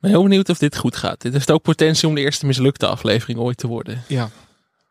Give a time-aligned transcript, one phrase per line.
[0.00, 1.20] ben heel benieuwd of dit goed gaat.
[1.20, 4.02] Dit heeft ook potentie om de eerste mislukte aflevering ooit te worden.
[4.06, 4.30] Ja.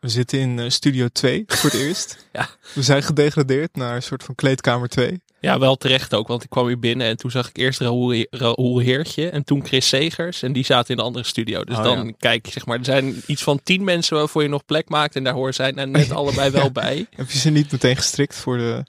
[0.00, 2.26] We zitten in eh, Studio 2 voor het eerst.
[2.32, 2.48] Ja.
[2.74, 5.20] We zijn gedegradeerd naar een soort van kleedkamer 2.
[5.40, 8.26] Ja, wel terecht ook, want ik kwam hier binnen en toen zag ik eerst Raoul,
[8.30, 10.42] Raoul Heertje en toen Chris Segers.
[10.42, 11.64] En die zaten in de andere studio.
[11.64, 12.12] Dus Oh, dan ja.
[12.18, 15.16] kijk, zeg maar, er zijn iets van tien mensen waarvoor je nog plek maakt.
[15.16, 17.06] En daar horen zij net allebei wel bij.
[17.10, 18.84] Heb je ze niet meteen gestrikt voor de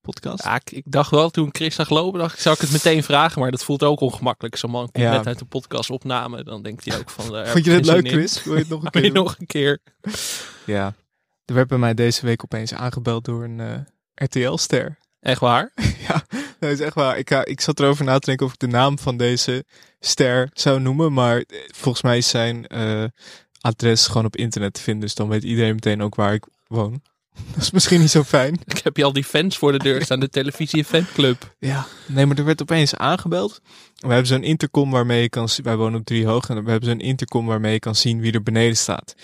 [0.00, 0.44] podcast?
[0.44, 3.02] Ja, ik, ik dacht wel toen Chris zag lopen, dacht ik, zou ik het meteen
[3.02, 3.40] vragen.
[3.40, 4.56] Maar dat voelt ook ongemakkelijk.
[4.56, 5.12] Zo'n man komt Ja.
[5.16, 6.44] net uit de podcast opname.
[6.44, 7.36] Dan denkt hij ook van...
[7.36, 8.08] eh, Vond je dit ik leuk.
[8.08, 8.42] Chris?
[8.44, 9.78] Wil je het nog een Wil keer je nog een keer?
[10.66, 10.94] Ja.
[11.44, 13.78] Er werd bij mij deze week opeens aangebeld door een eh,
[14.14, 14.98] RTL-ster.
[15.20, 15.72] Echt waar?
[16.08, 16.22] ja,
[16.58, 17.18] dat is echt waar.
[17.18, 19.64] Ik, ga- ik zat erover na te denken of ik de naam van deze
[20.00, 21.12] ster zou noemen.
[21.12, 21.44] Maar
[21.74, 22.66] volgens mij is zijn
[23.60, 25.02] adres gewoon op internet te vinden.
[25.02, 27.02] Dus dan weet iedereen meteen ook waar ik woon.
[27.54, 28.60] Dat is misschien niet zo fijn.
[28.66, 30.20] Ik heb je al die fans voor de deur staan.
[30.20, 31.54] De televisie fanclub.
[31.58, 33.60] Ja, nee, maar er werd opeens aangebeld.
[33.98, 35.64] We hebben zo'n intercom waarmee je kan zien.
[35.64, 38.32] Wij wonen op drie hoog en we hebben zo'n intercom waarmee je kan zien wie
[38.32, 39.14] er beneden staat.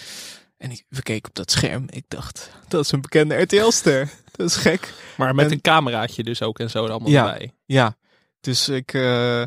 [0.58, 1.84] En ik we keken op dat scherm.
[1.91, 4.09] Ik dacht, dat is een bekende RTL-ster.
[4.36, 4.92] Dat is gek.
[5.16, 7.25] Maar met En- een cameraatje dus ook en zo er allemaal Ja.
[7.25, 7.53] bij.
[7.66, 7.97] Ja,
[8.41, 9.42] dus ik, eh,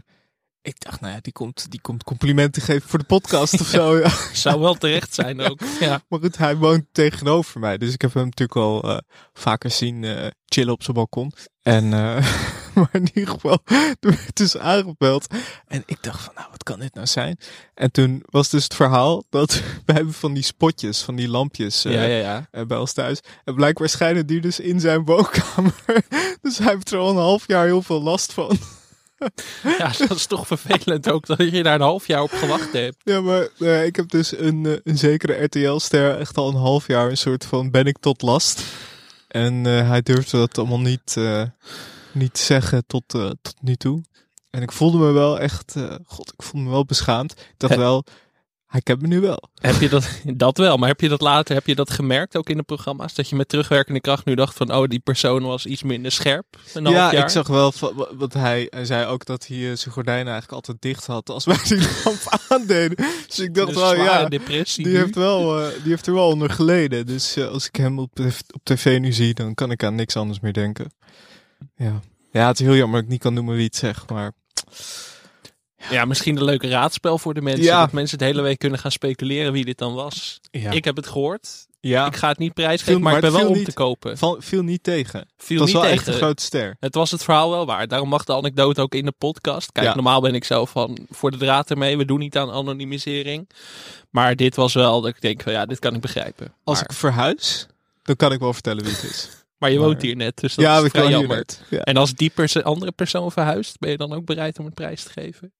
[0.69, 3.97] ik dacht, nou ja, die komt, die komt complimenten geven voor de podcast of zo.
[3.97, 4.09] Ja.
[4.33, 5.59] Zou wel terecht zijn ook.
[5.79, 6.01] Ja.
[6.07, 7.77] Maar goed, hij woont tegenover mij.
[7.77, 8.97] Dus ik heb hem natuurlijk al eh,
[9.33, 11.31] vaker zien eh, chillen op zijn balkon.
[11.61, 12.33] En, eh,
[12.75, 15.27] maar in ieder geval, er werd dus aangebeld.
[15.67, 17.39] En ik dacht van, nou, wat kan dit nou zijn?
[17.73, 21.81] En toen was dus het verhaal dat we hebben van die spotjes, van die lampjes
[21.81, 22.65] ja, ja, ja.
[22.65, 23.19] bij ons thuis.
[23.43, 25.83] En blijkbaar schijnen die dus in zijn woonkamer.
[26.41, 28.57] dus hij heeft er al een half jaar heel veel last van.
[29.77, 32.95] Ja, dat is toch vervelend ook dat je daar een half jaar op gewacht hebt.
[33.03, 36.87] Ja, maar eh, ik heb dus een, eh, een zekere RTL-ster echt al een half
[36.87, 38.63] jaar een soort van ben ik tot last.
[39.27, 41.17] En eh, hij durfde dat allemaal niet,
[42.11, 43.03] niet zeggen tot,
[43.41, 44.03] tot nu toe.
[44.49, 45.75] En ik voelde me wel echt,
[46.05, 47.31] god, ik voelde me wel beschaamd.
[47.31, 48.03] Ik dacht wel,
[48.69, 49.49] hij kent me nu wel.
[49.55, 50.09] Heb je dat,
[50.45, 53.13] dat wel, maar heb je dat later, heb je dat gemerkt ook in de programma's?
[53.13, 56.45] Dat je met terugwerkende kracht nu dacht van, oh, die persoon was iets minder scherp?
[56.73, 57.73] Ja, ik zag wel,
[58.17, 61.45] want hij, hij zei ook dat hij eh, zijn gordijnen eigenlijk altijd dicht had als
[61.51, 63.05] wij die lamp aandeden.
[63.27, 64.99] Dus ik dacht wel, ja, depressie Die nu.
[64.99, 67.05] heeft, wel, eh, die heeft er wel onder geleden.
[67.05, 68.19] Dus eh, als ik hem op,
[68.51, 70.91] op tv nu zie, dan kan ik aan niks anders meer denken.
[71.75, 71.99] Ja.
[72.31, 74.09] ja, het is heel jammer dat ik niet kan noemen wie het zegt.
[74.09, 74.31] Maar
[75.89, 77.63] Ja, misschien een leuke raadspel voor de mensen.
[77.63, 77.79] Ja.
[77.79, 80.39] Dat mensen het hele week kunnen gaan speculeren wie dit dan was.
[80.51, 81.67] ja, Ik heb het gehoord.
[81.79, 83.65] ja Ik ga het niet prijsgeven, Viel- maar, ik ben wel om niet.
[83.65, 84.17] te kopen.
[84.17, 85.27] val, viel niet tegen.
[85.37, 85.97] Viel dat is niet wel tegen.
[86.05, 86.75] echt een grote ster.
[86.79, 87.89] Het was het verhaal wel waard.
[87.89, 89.71] Daarom mag de anekdote ook in de podcast.
[89.71, 89.93] Kijk, Ja.
[89.95, 91.97] normaal ben ik zo van voor de draad ermee.
[91.97, 93.49] We doen niet aan anonimisering.
[94.09, 96.53] Maar dit was wel dat ik denk van ja, dit kan ik begrijpen.
[96.63, 97.67] Als ik verhuis,
[98.03, 99.29] dan kan ik wel vertellen wie het is.
[99.59, 101.45] maar je maar- woont hier net, dus dat ja, is vrij jammer.
[101.69, 101.79] Ja.
[101.79, 105.03] En als die perso- andere persoon verhuist, ben je dan ook bereid om een prijs
[105.03, 105.51] te geven?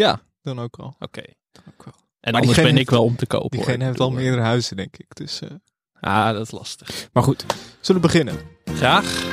[0.00, 0.96] Ja, dan ook al.
[0.98, 1.22] Oké.
[1.62, 1.94] Wel.
[2.20, 3.50] En Maar anders ben ik wel om te kopen.
[3.50, 3.84] Diegene hoor.
[3.86, 5.14] heeft Ik al meerdere huizen, denk ik.
[5.16, 5.48] Dus, eh,
[6.00, 7.08] Ah, dat is lastig.
[7.12, 7.44] Maar goed,
[7.80, 8.36] zullen we beginnen?
[8.64, 9.28] Graag.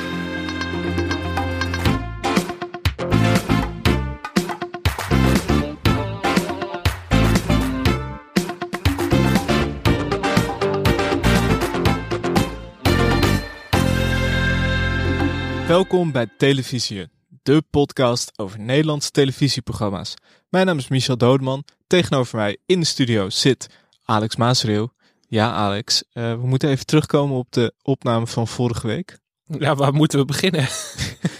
[15.66, 17.08] Welkom bij Televisie,
[17.48, 20.14] de podcast over Nederlandse televisieprogramma's.
[20.48, 21.64] Mijn naam is Michel Doodman.
[21.86, 23.66] Tegenover mij in de studio zit
[24.04, 24.92] Alex Maasreel.
[25.28, 29.18] Ja, Alex, eh, we moeten even terugkomen op de opname van vorige week.
[29.44, 30.68] Ja, waar moeten we beginnen?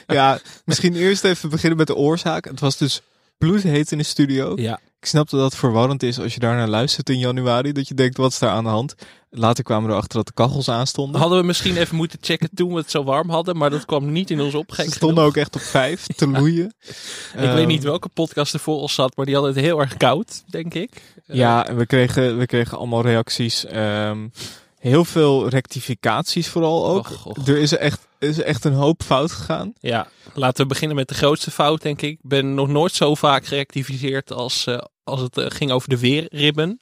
[0.06, 2.44] Ja, misschien eerst even beginnen met de oorzaak.
[2.44, 3.00] Het was dus
[3.38, 4.52] bloedheet in de studio.
[4.56, 4.80] Ja.
[5.00, 7.72] Ik snap dat dat verwarrend is als je daar naar luistert in januari.
[7.72, 8.94] Dat je denkt, wat is daar aan de hand?
[9.30, 11.20] Later kwamen we erachter dat de kachels aanstonden.
[11.20, 14.12] Hadden we misschien even moeten checken toen we het zo warm hadden, maar dat kwam
[14.12, 14.72] niet in ons op.
[14.74, 15.24] Ze stonden genoeg.
[15.24, 16.66] ook echt op vijf te loeien.
[17.34, 19.80] Ik Ehm, weet niet welke podcast er voor ons zat, maar die hadden het heel
[19.80, 21.02] erg koud, denk ik.
[21.26, 23.64] Eh, Ja, en we kregen, we kregen allemaal reacties.
[23.64, 24.28] ehm,
[24.78, 27.10] heel veel rectificaties vooral ook.
[27.10, 27.48] och, och.
[27.48, 29.72] Er is echt, is echt een hoop fout gegaan.
[29.80, 32.10] Ja, laten we beginnen met de grootste fout, denk ik.
[32.10, 35.98] Ik ben nog nooit zo vaak gerectificeerd als, eh, als het eh, ging over de
[35.98, 36.80] weerribben.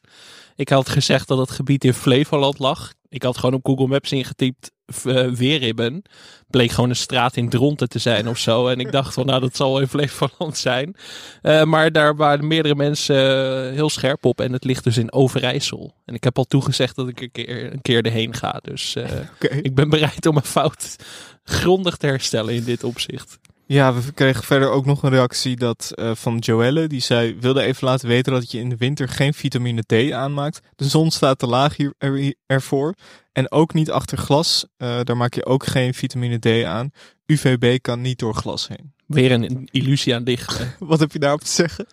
[0.54, 2.92] Ik had gezegd dat het gebied in Flevoland lag.
[3.08, 4.70] Ik had gewoon op Google Maps ingetypt
[5.04, 6.02] eh, weerribben.
[6.50, 8.68] Bleek gewoon een straat in Dronten te zijn of zo.
[8.68, 10.96] En ik dacht van nou, dat zal wel in Flevoland zijn.
[11.42, 14.40] Eh, maar daar waren meerdere mensen eh, heel scherp op.
[14.40, 15.94] En het ligt dus in Overijssel.
[16.04, 18.60] En ik heb al toegezegd dat ik een keer, een keer erheen ga.
[18.62, 18.96] Dus
[19.62, 20.96] ik ben bereid om mijn fout
[21.44, 23.38] grondig te herstellen in dit opzicht.
[23.66, 26.86] Ja, we kregen verder ook nog een reactie dat, eh, van Joelle.
[26.86, 30.60] Die zei, wilde even laten weten dat je in de winter geen vitamine D aanmaakt.
[30.76, 32.94] De zon staat te laag hier, er, ervoor.
[33.32, 34.66] En ook niet achter glas.
[34.76, 36.90] Eh, daar maak je ook geen vitamine D aan.
[37.26, 38.92] UVB kan niet door glas heen.
[39.06, 40.74] Weer een illusie aan dichten.
[40.78, 41.86] Wat heb je daarop te zeggen?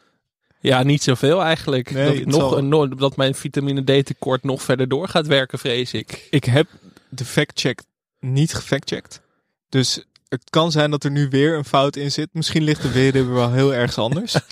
[0.59, 1.91] Ja, niet zoveel eigenlijk.
[1.91, 5.59] Nee, dat, nog, zal- no- dat mijn vitamine D tekort nog verder door gaat werken,
[5.59, 6.27] vrees ik.
[6.29, 6.67] Ik heb
[7.09, 7.81] de fact-check
[8.19, 9.21] niet gefactcheckt.
[9.69, 10.03] Dus
[10.33, 12.29] het kan zijn dat er nu weer een fout in zit.
[12.31, 14.35] Misschien ligt de weerribben wel heel ergens anders.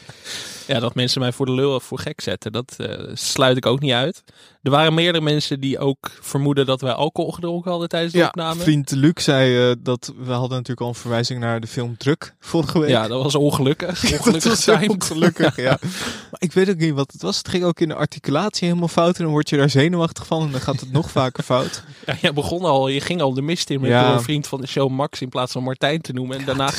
[0.68, 3.66] Ja, dat mensen mij voor de lul of voor gek zetten, dat eh, sluit ik
[3.66, 4.24] ook niet uit.
[4.62, 8.28] Er waren meerdere mensen die ook vermoeden dat wij alcohol gedronken hadden tijdens de ja,
[8.28, 8.62] opname.
[8.62, 12.36] vriend Luc zei eh, dat we hadden natuurlijk al een verwijzing naar de film Druk
[12.40, 12.90] vorige week.
[12.90, 14.00] Ja, dat was ongelukkig.
[14.02, 15.02] dat Ongelukkig was heel getimed.
[15.12, 15.78] ongelukkig, ja.
[16.32, 17.38] Maar ik weet ook niet wat het was.
[17.38, 19.18] Het ging ook in de articulatie helemaal fout.
[19.18, 20.42] En dan word je daar zenuwachtig van.
[20.46, 21.84] En dan gaat het nog vaker fout.
[22.06, 24.14] Ja, je begon al, je ging al de mist in met Ja.
[24.14, 26.38] een vriend van de show Max in plaats van Martijn te noemen.
[26.40, 26.70] En daarna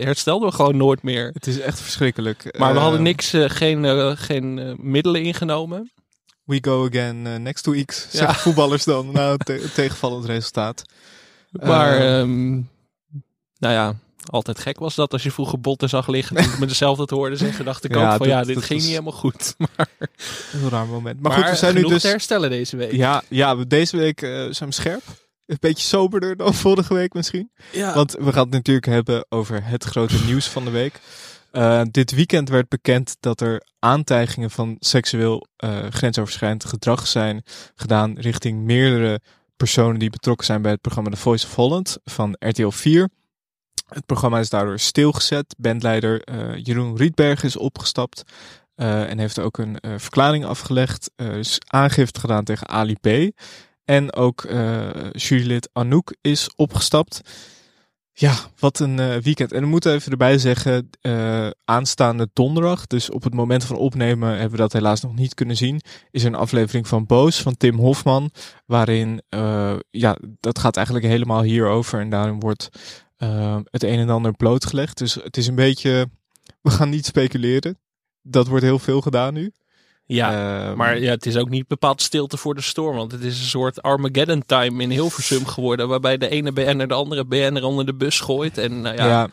[0.00, 1.30] herstelden we gewoon nooit meer.
[1.32, 2.56] Het is echt verschrikkelijk.
[2.58, 5.90] Maar we hadden niks, eh, geen, eh, geen middelen ingenomen.
[6.48, 8.06] We go again eh, next two weeks.
[8.10, 8.34] Ja.
[8.34, 9.12] Voetballers dan.
[9.12, 10.82] Nou, te- tegenvallend resultaat.
[11.50, 12.18] Maar, Eh.
[12.20, 12.50] ehm,
[13.58, 13.94] nou ja,
[14.26, 16.36] altijd gek was dat als je vroeger botten zag liggen.
[16.36, 18.56] Toen ik me dezelfde te hoorden zeggen, dacht ik Ja, ook van dat- ja, dit
[18.56, 19.54] ging was- niet helemaal goed.
[19.76, 19.88] Maar,
[20.52, 21.20] Een raar moment.
[21.20, 22.02] Maar, maar goed, we zijn nu dus...
[22.02, 22.92] te herstellen deze week.
[22.92, 25.02] Ja, ja, deze week eh, zijn we scherp.
[25.46, 27.50] Een beetje soberder dan vorige week misschien.
[27.72, 27.94] Ja.
[27.94, 31.00] Want we gaan het natuurlijk hebben over het grote nieuws van de week.
[31.58, 37.42] Eh, dit weekend werd bekend dat er aantijgingen van seksueel eh, grensoverschrijdend gedrag zijn
[37.74, 39.20] gedaan richting meerdere
[39.56, 43.08] personen die betrokken zijn bij het programma The Voice of Holland van RTL 4.
[43.88, 45.54] Het programma is daardoor stilgezet.
[45.58, 48.22] Bandleider eh, Jeroen Rietberg is opgestapt
[48.74, 51.10] en heeft ook een verklaring afgelegd.
[51.16, 53.36] Is aangifte gedaan tegen Ali B.
[53.84, 54.46] En ook
[55.12, 57.20] jurylid Anouk is opgestapt.
[58.20, 59.52] Ja, wat een eh, weekend.
[59.52, 64.30] En we moeten even erbij zeggen, eh, aanstaande donderdag, dus op het moment van opnemen
[64.30, 65.80] hebben we dat helaas nog niet kunnen zien,
[66.10, 68.30] is er een aflevering van Boos van Tim Hofman,
[68.66, 72.68] waarin, eh, ja, dat gaat eigenlijk helemaal hierover en daarin wordt
[73.70, 74.98] het een en ander blootgelegd.
[74.98, 76.10] Dus het is een beetje,
[76.60, 77.78] we gaan niet speculeren.
[78.22, 79.52] Dat wordt heel veel gedaan nu.
[80.08, 80.66] Ja.
[80.66, 82.96] Ehm, Maar ja, het is ook niet bepaald stilte voor de storm.
[82.96, 85.88] Want het is een soort Armageddon time in Hilversum geworden.
[85.88, 88.58] Waarbij de ene BN'er de andere BN'er onder de bus gooit.
[88.58, 89.28] En nou ja, ja,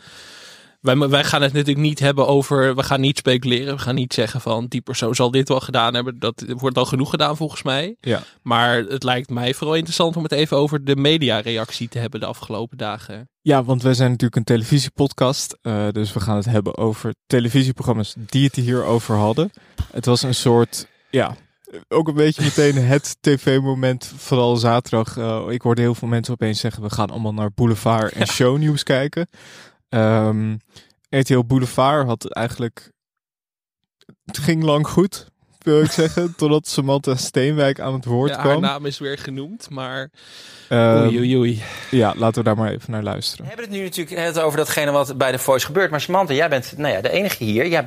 [0.85, 2.75] Wij, wij gaan het natuurlijk niet hebben over.
[2.75, 3.75] We gaan niet speculeren.
[3.75, 6.19] We gaan niet zeggen van die persoon zal dit wel gedaan hebben.
[6.19, 7.95] Dat wordt al genoeg gedaan volgens mij.
[8.01, 8.23] ja.
[8.41, 12.25] Maar het lijkt mij vooral interessant om het even over de mediareactie te hebben de
[12.25, 13.29] afgelopen dagen.
[13.41, 15.57] Ja, want wij zijn natuurlijk een televisiepodcast.
[15.61, 19.51] eh, dus we gaan het hebben over televisieprogramma's die het hierover hadden.
[19.91, 21.35] Het was een soort, ja,
[21.87, 24.13] ook een beetje meteen het tv-moment.
[24.17, 25.17] Vooral zaterdag.
[25.17, 28.83] eh, ik hoorde heel veel mensen opeens zeggen, we gaan allemaal naar Boulevard en shownieuws
[28.83, 29.27] kijken.
[29.95, 30.55] Ehm
[31.09, 32.91] RTL Boulevard had eigenlijk,
[34.25, 35.27] het ging lang goed,
[35.61, 36.33] wil ik zeggen.
[36.37, 38.61] totdat Samantha Steenwijk aan het woord Ja, haar kwam.
[38.61, 40.09] naam is weer genoemd, maar
[40.69, 41.61] Ehm, oei oei oei.
[41.91, 43.43] ja, laten we daar maar even naar luisteren.
[43.45, 45.91] We hebben het nu natuurlijk net over datgene wat bij de Voice gebeurt.
[45.91, 47.85] Maar Samantha, jij bent nou ja, de enige hier ja,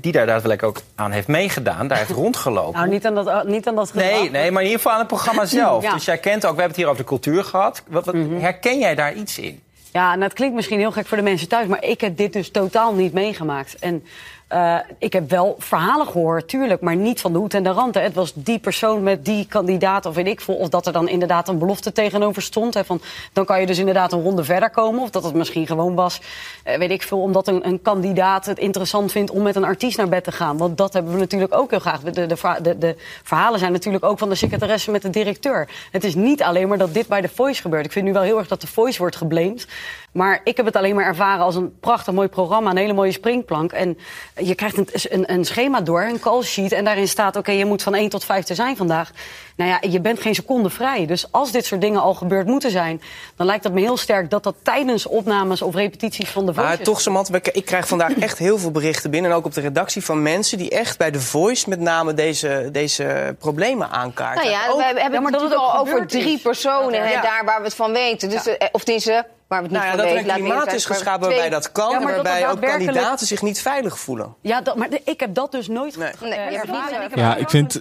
[0.00, 1.88] die daar daadwerkelijk ook aan heeft meegedaan.
[1.88, 2.72] Daar heeft rondgelopen.
[2.80, 4.10] Nou, niet aan dat, niet aan dat gedrag.
[4.10, 5.82] nee, nee, maar in ieder geval aan het programma zelf.
[5.82, 5.92] Ja.
[5.94, 7.82] Dus jij kent ook, we hebben het hier over de cultuur gehad.
[7.88, 9.60] Wat, wat- Herken jij daar iets in?
[9.94, 12.32] Ja, en dat klinkt misschien heel gek voor de mensen thuis, maar ik heb dit
[12.32, 13.78] dus totaal niet meegemaakt.
[13.78, 14.04] En
[14.54, 17.94] eh, ik heb wel verhalen gehoord, tuurlijk, maar niet van de hoed en de rand.
[17.94, 21.08] Het was die persoon met die kandidaat, of weet ik veel, of dat er dan
[21.08, 22.74] inderdaad een belofte tegenover stond.
[22.74, 23.00] Hè, van,
[23.32, 25.02] dan kan je dus inderdaad een ronde verder komen.
[25.02, 26.20] Of dat het misschien gewoon was,
[26.62, 29.96] eh, weet ik veel, omdat een, een kandidaat het interessant vindt om met een artiest
[29.96, 30.56] naar bed te gaan.
[30.56, 32.00] Want dat hebben we natuurlijk ook heel graag.
[32.00, 35.68] De, de, de, de verhalen zijn natuurlijk ook van de secretaresse met de directeur.
[35.90, 37.84] Het is niet alleen maar dat dit bij de Voice gebeurt.
[37.84, 39.66] Ik vind nu wel heel erg dat de Voice wordt geblamed.
[40.14, 43.12] Maar ik heb het alleen maar ervaren als een prachtig mooi programma, een hele mooie
[43.12, 43.72] springplank.
[43.72, 43.98] En
[44.36, 46.72] je krijgt een, een, een schema door, een call sheet.
[46.72, 49.10] En daarin staat, oké, je moet van 1 tot 5 te zijn vandaag.
[49.56, 51.06] Nou ja, je bent geen seconde vrij.
[51.06, 53.02] Dus als dit soort dingen al gebeurd moeten zijn...
[53.36, 56.68] dan lijkt het me heel sterk dat dat tijdens opnames of repetities van de Voice...
[56.70, 56.84] Maar is.
[56.86, 59.30] toch, Samantha, ik- ik krijg vandaag echt heel veel berichten binnen.
[59.30, 62.68] En ook op de redactie van mensen die echt bij The Voice met name deze,
[62.72, 64.44] deze problemen aankaarten.
[64.44, 66.40] Nou ja, Ook- we hebben Ja, maar het dat het al over drie is.
[66.42, 67.20] personen hè, Ja.
[67.20, 68.30] daar waar we het van weten.
[68.30, 70.44] Dus, eh, of deze waar we het niet nou ja, van dat er weten.
[70.44, 71.90] een klimaat is geschapen waarbij twee- dat kan.
[71.90, 74.34] Ja, en maar dat waarbij ook kandidaten zich niet veilig voelen.
[74.40, 76.12] Ja, dat, maar ik heb dat dus nooit Nee.
[76.20, 77.80] Nee, je hebt het niet, Ik Ja, ik vind-.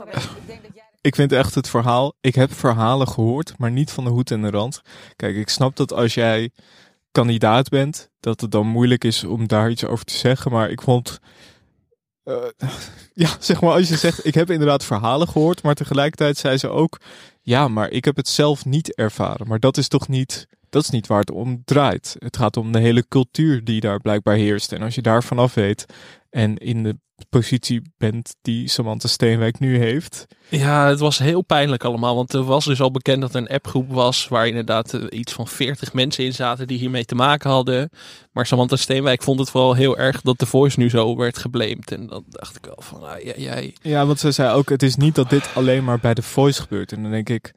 [1.02, 2.14] Ik vind echt het verhaal.
[2.22, 4.82] Ik heb verhalen gehoord, maar niet van de hoed en de rand.
[5.16, 6.52] Kijk, ik snap dat als jij
[7.12, 10.52] kandidaat bent, dat het dan moeilijk is om daar iets over te zeggen.
[10.52, 11.20] Maar ik vond.
[12.24, 12.36] eh,
[13.24, 16.70] ja, zeg maar, als je zegt, ik heb inderdaad verhalen gehoord, maar tegelijkertijd zei ze
[16.70, 17.00] ook,
[17.42, 19.48] ja, maar ik heb het zelf niet ervaren.
[19.48, 22.16] Maar dat is toch niet, dat is niet waar het om draait.
[22.20, 24.72] Het gaat om de hele cultuur die daar blijkbaar heerst.
[24.72, 25.86] En als je daar vanaf weet
[26.30, 26.98] en in de
[27.30, 30.26] positie bent die Samantha Steenwijk nu heeft.
[30.50, 32.16] Ja, het was heel pijnlijk allemaal.
[32.16, 34.28] Want er was dus al bekend dat er een appgroep was.
[34.28, 37.90] Waar inderdaad eh, iets van 40 mensen in zaten die hiermee te maken hadden.
[38.32, 41.92] Maar Samantha Steenwijk vond het vooral heel erg dat de Voice nu zo werd geblamed.
[41.92, 43.76] En dan dacht ik wel van, ah, ja, jij.
[43.82, 46.62] Ja, want ze zei ook, het is niet dat dit alleen maar bij de Voice
[46.62, 46.92] gebeurt.
[46.92, 47.54] En dan denk ik,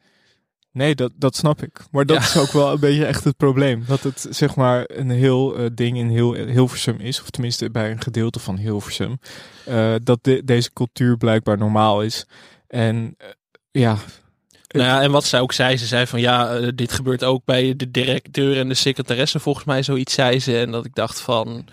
[0.76, 1.80] nee, dat, dat snap ik.
[1.90, 2.22] Maar dat Ja.
[2.22, 3.84] is ook wel een beetje echt het probleem.
[3.86, 7.20] Dat het zeg maar een heel eh, ding in heel, Hilversum is.
[7.20, 9.18] Of tenminste bij een gedeelte van Hilversum.
[9.64, 12.26] eh, dat de- deze cultuur blijkbaar normaal is.
[12.68, 13.26] En eh,
[13.70, 13.96] ja,
[14.68, 17.76] Nou ja, en wat zij ook zei, ze zei van ja, dit gebeurt ook bij
[17.76, 20.58] de directeur en de secretaresse volgens mij, zoiets zei ze.
[20.58, 21.66] En dat ik dacht van,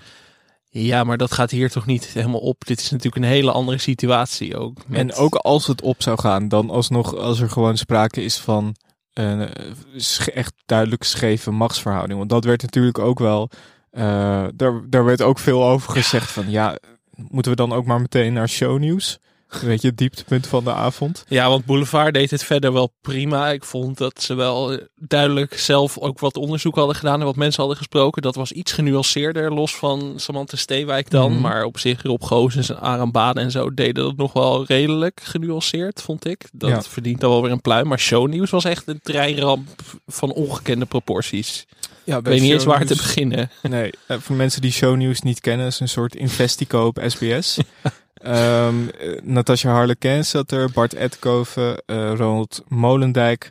[0.70, 2.66] ja, maar dat gaat hier toch niet helemaal op.
[2.66, 4.88] Dit is natuurlijk een hele andere situatie ook.
[4.88, 8.38] met- En ook als het op zou gaan, dan alsnog als er gewoon sprake is
[8.38, 8.76] van
[9.14, 12.18] een eh, echt duidelijk scheve machtsverhouding.
[12.18, 13.50] Want dat werd natuurlijk ook wel,
[13.92, 16.78] eh, daar, daar werd ook veel over gezegd van ja,
[17.16, 19.20] moeten we dan ook maar meteen naar shownieuws?
[19.62, 21.24] Weet je, het dieptepunt van de avond.
[21.28, 23.50] Ja, want Boulevard deed het verder wel prima.
[23.52, 27.36] Ik vond dat ze wel eh, duidelijk zelf ook wat onderzoek hadden gedaan en wat
[27.36, 28.22] mensen hadden gesproken.
[28.22, 31.32] Dat was iets genuanceerder, los van Samantha Steenwijk dan.
[31.32, 31.42] Mhm.
[31.42, 35.22] Maar op zich Rob Gozens en Aram Baden en zo deden dat nog wel redelijk
[35.24, 36.46] genuanceerd, vond ik.
[36.54, 36.82] Dat Ja.
[36.82, 37.88] verdient dan wel weer een pluim.
[37.88, 39.70] Maar shownieuws was echt een treinramp
[40.06, 41.66] van ongekende proporties.
[42.06, 43.50] Ja, Ik weet niet eens waar te beginnen.
[43.62, 47.58] Nee, eh, voor mensen die shownieuws niet kennen, is een soort investico op SBS.
[48.24, 53.50] Ehm eh, Natasja Harlekens zat er, Bart Edkoven, eh, Ronald Molendijk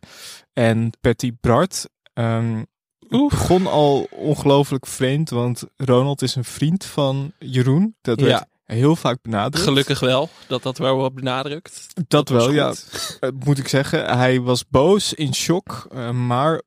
[0.52, 1.88] en Patty Bart.
[2.12, 2.62] Ehm
[3.09, 7.97] het begon al ongelooflijk vreemd, want Ronald is een vriend van Jeroen.
[8.00, 8.75] Dat werd Ja.
[8.75, 9.64] heel vaak benadrukt.
[9.67, 11.87] Gelukkig wel, dat dat wel wordt benadrukt.
[12.09, 12.73] Dat, wel, ja.
[13.21, 14.17] Eh, moet ik zeggen.
[14.19, 16.62] Hij was boos, in shock, eh, maar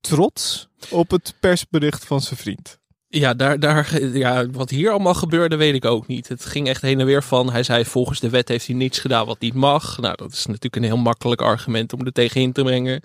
[0.00, 2.78] trots op het persbericht van zijn vriend.
[3.10, 6.28] Ja, daar, daar, ja, wat hier allemaal gebeurde, weet ik ook niet.
[6.28, 7.50] Het ging echt heen en weer van.
[7.52, 9.98] Hij zei: Volgens de wet heeft hij niets gedaan wat niet mag.
[9.98, 13.02] Nou, dat is natuurlijk een heel makkelijk argument om er tegenin te brengen.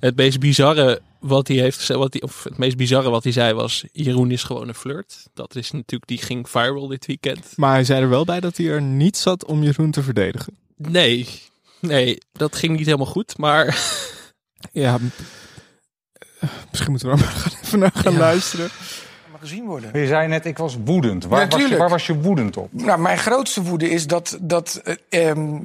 [0.00, 3.32] Het meest bizarre wat hij heeft gezegd, wat hij, of het meest bizarre wat hij
[3.32, 5.26] zei was: Jeroen is gewoon een flirt.
[5.34, 7.46] Dat is natuurlijk, die ging viral dit weekend.
[7.56, 10.56] Maar hij zei er wel bij dat hij er niet zat om Jeroen te verdedigen.
[10.76, 11.28] Nee,
[11.80, 13.38] nee, dat ging niet helemaal goed.
[13.38, 13.78] Maar
[14.72, 14.98] Ja,
[16.40, 18.18] eh, misschien moeten we er maar gaan- even naar gaan Ja.
[18.18, 18.68] luisteren.
[19.40, 20.00] Maar gezien worden.
[20.00, 21.24] Je zei net, ik was woedend.
[21.24, 22.68] Waar, was je, waar was je woedend op?
[22.72, 25.58] Nou, mijn grootste woede is dat, dat eh, ehm,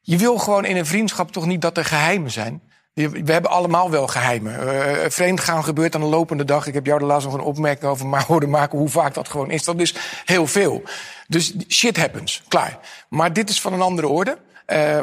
[0.00, 2.62] je wil gewoon in een vriendschap toch niet dat er geheimen zijn.
[2.94, 4.60] We hebben allemaal wel geheimen.
[4.60, 6.66] Eh vreemdgaan gebeurt aan de lopende dag.
[6.66, 9.28] Ik heb jou de laatst nog een opmerking over ma- horen maken hoe vaak dat
[9.28, 9.64] gewoon is.
[9.64, 9.94] Dat is
[10.24, 10.82] heel veel.
[11.28, 12.78] Dus shit happens, klaar.
[13.08, 14.38] Maar dit is van een andere orde.
[14.70, 15.02] Eh,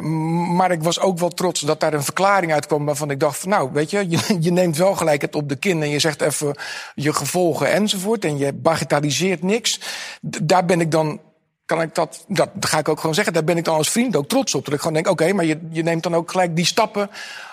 [0.56, 3.50] maar ik was ook wel trots dat daar een verklaring uitkwam waarvan ik dacht: van,
[3.50, 4.06] Nou, weet je,
[4.40, 6.58] je, neemt wel gelijk het op de kin en je zegt even
[6.96, 8.26] je gevolgen enzovoort.
[8.26, 9.80] En je bagatelliseert niks.
[10.22, 11.20] Daar ben ik dan
[11.68, 14.16] kan ik dat, dat ga ik ook gewoon zeggen, daar ben ik dan als vriend
[14.16, 14.66] ook trots op.
[14.66, 17.10] Dat ik gewoon denk, oké, maar je, je neemt dan ook gelijk die stappen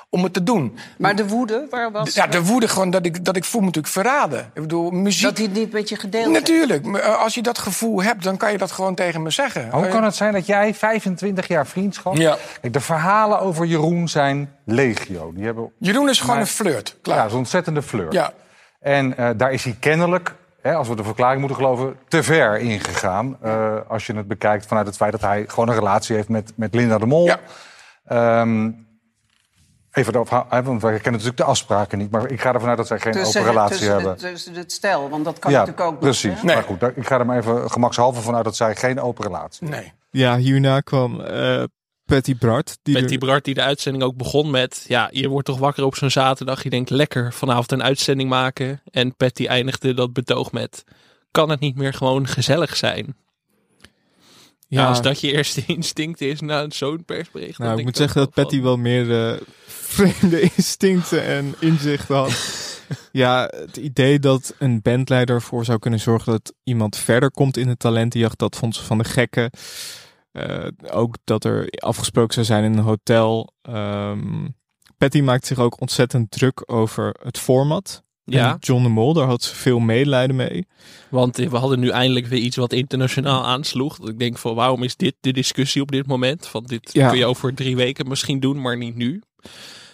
[0.08, 0.78] om het te doen.
[0.98, 3.66] Maar de woede, waar was Ja, de woede gewoon dat ik, dat ik voel me
[3.66, 4.38] natuurlijk verraden.
[4.54, 5.22] Ik bedoel, muziek...
[5.22, 6.38] dat hij het niet met je gedeeld heeft?
[6.40, 9.30] Natuurlijk, maar, eh, als je dat gevoel hebt, dan kan je dat gewoon tegen me
[9.30, 9.70] zeggen.
[9.70, 12.16] Hoe Eh, kan het zijn dat jij 25 jaar vriendschap...
[12.16, 12.36] Ja.
[12.60, 15.32] Kijk, de verhalen over Jeroen zijn legio.
[15.34, 17.30] Die hebben Jeroen is gewoon Maar- een flirt, ja, klaar.
[17.30, 18.12] zo'n ontzettende flirt.
[18.12, 18.32] Ja.
[18.80, 20.34] En eh, daar is hij kennelijk,
[20.68, 23.36] hè, als we de verklaring moeten geloven, te ver ingegaan.
[23.40, 26.52] Eh als je het bekijkt vanuit het feit dat hij gewoon een relatie heeft met,
[26.56, 27.24] met Linda de Mol.
[27.26, 27.40] Ja.
[28.04, 28.70] Ehm,
[29.92, 32.10] even hè, want wij kennen natuurlijk de afspraken niet.
[32.10, 34.14] Maar ik ga ervan uit dat zij geen Tussen, open relatie tussen hebben.
[34.14, 36.42] De, tussen het stel, want dat kan ja, natuurlijk ook precies.
[36.42, 36.54] Nee.
[36.54, 39.68] Maar goed, daar- ik ga er maar even gemakshalve vanuit dat zij geen open relatie
[39.68, 39.92] Nee.
[40.10, 41.62] Ja, hierna kwam eh
[42.14, 42.78] Patty Bart.
[42.82, 44.84] Die er- die Bart die de uitzending ook begon met...
[44.88, 46.62] Ja, je wordt toch wakker op zo'n zaterdag.
[46.62, 48.82] Je denkt lekker vanavond een uitzending maken.
[48.90, 50.84] En Patty eindigde dat betoog met...
[51.30, 53.16] Kan het niet meer gewoon gezellig zijn?
[54.68, 57.58] Ja, ja, als dat je eerste instinct is na zo'n persbericht.
[57.58, 62.32] nou, ik moet zeggen dat Patty wel meer eh, vreemde instincten en inzichten had.
[63.12, 67.66] ja, het idee dat een bandleider ervoor zou kunnen zorgen dat iemand verder komt in
[67.66, 69.50] de talentenjacht, dat vond ze van de gekken.
[70.34, 73.52] Eh, ook dat er afgesproken zou zijn in een hotel.
[73.62, 74.46] Ehm,
[74.98, 78.02] Patty maakt zich ook ontzettend druk over het format.
[78.24, 80.66] Ja, En John de Mol, daar had ze veel medelijden mee.
[81.10, 83.98] want we hadden nu eindelijk weer iets wat internationaal aansloeg.
[83.98, 86.46] Dat ik denk van waarom is dit de discussie op dit moment?
[86.46, 87.08] Van dit Ja.
[87.08, 89.22] kun je over drie weken misschien doen, maar niet nu.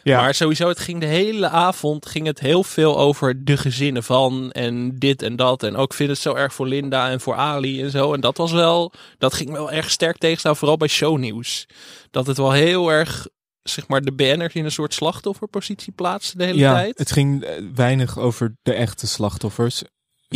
[0.02, 0.20] Ja.
[0.20, 4.52] Maar sowieso, het ging de hele avond ging het heel veel over de gezinnen van
[4.52, 5.62] en dit en dat.
[5.62, 8.14] En ook vind het zo erg voor Linda en voor Ali en zo.
[8.14, 11.66] En dat was wel, dat ging wel erg sterk tegenstaan, vooral bij shownieuws.
[12.10, 13.28] Dat het wel heel erg,
[13.62, 16.98] zeg maar, de BN'ers in een soort slachtofferpositie plaatste de hele ja, tijd.
[16.98, 19.82] het ging eh, weinig over de echte slachtoffers.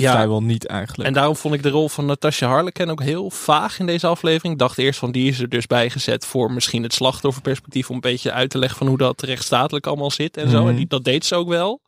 [0.00, 0.12] Ja.
[0.12, 1.08] vrijwel niet eigenlijk.
[1.08, 4.52] En daarom vond ik de rol van Natasha Harleken ook heel vaag in deze aflevering.
[4.52, 7.88] Ik dacht eerst van die is er dus bijgezet voor misschien het slachtofferperspectief.
[7.88, 10.60] Om een beetje uit te leggen van hoe dat rechtsstatelijk allemaal zit en zo.
[10.60, 10.68] Mhm.
[10.68, 11.80] En die, dat deed ze ook wel.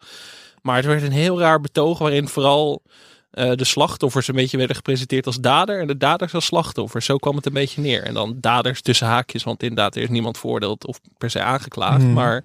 [0.63, 2.83] Maar het werd een heel raar betoog waarin vooral
[3.31, 5.81] eh, de slachtoffers een beetje werden gepresenteerd als dader.
[5.81, 7.05] En de daders als slachtoffers.
[7.05, 8.03] Zo kwam het een beetje neer.
[8.03, 9.45] En dan daders tussen haakjes.
[9.45, 12.03] Want inderdaad, er is niemand veroordeeld of per se aangeklaagd.
[12.03, 12.13] Mhm.
[12.13, 12.45] Maar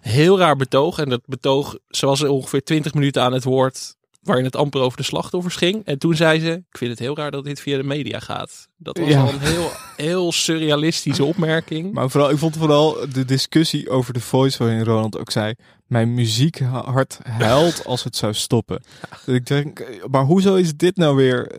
[0.00, 0.98] heel raar betoog.
[0.98, 5.02] En dat betoog, zoals ongeveer 20 minuten aan het woord waarin het amper over de
[5.04, 5.84] slachtoffers ging.
[5.84, 8.68] En toen zei ze, ik vind het heel raar dat dit via de media gaat.
[8.76, 9.22] Dat was Ja.
[9.22, 11.92] al een heel, heel surrealistische opmerking.
[11.92, 15.54] Maar vooral, ik vond vooral de discussie over de voice waarin Ronald ook zei:
[15.86, 18.82] Mijn muziekhart huilt als het zou stoppen.
[19.24, 21.52] Dus ik denk, maar hoezo is dit nou weer?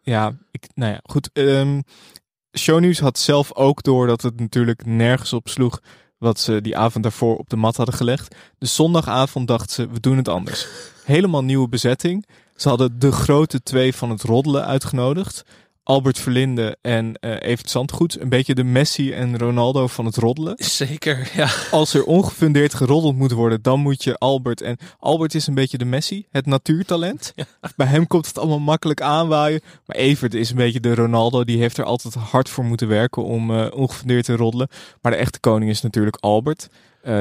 [0.00, 1.30] Ja, ik, nou ja, goed.
[1.32, 1.80] ehm
[2.58, 5.80] Shownieuws had zelf ook door dat het natuurlijk nergens op sloeg
[6.22, 8.34] wat ze die avond daarvoor op de mat hadden gelegd.
[8.58, 10.66] Dus zondagavond dachten ze, we doen het anders.
[11.04, 12.26] Helemaal nieuwe bezetting.
[12.56, 15.44] Ze hadden de grote twee van het roddelen uitgenodigd.
[15.84, 18.20] Albert Verlinde en eh Evert Zandgoed.
[18.20, 20.54] Een beetje de Messi en Ronaldo van het roddelen.
[20.56, 21.48] Zeker, ja.
[21.70, 24.60] Als er ongefundeerd geroddeld moet worden, dan moet je Albert.
[24.60, 27.34] En Albert is een beetje de Messi, het natuurtalent.
[27.76, 29.60] Bij hem komt het allemaal makkelijk aanwaaien.
[29.86, 31.44] Maar Evert is een beetje de Ronaldo.
[31.44, 34.68] Die heeft er altijd hard voor moeten werken om eh, ongefundeerd te roddelen.
[35.00, 36.68] Maar de echte koning is natuurlijk Albert.
[37.02, 37.20] Eh,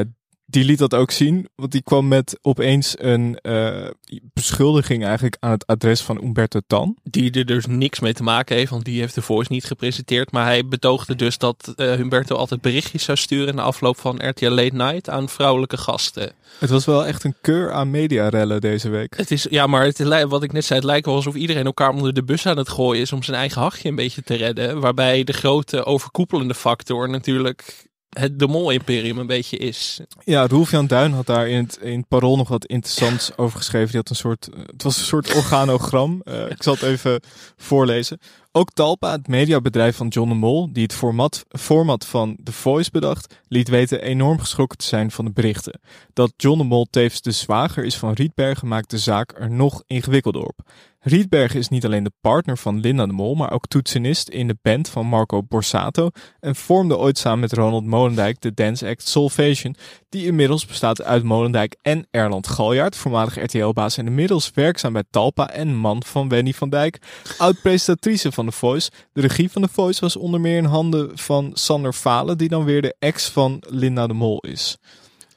[0.51, 3.87] die liet dat ook zien, want die kwam met opeens een eh,
[4.33, 6.97] beschuldiging eigenlijk aan het adres van Umberto Tan.
[7.03, 10.31] Die er dus niks mee te maken heeft, want die heeft de voice niet gepresenteerd.
[10.31, 14.49] Maar hij betoogde dus dat eh, Humberto altijd berichtjes zou sturen na afloop van RTL
[14.49, 16.31] Late Night aan vrouwelijke gasten.
[16.59, 19.17] Het was wel echt een keur aan mediarellen deze week.
[19.17, 21.89] Het is, ja, maar het, wat ik net zei, het lijkt wel alsof iedereen elkaar
[21.89, 24.79] onder de bus aan het gooien is om zijn eigen hachje een beetje te redden.
[24.79, 29.99] Waarbij de grote overkoepelende factor natuurlijk het de mol-imperium een beetje is.
[30.23, 33.87] Ja, Roelf-Jan Duin had daar in het, in het Parool nog wat interessants over geschreven.
[33.87, 36.21] Die had een soort, eh, het was een soort organogram.
[36.23, 37.21] Eh, ik zal het even
[37.57, 38.19] voorlezen.
[38.51, 42.91] Ook Talpa, het mediabedrijf van John de Mol, die het format, format van The Voice
[42.91, 45.79] bedacht, liet weten enorm geschrokken te zijn van de berichten.
[46.13, 49.83] Dat John de Mol tevens de zwager is van Rietbergen maakt de zaak er nog
[49.87, 50.59] ingewikkelder op.
[51.03, 54.57] Rietbergen is niet alleen de partner van Linda de Mol, maar ook toetsenist in de
[54.61, 59.75] band van Marco Borsato en vormde ooit samen met Ronald Molendijk de dance act Solvation,
[60.09, 65.49] die inmiddels bestaat uit Molendijk en Erland Galjaard, voormalig RTL-baas en inmiddels werkzaam bij Talpa
[65.49, 66.97] en man van Wendy van Dijk,
[67.37, 68.91] oud-presentatrice van The Voice.
[69.13, 72.63] De regie van The Voice was onder meer in handen van Sander Falen, die dan
[72.63, 74.77] weer de ex van Linda de Mol is.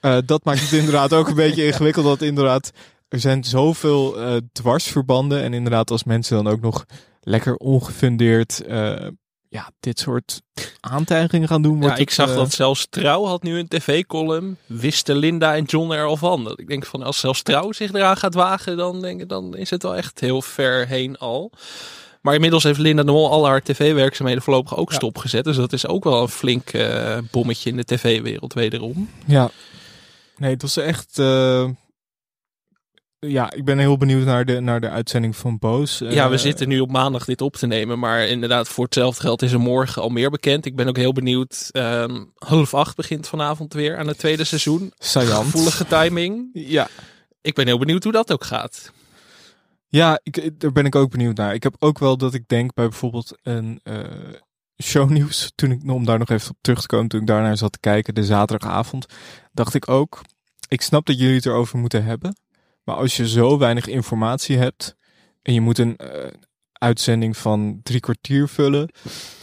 [0.01, 2.73] Eh, dat maakt het inderdaad ook een beetje ingewikkeld, dat inderdaad
[3.15, 6.85] er zijn zoveel eh, dwarsverbanden en inderdaad als mensen dan ook nog
[7.21, 9.07] lekker ongefundeerd eh,
[9.49, 10.43] ja, dit soort
[10.81, 11.75] aantijgingen gaan doen.
[11.75, 14.57] Ja, wordt ik het, zag eh, dat zelfs Trouw had nu een tv-column.
[14.67, 16.45] Wisten Linda en John er al van.
[16.45, 19.57] Dat ik denk van als zelfs Trouw zich eraan gaat wagen, dan, denk ik, dan
[19.57, 21.53] is het wel echt heel ver heen al.
[22.21, 25.45] Maar inmiddels heeft Linda de Mol al haar tv-werkzaamheden voorlopig ook stopgezet.
[25.45, 29.09] Dus dat is ook wel een flink eh, bommetje in de tv-wereld wederom.
[29.27, 29.51] Ja.
[30.37, 31.19] Nee, het was echt.
[31.19, 31.69] eh,
[33.29, 35.99] ja, ik ben heel benieuwd naar de, naar de uitzending van Boos.
[35.99, 37.99] ja, we Eh, zitten nu op maandag dit op te nemen.
[37.99, 40.67] Maar inderdaad, voor hetzelfde geld is er morgen al meer bekend.
[40.67, 41.69] Ik ben ook heel benieuwd.
[41.73, 44.93] ehm, half acht begint vanavond weer aan het tweede seizoen.
[44.99, 45.45] Saillant.
[45.45, 46.51] Gevoelige timing.
[46.53, 46.89] Ja.
[47.41, 48.93] Ik ben heel benieuwd hoe dat ook gaat.
[49.89, 51.55] Ja, ik, daar ben ik ook benieuwd naar.
[51.55, 53.99] Ik heb ook wel dat ik denk bij bijvoorbeeld een eh,
[54.83, 55.53] shownieuws.
[55.55, 57.81] Toen ik, om daar nog even op terug te komen, toen ik daarnaar zat te
[57.81, 59.07] kijken, de zaterdagavond,
[59.53, 60.21] dacht ik ook,
[60.69, 62.37] ik snap dat jullie het erover moeten hebben.
[62.85, 64.97] Maar als je zo weinig informatie hebt
[65.43, 66.31] en je moet een eh,
[66.73, 68.91] uitzending van drie kwartier vullen,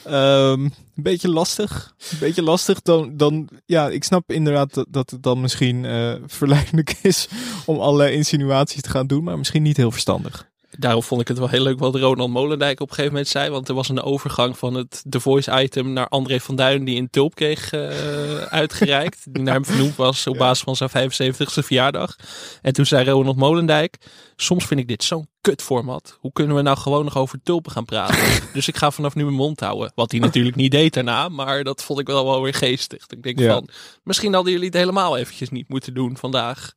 [0.03, 0.63] ehm,
[0.95, 1.95] een beetje lastig.
[2.11, 2.81] Een beetje lastig.
[2.81, 7.27] Dan, dan ja, ik snap inderdaad dat, dat het dan misschien eh, verleidelijk is
[7.65, 10.50] om allerlei insinuaties te gaan doen, maar misschien niet heel verstandig.
[10.77, 13.49] Daarom vond ik het wel heel leuk wat Ronald Molendijk op een gegeven moment zei.
[13.49, 16.99] Want er was een overgang van het The Voice item naar André van Duin die
[16.99, 17.89] een tulp kreeg eh,
[18.37, 19.33] uitgereikt.
[19.33, 22.15] die naar hem vernoemd was op basis van zijn 75ste verjaardag.
[22.61, 23.97] En toen zei Ronald Molendijk,
[24.35, 26.17] soms vind ik dit zo'n kut format.
[26.19, 28.17] Hoe kunnen we nou gewoon nog over tulpen gaan praten?
[28.53, 29.91] dus ik ga vanaf nu mijn mond houden.
[29.95, 33.05] Wat hij natuurlijk niet deed daarna, maar dat vond ik wel, wel weer geestig.
[33.07, 33.53] Ik denk Ja.
[33.53, 33.69] van,
[34.03, 36.73] misschien hadden jullie het helemaal eventjes niet moeten doen vandaag.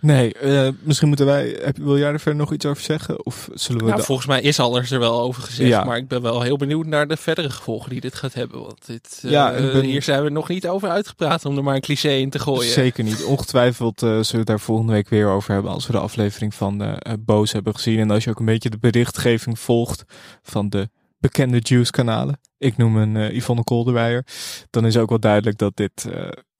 [0.00, 1.58] Nee, eh, misschien moeten wij.
[1.62, 3.24] Heb, wil jij er verder nog iets over zeggen?
[3.26, 3.90] Of zullen we.
[3.90, 5.68] Nou, volgens mij is alles er wel over gezegd.
[5.68, 5.84] Ja.
[5.84, 8.60] Maar ik ben wel heel benieuwd naar de verdere gevolgen die dit gaat hebben.
[8.60, 11.74] Want dit, eh, Ja, ben- hier zijn we nog niet over uitgepraat om er maar
[11.74, 12.70] een cliché in te gooien.
[12.72, 13.24] Zeker niet.
[13.24, 15.72] Ongetwijfeld eh, zullen we het daar volgende week weer over hebben.
[15.72, 17.98] Als we de aflevering van Boos hebben gezien.
[17.98, 20.04] En als je ook een beetje de berichtgeving volgt
[20.42, 22.40] van de bekende Juice-kanalen.
[22.58, 24.24] Ik noem een Yvonne Kolderweijer.
[24.70, 26.06] Dan is ook wel duidelijk dat dit.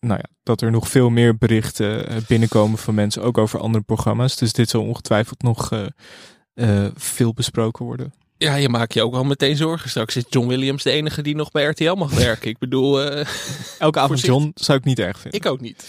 [0.01, 3.85] Nou ja, dat er nog veel meer berichten eh, binnenkomen van mensen, ook over andere
[3.85, 4.37] programma's.
[4.37, 5.87] Dus dit zal ongetwijfeld nog eh,
[6.55, 8.13] eh, veel besproken worden.
[8.37, 9.91] Ja, je maakt je ook al meteen zorgen.
[9.91, 12.51] Straks is John Williams de enige die nog bij RTL mag werken.
[12.51, 13.01] Ik bedoel,
[13.79, 14.21] Elke avond.
[14.21, 15.41] John zou ik niet erg vinden.
[15.41, 15.83] ik ook niet.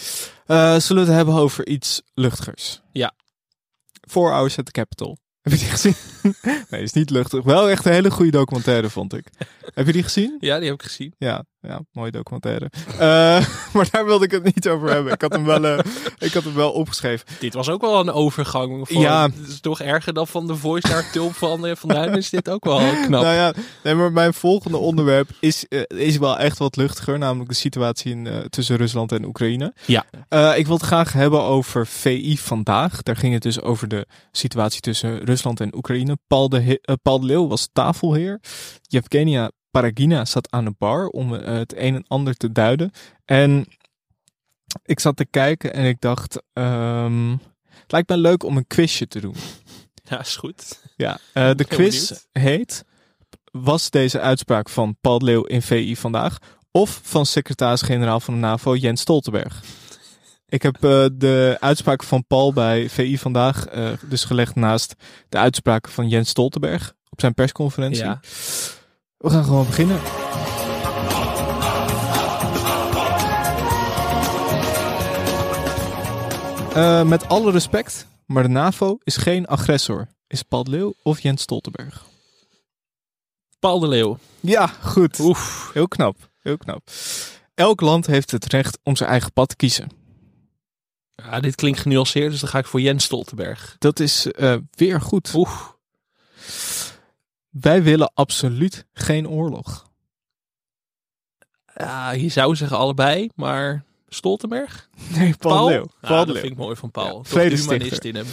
[0.46, 2.80] Zullen we het hebben over iets luchtigers?
[2.92, 3.14] Ja.
[4.08, 5.18] Four Hours at the Capitol.
[5.40, 5.94] Heb je die gezien?
[6.70, 7.42] nee, is niet luchtig.
[7.44, 9.26] Wel echt een hele goede documentaire, vond ik.
[9.74, 10.36] heb je die gezien?
[10.40, 11.14] Ja, die heb ik gezien.
[11.18, 12.70] Ja, ja mooie documentaire.
[12.92, 15.12] Eh, maar daar wilde ik het niet over hebben.
[15.12, 15.78] Ik had hem wel, eh,
[16.18, 17.26] ik had hem wel opgeschreven.
[17.38, 18.88] Dit was ook wel een overgang.
[18.88, 19.22] Van, Ja.
[19.24, 22.30] Het is toch erger dan van de voice naar Tulp van eh, Van Duin is
[22.30, 23.08] dit ook wel knap.
[23.22, 27.18] Nou ja, nee, maar mijn volgende onderwerp is, is wel echt wat luchtiger.
[27.18, 29.74] Namelijk de situatie in, tussen Rusland en Oekraïne.
[29.84, 30.04] Ja.
[30.54, 33.02] Ik wil het graag hebben over VI vandaag.
[33.02, 36.11] Daar ging het dus over de situatie tussen Rusland en Oekraïne.
[36.26, 38.40] Paul de, eh, Paul de Leeuw was tafelheer.
[38.82, 42.90] Yevgenia Paragina zat aan de bar om eh, het een en ander te duiden.
[43.24, 43.66] En
[44.84, 46.42] ik zat te kijken en ik dacht...
[46.52, 47.30] ehm,
[47.64, 49.34] het lijkt me leuk om een quizje te doen.
[50.04, 50.80] Ja, is goed.
[50.96, 52.28] Ja, eh, de quiz benieuwd.
[52.32, 52.84] heet...
[53.50, 56.38] Was deze uitspraak van Paul de Leeuw in VI vandaag...
[56.70, 59.62] of van secretaris-generaal van de NAVO Jens Stoltenberg?
[60.52, 64.94] Ik heb eh, de uitspraak van Paul bij VI vandaag eh, dus gelegd naast
[65.28, 68.04] de uitspraken van Jens Stoltenberg op zijn persconferentie.
[68.04, 68.20] Ja.
[69.16, 70.00] We gaan gewoon beginnen.
[76.74, 80.08] Eh, met alle respect, maar de NAVO is geen agressor.
[80.26, 82.04] Is Paul de Leeuw of Jens Stoltenberg?
[83.58, 84.18] Paul de Leeuw.
[84.40, 85.18] Ja, goed.
[85.18, 85.70] Oef.
[85.72, 86.16] Heel knap.
[86.40, 86.90] Heel knap.
[87.54, 90.01] Elk land heeft het recht om zijn eigen pad te kiezen.
[91.24, 93.76] Ja, dit klinkt genuanceerd, dus dan ga ik voor Jens Stoltenberg.
[93.78, 95.32] Dat is eh, weer goed.
[95.34, 95.68] Oeh.
[97.48, 99.90] Wij willen absoluut geen oorlog.
[101.74, 104.88] Ja, je zou zeggen allebei, maar Stoltenberg?
[105.16, 105.86] Nee, Paul, Leeuw.
[106.00, 107.24] Ah, Paul de dat vind ik mooi van Paul.
[107.30, 108.26] Ja, humanist in hem.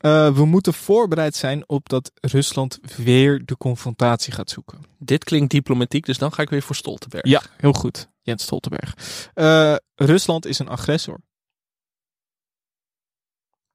[0.00, 4.80] Eh, we moeten voorbereid zijn op dat Rusland weer de confrontatie gaat zoeken.
[4.98, 7.26] Dit klinkt diplomatiek, dus dan ga ik weer voor Stoltenberg.
[7.26, 8.08] Ja, heel goed.
[8.22, 8.94] Jens Stoltenberg.
[9.34, 11.20] Eh, Rusland is een agressor.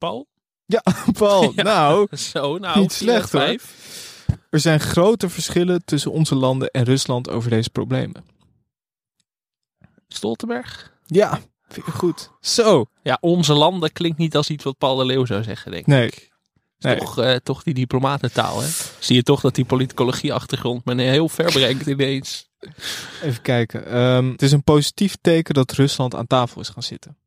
[0.05, 0.27] Paul?
[0.65, 0.83] Ja,
[1.19, 1.51] Paul.
[1.55, 1.63] Ja.
[1.63, 3.55] Nou, Zo, nou, Niet slecht, hoor.
[4.49, 8.25] er zijn grote verschillen tussen onze landen en Rusland over deze problemen.
[10.07, 10.93] Stoltenberg?
[11.05, 12.31] Ja, vind ik goed.
[12.41, 12.85] Zo.
[13.03, 15.87] Ja, onze landen klinkt niet als iets wat Paul de Leeuw zou zeggen, denk ik.
[15.89, 16.09] Nee.
[16.09, 16.29] Is
[16.79, 16.97] Nee.
[16.97, 18.67] Toch, eh, toch die diplomatentaal, hè?
[18.99, 22.49] Zie je toch dat die politicologie-achtergrond me heel ver brengt ineens.
[23.21, 23.85] Even kijken.
[23.85, 27.17] Ehm, het is een positief teken dat Rusland aan tafel is gaan zitten.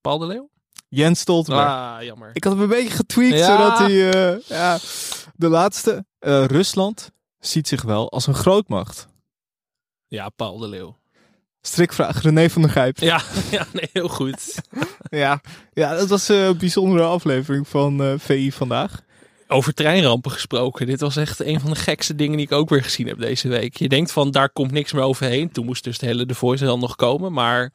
[0.00, 0.50] Paul de Leeuw?
[0.88, 1.68] Jens Stoltenberg.
[1.68, 2.30] Ah, jammer.
[2.32, 3.46] Ik had hem een beetje getweakt, Ja.
[3.46, 4.10] zodat hij...
[4.34, 4.78] eh, ja.
[5.34, 6.04] De laatste.
[6.18, 9.08] Eh, Rusland ziet zich wel als een grootmacht.
[10.06, 10.96] Ja, Paul de Leeuw.
[11.60, 12.98] Strikvraag, René van der Gijp.
[12.98, 13.20] Ja,
[13.50, 14.54] ja nee, heel goed.
[15.10, 15.40] Ja,
[15.72, 19.00] ja dat was eh, een bijzondere aflevering van eh, VI vandaag.
[19.48, 20.86] Over treinrampen gesproken.
[20.86, 23.48] Dit was echt een van de gekste dingen die ik ook weer gezien heb deze
[23.48, 23.76] week.
[23.76, 25.52] Je denkt van, daar komt niks meer overheen.
[25.52, 27.32] Toen moest dus de hele The Voice dan nog komen.
[27.32, 27.72] Maar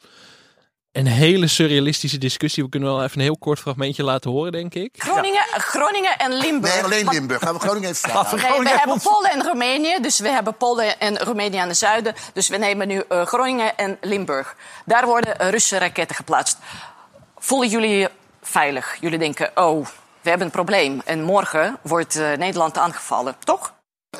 [0.91, 2.63] een hele surrealistische discussie.
[2.63, 4.95] We kunnen wel even een heel kort fragmentje laten horen, denk ik.
[4.97, 6.73] Groningen, Groningen en Limburg.
[6.73, 7.41] Nee, alleen Limburg.
[7.41, 8.37] Gaan we Groningen even vragen.
[8.37, 9.97] Nee, we hebben Polen en Roemenië.
[10.01, 12.13] Dus we hebben Polen en Roemenië aan de zuiden.
[12.33, 14.55] Dus we nemen nu eh, Groningen en Limburg.
[14.85, 16.57] Daar worden Russische raketten geplaatst.
[17.37, 18.97] Voelen jullie je veilig?
[18.99, 19.85] Jullie denken, oh,
[20.21, 21.01] we hebben een probleem.
[21.05, 23.73] En morgen wordt eh, Nederland aangevallen, toch?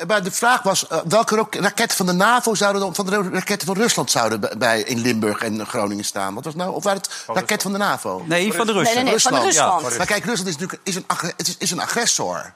[0.08, 3.28] Maar de vraag was eh, welke ro- raketten van de NAVO zouden dan van de
[3.32, 6.34] raketten van Rusland zouden bij- in Limburg en Groningen staan?
[6.34, 6.74] Wat was nou?
[6.74, 8.22] Of waren het raketten van de NAVO?
[8.26, 9.96] Nee, van de Nee, nee, nee, van Rusland.
[9.96, 11.04] Maar kijk, Rusland is natuurlijk is een,
[11.36, 12.52] het is, is een agressor.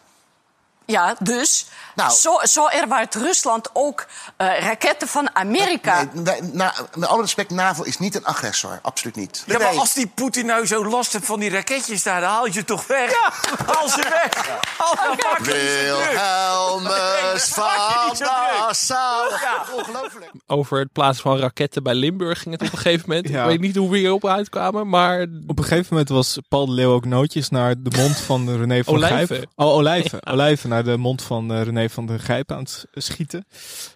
[0.88, 2.10] Ja, dus Nou.
[2.12, 6.04] zo, zo ervaart Rusland ook eh, raketten van Amerika.
[6.12, 8.78] Nee, na- met alle respect, NAVO is niet een agressor.
[8.82, 9.42] Absoluut niet.
[9.46, 12.46] Ja, maar als die Poetin nou zo last heeft van die raketjes daar, dan haal
[12.46, 13.12] je ze toch weg?
[13.66, 14.48] Haal ze weg!
[14.78, 15.38] Haal ze weg!
[15.46, 16.92] Wilhelmus
[17.42, 17.64] van.
[18.66, 19.32] Nassau.
[19.76, 20.30] Ongelooflijk.
[20.46, 23.28] Over het plaatsen van raketten bij Limburg ging het op een gegeven moment.
[23.28, 23.42] Ja.
[23.42, 26.72] Ik weet niet hoe we hierop uitkwamen, maar Op een gegeven moment was Paul de
[26.72, 29.02] Leeuw ook nootjes naar de mond van René van.
[29.02, 29.46] Gijp.
[29.54, 30.26] Oh, olijven.
[30.26, 33.46] Olijven naar de mond van eh, René van der Gijp aan het schieten.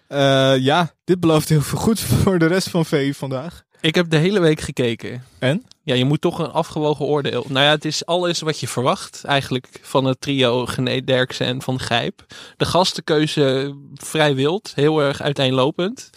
[0.07, 3.63] Eh, ja, dit belooft heel veel goed voor de rest van VI vandaag.
[3.81, 5.23] Ik heb de hele week gekeken.
[5.39, 5.63] En?
[5.83, 7.45] Ja, je moet toch een afgewogen oordeel.
[7.49, 11.61] Nou ja, het is alles wat je verwacht eigenlijk van het trio Gené Derksen en
[11.61, 12.25] Van Gijp.
[12.57, 16.09] De gastenkeuze vrij wild, heel erg uiteenlopend.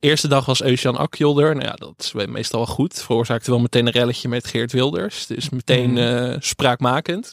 [0.00, 1.54] Eerste dag was Eusjan Akjolder.
[1.54, 3.02] Nou ja, dat is meestal wel goed.
[3.02, 5.26] Veroorzaakte wel meteen een relletje met Geert Wilders.
[5.26, 5.98] Dus meteen Mhm.
[6.30, 7.32] eh, spraakmakend.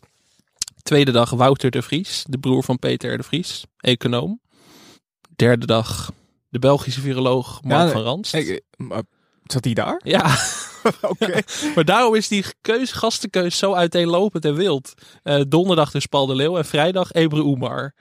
[0.83, 4.39] Tweede dag Wouter de Vries, de broer van Peter de Vries, econoom.
[5.35, 6.11] Derde dag
[6.49, 8.33] de Belgische viroloog Mark Ja, van Ranst.
[9.51, 10.01] Zat hij daar?
[10.03, 10.37] Ja.
[11.01, 11.41] Oké.
[11.75, 14.93] maar daarom is die keus, gastenkeus zo uiteenlopend en wild.
[15.23, 17.93] Eh, donderdag dus Paul de Leeuw en vrijdag Ebru Oemar.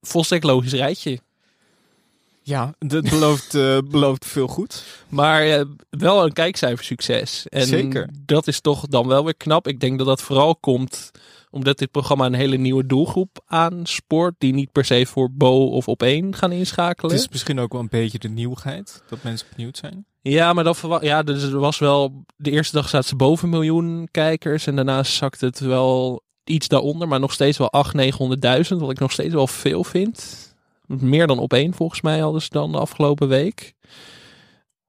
[0.00, 1.20] Volstrekt logisch rijtje.
[2.42, 4.84] Ja, dat belooft, eh, belooft veel goed.
[5.08, 7.48] Maar eh, wel een kijkcijfersucces.
[7.48, 8.08] En Zeker.
[8.26, 9.68] dat is toch dan wel weer knap.
[9.68, 11.10] Ik denk dat dat vooral komt
[11.50, 14.34] omdat dit programma een hele nieuwe doelgroep aanspoort.
[14.38, 17.10] Die niet per se voor Bo of op één gaan inschakelen.
[17.10, 19.02] Het is misschien ook wel een beetje de nieuwigheid.
[19.08, 20.06] Dat mensen benieuwd zijn.
[20.22, 22.24] Ja, maar dat ja, dus er was wel.
[22.36, 24.66] De eerste dag zaten ze boven een miljoen kijkers.
[24.66, 27.08] En daarna zakt het wel iets daaronder.
[27.08, 27.96] Maar nog steeds wel 800.000,
[28.70, 28.76] 900.000.
[28.80, 30.48] Wat ik nog steeds wel veel vind.
[30.86, 33.74] Meer dan op één volgens mij hadden ze dan de afgelopen week.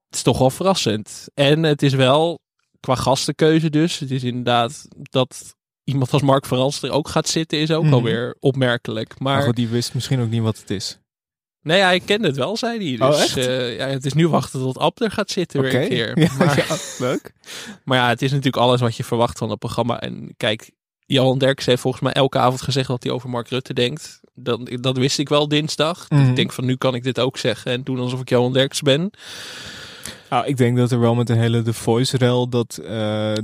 [0.06, 1.28] Het is toch wel verrassend.
[1.34, 2.40] En het is wel
[2.80, 4.00] qua gastenkeuze dus.
[4.00, 7.60] Het is inderdaad dat iemand als Mark Verans er ook gaat zitten.
[7.60, 7.94] Is ook Mhm.
[7.94, 9.20] alweer opmerkelijk.
[9.20, 11.00] Maar, Maar goed, die wist misschien ook niet wat het is.
[11.64, 13.08] Nee, hij kende het wel, zei hij.
[13.08, 13.38] Oh, Dus echt?
[13.38, 16.18] eh, ja, het is nu wachten tot Ab er gaat zitten weer een keer.
[16.22, 17.34] Ja, Maar- ja, leuk.
[17.86, 20.00] Maar ja, het is natuurlijk alles wat je verwacht van het programma.
[20.00, 20.72] En kijk,
[21.06, 24.20] Johan Derks heeft volgens mij elke avond gezegd wat hij over Mark Rutte denkt.
[24.34, 26.08] Dat, dat wist ik wel dinsdag.
[26.08, 26.30] Dus Mhm.
[26.30, 28.82] ik denk van nu kan ik dit ook zeggen en doen alsof ik Johan Derks
[28.82, 29.12] ben.
[30.32, 32.50] Nou, ik denk dat er wel met een hele The Voice-rel...
[32.50, 32.90] dat eh,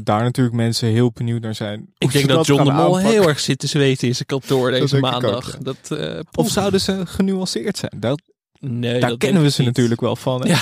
[0.03, 1.93] daar natuurlijk mensen heel benieuwd naar zijn.
[1.97, 3.09] Ik denk dat John de Mol aanpakken.
[3.09, 5.51] heel erg zit te zweten in zijn kantoor deze ook, maandag.
[5.51, 5.57] ja.
[5.59, 7.91] dat, eh, Of zouden ze genuanceerd zijn?
[7.99, 8.21] Dat,
[8.59, 9.69] nee, daar dat kennen we ze niet.
[9.69, 10.41] natuurlijk wel van.
[10.41, 10.47] Hè?
[10.49, 10.59] Ja.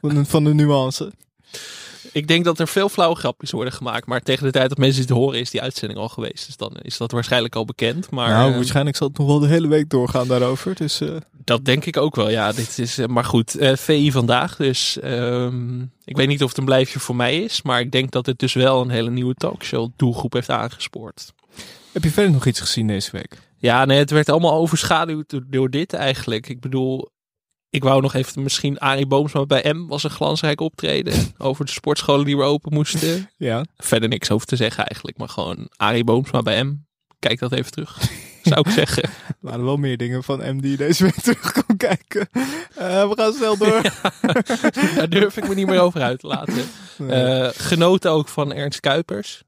[0.00, 1.12] Van, de, van de nuance.
[2.12, 4.06] Ik denk dat er veel flauwe grapjes worden gemaakt.
[4.06, 6.46] Maar tegen de tijd dat mensen dit horen is die uitzending al geweest.
[6.46, 8.10] Dus dan is dat waarschijnlijk al bekend.
[8.10, 10.74] Maar nou, eh, waarschijnlijk zal het nog wel de hele week doorgaan daarover.
[10.74, 12.52] Dus eh, Dat denk ik ook wel, ja.
[12.52, 14.56] Dit is, eh, maar goed, eh, VI vandaag.
[14.56, 17.62] Dus ehm, ik weet niet of het een blijfje voor mij is.
[17.62, 21.32] Maar ik denk dat het dus wel een hele nieuwe talkshow doelgroep heeft aangespoord.
[21.92, 23.38] heb je verder nog iets gezien deze week?
[23.58, 26.48] Ja, nee, het werd allemaal overschaduwd door dit eigenlijk.
[26.48, 27.10] Ik bedoel,
[27.76, 31.14] ik wou nog even misschien Arie Boomsma bij M was een glansrijk optreden.
[31.38, 33.30] over de sportscholen die weer open moesten.
[33.36, 33.64] Ja.
[33.76, 35.18] Verder niks over te zeggen eigenlijk.
[35.18, 36.84] Maar gewoon Arie Boomsma bij M.
[37.18, 37.98] Kijk dat even terug.
[38.42, 39.02] Zou ik zeggen.
[39.02, 42.28] Er waren wel meer dingen van M die deze week terug kon kijken.
[42.74, 43.82] Eh, we gaan snel door.
[44.96, 46.64] Daar durf ik me niet meer over uit te laten.
[46.98, 47.22] Nee.
[47.22, 49.42] Eh, genoten ook van Ernst Kuipers.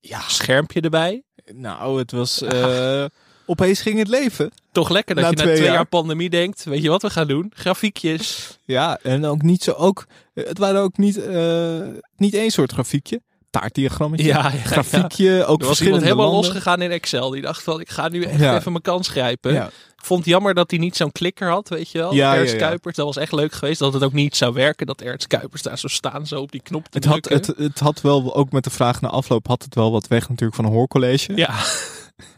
[0.00, 0.20] Ja.
[0.20, 1.22] Schermpje erbij.
[1.52, 2.42] Nou, het was...
[2.42, 3.04] eh,
[3.46, 4.50] opeens ging het leven.
[4.72, 5.76] Toch lekker dat Na je na twee twee jaar.
[5.76, 5.86] jaar.
[5.86, 6.64] pandemie denkt.
[6.64, 7.52] Weet je wat we gaan doen?
[7.54, 8.58] Grafiekjes.
[8.64, 9.72] Ja, en ook niet zo...
[9.72, 11.80] Ook, het waren ook niet, eh,
[12.16, 13.20] niet één soort grafiekje.
[13.50, 14.26] Taartdiagrammetje.
[14.26, 16.44] Ja, ja, grafiekje, ook er was iemand helemaal landen.
[16.44, 17.30] losgegaan in Excel.
[17.30, 19.54] Die dacht van, ik ga nu echt even mijn kans grijpen.
[19.96, 22.14] Ik vond het jammer dat hij niet zo'n klikker had, weet je wel.
[22.14, 22.56] Ja, Ernst.
[22.56, 23.78] Kuipers, dat was echt leuk geweest.
[23.78, 24.86] Dat het ook niet zou werken.
[24.86, 27.78] Dat Ernst Kuipers daar zo staan, zo op die knop te Het had, het, het
[27.78, 30.64] had wel, ook met de vraag na afloop, had het wel wat weg natuurlijk van
[30.64, 31.32] een hoorcollege.
[31.36, 31.54] Ja.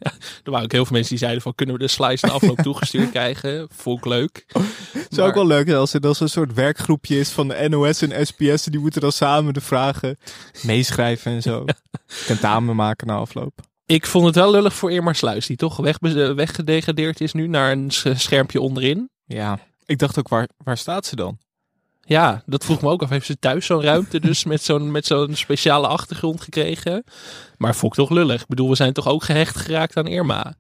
[0.01, 0.13] Ja.
[0.45, 2.59] Er waren ook heel veel mensen die zeiden van, kunnen we de slice na afloop
[2.69, 3.69] toegestuurd krijgen?
[3.71, 4.45] Vond ik leuk.
[4.93, 8.03] Het is ook wel leuk als er dan zo'n soort werkgroepje is van de NOS
[8.03, 8.65] en SBS.
[8.65, 10.19] Die moeten dan samen de vragen
[10.63, 11.65] meeschrijven en zo.
[12.27, 13.61] Tentamen maken na afloop.
[13.87, 15.99] Ik vond het wel lullig voor Irma Sluis, die toch weg,
[16.35, 19.11] weggedegradeerd is nu naar een schermpje onderin.
[19.25, 21.39] Ja, ik dacht ook, waar, waar staat ze dan?
[22.09, 23.09] Ja, dat vroeg me ook af.
[23.11, 27.05] Heeft ze thuis zo'n ruimte dus met zo'n met zo'n speciale achtergrond gekregen?
[27.57, 28.41] Maar vond ik toch lullig.
[28.41, 30.55] Ik bedoel, we zijn toch ook gehecht geraakt aan Irma?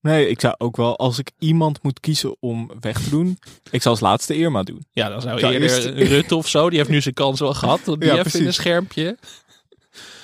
[0.00, 3.38] Nee, ik zou ook wel, als ik iemand moet kiezen om weg te doen,
[3.70, 4.86] ik zou als laatste Irma doen.
[4.92, 6.68] Ja, dan zou Ik zou eerder eerst- Rutte of zo.
[6.70, 7.80] Die heeft nu zijn kans wel gehad.
[7.84, 9.16] want Die Ja, heeft in een schermpje.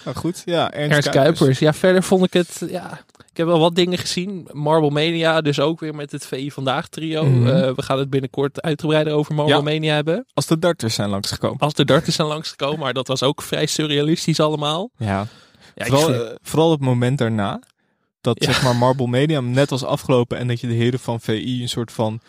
[0.05, 1.59] Nou goed, ja, Ernst, Ernst Kuipers.
[1.59, 2.62] Ja, verder vond ik het...
[2.69, 4.49] Ja, ik heb wel wat dingen gezien.
[4.53, 7.25] Marble Mania, dus ook weer met het VI Vandaag trio.
[7.25, 7.47] Mhm.
[7.47, 9.61] Eh, we gaan het binnenkort uitgebreider over Marble Ja.
[9.61, 10.27] Mania hebben.
[10.35, 11.59] Als de darters zijn langsgekomen.
[11.59, 12.79] Als de darters zijn langsgekomen.
[12.79, 14.90] Maar dat was ook vrij surrealistisch allemaal.
[14.97, 15.27] Ja,
[15.75, 17.61] Ja, vooral, eh, vooral het moment daarna.
[18.21, 18.53] Dat Ja.
[18.53, 21.68] zeg maar Marble Media net was afgelopen en dat je de heren van VI een
[21.68, 22.21] soort van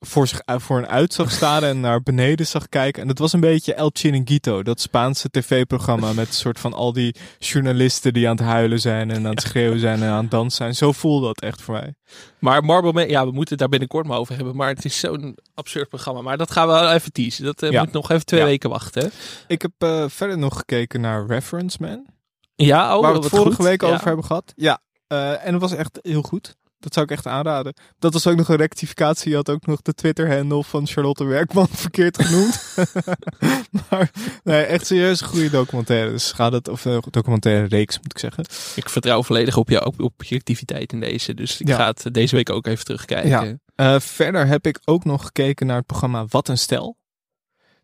[0.00, 3.02] voor, zich, uit- voor een uit zag staren en naar beneden zag kijken.
[3.02, 6.92] En dat was een beetje El Chiringuito, dat Spaanse tv-programma met een soort van al
[6.92, 10.30] die journalisten die aan het huilen zijn en aan het schreeuwen zijn en aan het
[10.30, 10.74] dansen zijn.
[10.74, 11.94] Zo voelde dat echt voor mij.
[12.38, 14.56] Maar Marble ja, we moeten het daar binnenkort maar over hebben.
[14.56, 16.20] Maar het is zo'n absurd programma.
[16.22, 17.44] Maar dat gaan we wel even teasen.
[17.44, 17.82] Dat eh, Ja.
[17.82, 18.46] moet nog even twee Ja.
[18.46, 19.10] weken wachten.
[19.46, 22.06] Ik heb eh, verder nog gekeken naar Reference Man.
[22.54, 23.64] Ja, oh, waar we het vorige goed.
[23.64, 23.88] week Ja.
[23.88, 24.52] over hebben gehad.
[24.56, 26.56] Ja, eh, en het was echt heel goed.
[26.80, 27.74] Dat zou ik echt aanraden.
[27.98, 29.30] Dat was ook nog een rectificatie.
[29.30, 32.74] Je had ook nog de Twitter-handle van Charlotte Werkman verkeerd genoemd.
[33.90, 34.10] maar
[34.44, 36.10] nee, echt serieus een goede documentaire.
[36.10, 38.44] Dus ga dat, of eh, documentaire reeks moet ik zeggen.
[38.74, 41.34] Ik vertrouw volledig op jouw objectiviteit in deze.
[41.34, 41.76] Dus ik Ja.
[41.76, 43.28] ga het deze week ook even terugkijken.
[43.76, 43.94] Ja.
[43.94, 46.96] Eh, verder heb ik ook nog gekeken naar het programma Wat een Stel.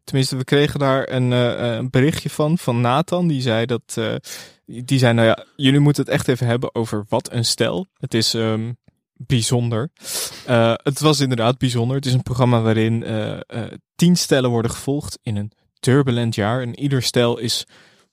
[0.05, 3.27] Tenminste, we kregen daar een, eh, een berichtje van, van Nathan.
[3.29, 4.15] Die zei dat, eh,
[4.65, 7.87] die zei nou ja, jullie moeten het echt even hebben over Wat een Stel.
[7.99, 8.73] Het is ehm,
[9.17, 9.91] bijzonder.
[10.47, 11.97] Eh, het was inderdaad bijzonder.
[11.97, 16.63] Het is een programma waarin eh, eh, tien stellen worden gevolgd in een turbulent jaar.
[16.63, 17.67] En ieder stel is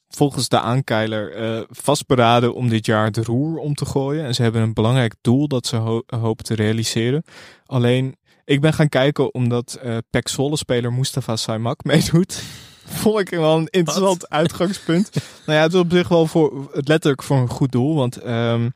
[0.07, 4.25] volgens de aankeiler vastberaden om dit jaar de roer om te gooien.
[4.25, 7.23] En ze hebben een belangrijk doel dat ze ho- hopen te realiseren.
[7.65, 12.43] Alleen, ik ben gaan kijken omdat eh Pek Zwolle-speler Mustafa Saimak meedoet.
[12.85, 15.09] Vond ik wel een interessant uitgangspunt.
[15.45, 17.95] nou ja, het is op zich wel voor, het letterlijk voor een goed doel.
[17.95, 18.69] Want ehm,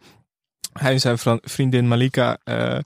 [0.80, 2.80] hij en zijn vriendin Malika eh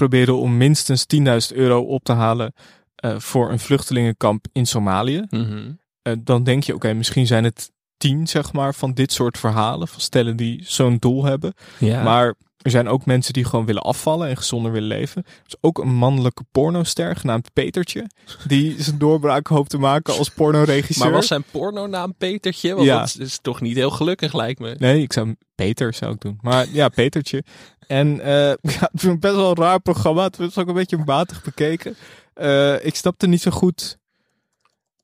[0.00, 1.06] probeerden om minstens
[1.50, 2.52] 10.000 euro op te halen
[2.94, 5.24] eh, voor een vluchtelingenkamp in Somalië.
[5.30, 5.72] Mhm.
[6.02, 9.88] Eh, dan denk je, oké, misschien zijn het tien, zeg maar, van dit soort verhalen.
[9.88, 11.52] Van stellen die zo'n doel hebben.
[11.78, 12.02] Ja.
[12.02, 15.22] Maar er zijn ook mensen die gewoon willen afvallen en gezonder willen leven.
[15.24, 18.06] Er is ook een mannelijke pornoster genaamd Petertje.
[18.46, 21.04] Die zijn doorbraak hoopt te maken als pornoregisseur.
[21.04, 22.74] Maar was zijn pornonaam Petertje?
[22.74, 22.98] Want Ja.
[22.98, 24.74] dat is toch niet heel gelukkig, lijkt me.
[24.78, 26.38] Nee, ik zou Peter zou ik doen.
[26.40, 27.44] Maar ja, Petertje.
[27.86, 28.32] En eh
[28.74, 30.22] ja, het is een best wel een raar programma.
[30.24, 31.94] Het is ook een beetje matig bekeken.
[32.34, 33.98] Eh, ik snapte niet zo goed.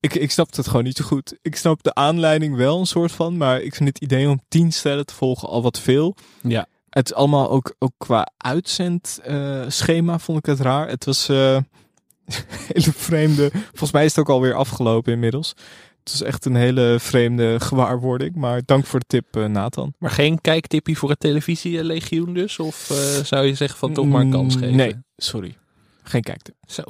[0.01, 1.39] Ik, ik snapte het gewoon niet zo goed.
[1.43, 3.37] Ik snap de aanleiding wel een soort van.
[3.37, 6.17] Maar ik vind het idee om tien stellen te volgen al wat veel.
[6.43, 6.67] Ja.
[6.91, 10.89] Het is allemaal ook, ook qua uitzendschema schema vond ik het raar.
[10.89, 11.59] Het was eh
[12.73, 13.51] hele vreemde.
[13.53, 15.55] Volgens mij is het ook alweer afgelopen inmiddels.
[16.05, 18.35] Het is echt een hele vreemde gewaarwording.
[18.35, 19.95] Maar dank voor de tip, eh, Nathan.
[19.99, 22.59] Maar geen kijktippie voor het televisielegioen dus?
[22.59, 24.77] Of eh, zou je zeggen van toch maar een kans Mm, geven?
[24.77, 25.57] Nee, sorry.
[26.03, 26.55] Geen kijktip.
[26.67, 26.83] Zo.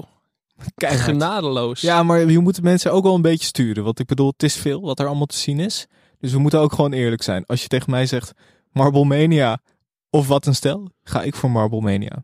[0.75, 1.05] Keihard.
[1.05, 1.81] Genadeloos.
[1.81, 3.85] Ja, maar je moet de mensen ook wel een beetje sturen.
[3.85, 5.87] Want ik bedoel, het is veel wat er allemaal te zien is.
[6.19, 7.47] Dus we moeten ook gewoon eerlijk zijn.
[7.47, 8.33] Als je tegen mij zegt
[8.73, 9.59] Marble Mania
[10.11, 12.23] of wat een stel, ga ik voor Marble Mania.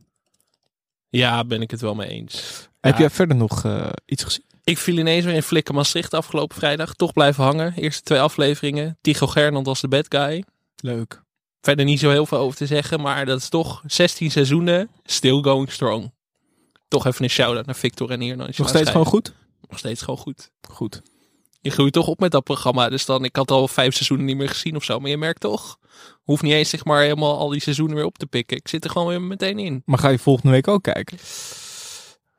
[1.09, 2.68] Ja, ben ik het wel mee eens.
[2.81, 2.99] Heb Ja.
[3.01, 4.45] jij verder nog eh, iets gezien?
[4.64, 6.95] Ik viel ineens weer in Flikken Maastricht afgelopen vrijdag.
[6.95, 7.75] Toch blijven hangen.
[7.77, 8.99] Eerste twee afleveringen.
[9.01, 10.45] Tycho Gernand als de bad guy.
[10.77, 11.23] Leuk.
[11.61, 13.01] Verder niet zo heel veel over te zeggen.
[13.01, 14.88] Maar dat is toch 16 seizoenen.
[15.05, 16.12] Still going strong.
[16.92, 18.46] Toch even een shout-out naar Victor en Ierno.
[18.57, 19.33] Nog steeds gewoon goed?
[19.68, 20.50] Nog steeds gewoon goed.
[20.70, 21.02] Goed.
[21.61, 22.88] Je groeit toch op met dat programma.
[22.88, 25.00] Dus dan, ik had al vijf seizoenen niet meer gezien of zo.
[25.00, 25.78] Maar je merkt toch,
[26.22, 28.57] hoeft niet eens zeg maar helemaal al die seizoenen weer op te pikken.
[28.57, 29.83] Ik zit er gewoon weer meteen in.
[29.85, 31.18] Maar ga je volgende week ook kijken?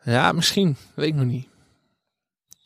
[0.03, 0.77] Ja, misschien.
[0.95, 1.47] Weet ik nog niet.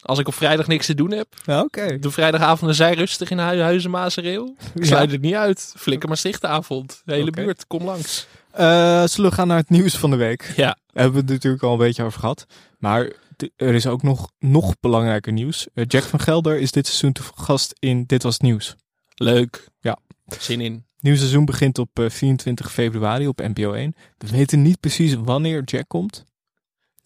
[0.02, 1.28] Als ik op vrijdag niks te doen heb.
[1.46, 2.00] Ja, oké.
[2.00, 4.56] De vrijdagavond zij rustig in Hu- Huizen Maasreel.
[4.74, 4.86] Ik Ja.
[4.86, 5.74] sluit het niet uit.
[5.78, 7.02] Flikker Maastrichtavond.
[7.06, 8.28] De hele buurt, kom langs.
[8.58, 10.54] Eh, zullen we gaan naar het nieuws van de week?
[10.56, 10.66] Ja.
[10.66, 12.46] Daar hebben we het natuurlijk al een beetje over gehad.
[12.80, 13.12] Maar
[13.56, 15.68] er is ook nog, nog belangrijker nieuws.
[15.74, 18.76] Eh, Jack van Gelder is dit seizoen te gast in Dit Was Het Nieuws.
[19.16, 19.68] Leuk.
[19.80, 19.98] Ja.
[20.40, 20.86] Zin in.
[21.00, 23.96] Nieuw seizoen begint op eh, 24 februari op NPO 1.
[24.18, 26.26] We weten niet precies wanneer Jack komt.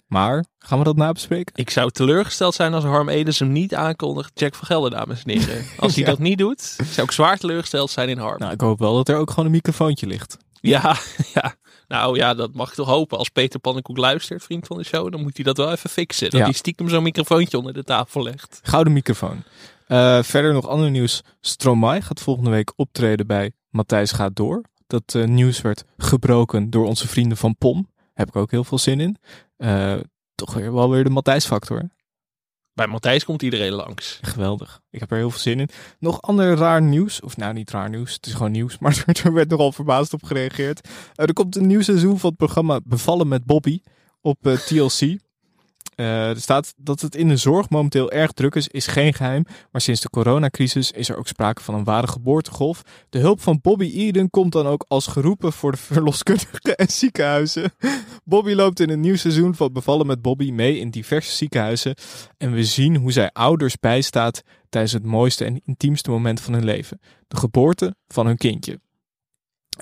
[0.07, 1.53] Maar gaan we dat nabespreken?
[1.55, 4.31] Ik zou teleurgesteld zijn als Harm Edens hem niet aankondigt.
[4.39, 5.65] Jack van Gelder, dames en heren.
[5.77, 6.09] Als hij Ja.
[6.09, 6.61] dat niet doet,
[6.91, 8.39] zou ik zwaar teleurgesteld zijn in Harm.
[8.39, 10.37] Nou, ik hoop wel dat er ook gewoon een microfoontje ligt.
[10.61, 10.95] Ja,
[11.33, 11.55] ja.
[11.87, 13.17] Nou ja, dat mag ik toch hopen.
[13.17, 16.29] Als Peter Pannenkoek luistert, vriend van de show, dan moet hij dat wel even fixen.
[16.29, 16.45] Dat Ja.
[16.45, 18.59] hij stiekem zo'n microfoontje onder de tafel legt.
[18.63, 19.43] Gouden microfoon.
[19.87, 21.21] Eh, verder nog ander nieuws.
[21.39, 24.61] Stromae gaat volgende week optreden bij Matthijs gaat door.
[24.87, 27.89] Dat eh, nieuws werd gebroken door onze vrienden van POM.
[28.13, 29.17] Heb ik ook heel veel zin in.
[29.57, 29.93] Eh,
[30.35, 31.89] toch weer wel weer de Matthijs factor.
[32.73, 34.19] Bij Matthijs komt iedereen langs.
[34.21, 34.81] Geweldig.
[34.89, 35.69] Ik heb er heel veel zin in.
[35.99, 37.21] Nog ander raar nieuws.
[37.21, 38.13] Of nou, niet raar nieuws.
[38.13, 38.77] Het is gewoon nieuws.
[38.81, 40.89] Maar er werd nogal verbaasd op gereageerd.
[41.15, 43.81] Eh, er komt een nieuw seizoen van het programma Bevallen met Bobby
[44.21, 45.19] op eh, TLC.
[45.95, 49.45] Eh, er staat dat het in de zorg momenteel erg druk is, is geen geheim.
[49.71, 52.81] Maar sinds de coronacrisis is er ook sprake van een ware geboortegolf.
[53.09, 57.73] De hulp van Bobby Eden komt dan ook als geroepen voor de verloskundigen en ziekenhuizen.
[58.23, 61.95] Bobby loopt in een nieuw seizoen van Bevallen met Bobby mee in diverse ziekenhuizen.
[62.37, 66.65] En we zien hoe zij ouders bijstaat tijdens het mooiste en intiemste moment van hun
[66.65, 66.99] leven.
[67.27, 68.79] De geboorte van hun kindje.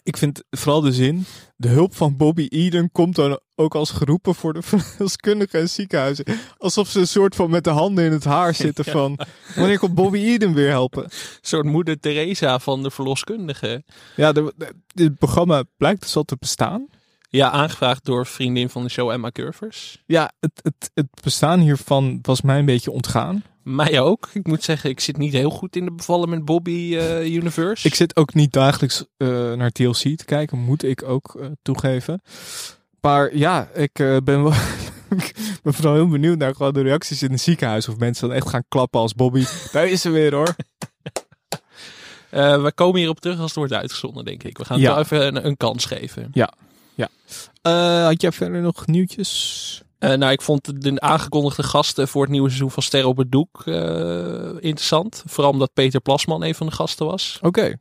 [0.03, 4.35] Ik vind vooral de zin, de hulp van Bobby Eden komt dan ook als geroepen
[4.35, 6.25] voor de verloskundigen en ziekenhuizen.
[6.57, 8.91] Alsof ze een soort van met de handen in het haar zitten Ja.
[8.91, 9.19] van,
[9.55, 11.03] wanneer komt Bobby Eden weer helpen?
[11.03, 11.09] Een
[11.41, 13.83] soort moeder Teresa van de verloskundige.
[14.15, 16.87] Ja, de, de- dit programma blijkt dus al te bestaan.
[17.29, 20.03] Ja, aangevraagd door vriendin van de show Emma Curvers.
[20.05, 23.43] Ja, het, het, het bestaan hiervan was mij een beetje ontgaan.
[23.69, 24.29] Mij ook.
[24.33, 27.87] Ik moet zeggen, ik zit niet heel goed in de bevallen met Bobby eh, universe.
[27.87, 32.21] Ik zit ook niet dagelijks eh, naar TLC te kijken, moet ik ook eh, toegeven.
[33.01, 34.53] Maar ja, ik ben wel.
[35.17, 37.87] ik ben vooral heel benieuwd naar gewoon de reacties in het ziekenhuis.
[37.87, 39.45] Of mensen dan echt gaan klappen als Bobby.
[39.71, 40.55] Daar is ze weer hoor.
[42.29, 44.57] We komen hierop terug als het wordt uitgezonden, denk ik.
[44.57, 44.97] We gaan Ja.
[44.97, 46.29] het wel even een, een kans geven.
[46.31, 46.53] Ja,
[46.93, 47.09] ja.
[48.05, 49.83] Had jij verder nog nieuwtjes?
[49.99, 53.31] Eh, nou, ik vond de aangekondigde gasten voor het nieuwe seizoen van Sterren op het
[53.31, 53.73] Doek eh,
[54.53, 55.23] interessant.
[55.25, 57.39] Vooral omdat Peter Plasman een van de gasten was.
[57.41, 57.77] Oké.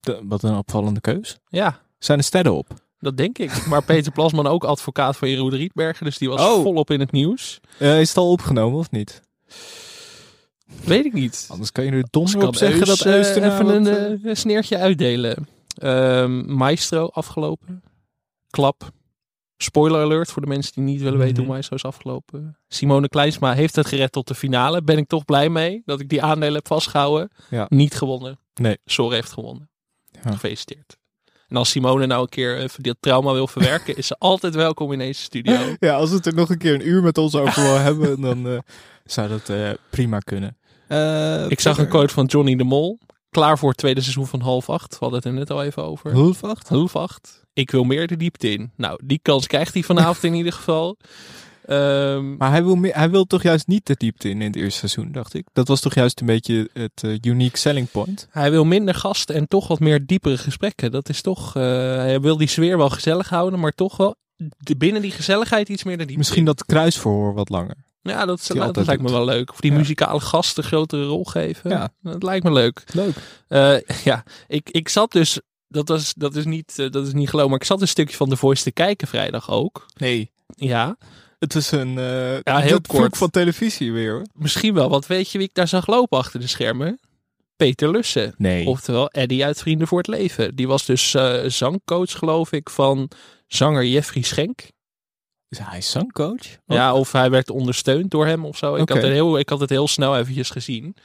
[0.00, 1.36] De- Wat een opvallende keus.
[1.48, 2.66] Ja, Zijn er sterren op?
[2.98, 3.66] dat denk ik.
[3.68, 6.04] Maar Peter Plasman ook advocaat van Jeroen Rietbergen.
[6.04, 6.62] Dus die was Oh.
[6.62, 7.60] volop in het nieuws.
[7.78, 9.20] Eh, is het al opgenomen of niet?
[10.84, 11.46] Weet ik niet.
[11.50, 14.78] Anders kan je er donder op zeggen Eus, dat Eus erna even een een sneertje
[14.78, 15.48] uitdelen.
[15.78, 17.82] Ehm, Maestro afgelopen.
[18.50, 18.90] Klap.
[19.62, 21.42] Spoiler alert voor de mensen die niet willen weten Mhm.
[21.44, 22.56] hoe Maestro is afgelopen.
[22.68, 24.82] Simone Kleinsma heeft het gered tot de finale.
[24.82, 27.30] Ben ik toch blij mee dat ik die aandelen heb vastgehouden.
[27.50, 27.66] Ja.
[27.68, 28.38] Niet gewonnen.
[28.54, 28.78] Nee.
[28.84, 29.70] Sor heeft gewonnen.
[30.24, 30.30] Ja.
[30.30, 30.96] Gefeliciteerd.
[31.48, 34.98] En als Simone nou een keer dat trauma wil verwerken, is ze altijd welkom in
[34.98, 35.58] deze studio.
[35.78, 38.48] Ja, als het er nog een keer een uur met ons over wil hebben, dan
[38.48, 38.58] eh,
[39.04, 40.56] zou dat eh, prima kunnen.
[40.88, 42.98] Eh, Ik zag een quote van Johnny de Mol.
[43.32, 44.90] Klaar voor het tweede seizoen van half acht.
[44.90, 46.12] We hadden het er net al even over.
[46.12, 46.68] Half acht?
[46.68, 47.42] Half acht.
[47.52, 48.70] Ik wil meer de diepte in.
[48.76, 50.96] Nou, die kans krijgt hij vanavond in ieder geval.
[51.66, 54.56] Ehm, Maar hij wil, meer, hij wil toch juist niet de diepte in in het
[54.56, 55.46] eerste seizoen, dacht ik.
[55.52, 58.26] Dat was toch juist een beetje het eh, unique selling point.
[58.30, 60.90] hij wil minder gasten en toch wat meer diepere gesprekken.
[60.90, 61.56] Dat is toch.
[61.56, 61.62] eh,
[61.96, 65.84] hij wil die sfeer wel gezellig houden, maar toch wel de, binnen die gezelligheid iets
[65.84, 66.18] meer de diepte.
[66.18, 67.76] Misschien dat kruisverhoor wat langer.
[68.02, 68.48] Ja, dat,
[68.86, 69.50] lijkt me wel leuk.
[69.50, 69.76] Of die Ja.
[69.76, 71.70] muzikale gasten grotere rol geven.
[71.70, 71.92] Ja.
[72.02, 72.84] Dat lijkt me leuk.
[72.92, 73.14] Leuk.
[73.48, 75.40] Eh, ja, ik, ik zat dus.
[75.68, 78.16] Dat, was, dat, is niet, eh, dat is niet geloof, maar ik zat een stukje
[78.16, 79.86] van The Voice te kijken vrijdag ook.
[79.96, 80.30] Nee.
[80.46, 80.96] Ja,
[81.38, 83.16] Het is een eh Ja, heel kort.
[83.16, 84.26] van televisie weer hoor.
[84.34, 84.88] misschien wel.
[84.88, 86.98] Want weet je wie ik daar zag lopen achter de schermen?
[87.56, 88.34] Peter Lussen.
[88.36, 88.66] Nee.
[88.66, 90.54] Oftewel Eddie uit Vrienden voor het Leven.
[90.54, 91.10] Die was dus
[91.46, 93.10] zangcoach, geloof ik, van
[93.46, 94.60] zanger Jeffrey Schenk.
[95.52, 96.58] Is hij zangcoach?
[96.66, 98.74] Ja, of hij werd ondersteund door hem of zo.
[98.74, 100.96] Ik, had het heel, ik had het heel snel eventjes gezien.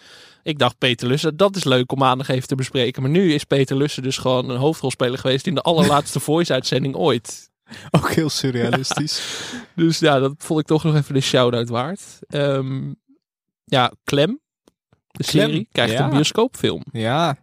[0.44, 3.02] Ik dacht, Peter Lussen, dat is leuk om maandag even te bespreken.
[3.02, 7.50] Maar nu is Peter Lussen dus gewoon een hoofdrolspeler geweest in de allerlaatste voice-uitzending ooit.
[7.92, 9.22] Ook heel surrealistisch.
[9.76, 12.02] Dus ja, dat vond ik toch nog even de shout-out waard.
[12.28, 12.94] Ehm,
[13.64, 14.40] ja, Clem,
[15.08, 16.04] de Clem, serie, krijgt ja.
[16.04, 16.84] een bioscoopfilm.
[16.92, 17.38] ja,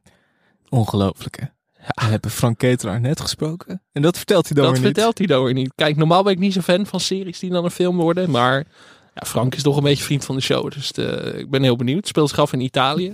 [0.69, 1.47] ongelooflijk hè.
[1.87, 3.83] We hebben Frank Ketelaar net gesproken.
[3.93, 4.95] En dat vertelt hij dan dat weer niet.
[4.95, 5.73] vertelt hij dan weer niet.
[5.75, 8.31] Kijk, normaal ben ik niet zo fan van series die dan een film worden.
[8.31, 8.57] Maar
[9.15, 10.71] ja, Frank is toch een beetje vriend van de show.
[10.73, 12.07] Dus de- ik ben heel benieuwd.
[12.07, 13.13] Speelt zich af in Italië.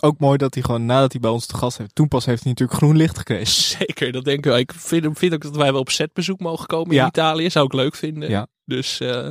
[0.00, 2.42] Ook mooi dat hij gewoon nadat hij bij ons te gast heeft, toen pas heeft
[2.42, 3.46] hij natuurlijk groen licht gekregen.
[3.78, 4.58] Zeker, dat denk ik wel.
[4.58, 7.02] Ik vind, vind ook dat wij wel op setbezoek mogen komen Ja.
[7.02, 7.50] in Italië.
[7.50, 8.28] Zou ik leuk vinden.
[8.28, 8.46] Ja.
[8.64, 9.28] Dus eh,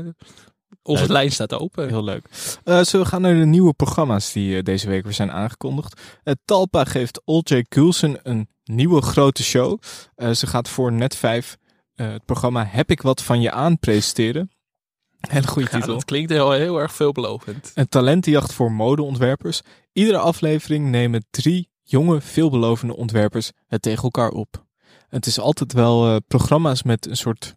[0.83, 1.11] onze Leuk.
[1.11, 1.87] lijn staat open.
[1.87, 2.25] Heel leuk.
[2.63, 6.01] Eh, zullen we gaan naar de nieuwe programma's die eh, deze week weer zijn aangekondigd.
[6.23, 9.79] Eh, Talpa geeft Olcay Coulson een nieuwe grote show.
[10.15, 11.57] Eh, ze gaat voor Net 5
[11.93, 14.51] eh, het programma Heb ik wat van je aan presenteren.
[15.19, 15.93] Hele goede Ja, titel.
[15.93, 17.71] dat klinkt heel, heel erg veelbelovend.
[17.75, 19.61] Een talentenjacht voor modeontwerpers.
[19.93, 24.65] Iedere aflevering nemen drie jonge, veelbelovende ontwerpers het tegen elkaar op.
[25.07, 27.55] Het is altijd wel eh, programma's met een soort.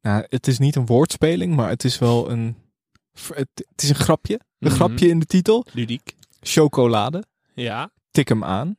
[0.00, 2.56] Nou, het is niet een woordspeling, maar het is wel een.
[3.34, 4.34] Het, het is een grapje.
[4.34, 4.74] Een Mhm.
[4.74, 5.64] grapje in de titel.
[5.72, 6.14] Ludiek.
[6.40, 7.24] Chocolade.
[7.54, 7.90] Ja.
[8.10, 8.76] Tik hem aan.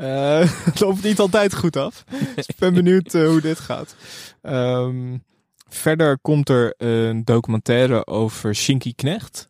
[0.00, 2.04] Eh, het loopt niet altijd goed af.
[2.36, 3.94] Dus ik ben benieuwd eh, hoe dit gaat.
[4.42, 5.16] Ehm,
[5.68, 9.48] verder komt er een documentaire over Shinky Knecht.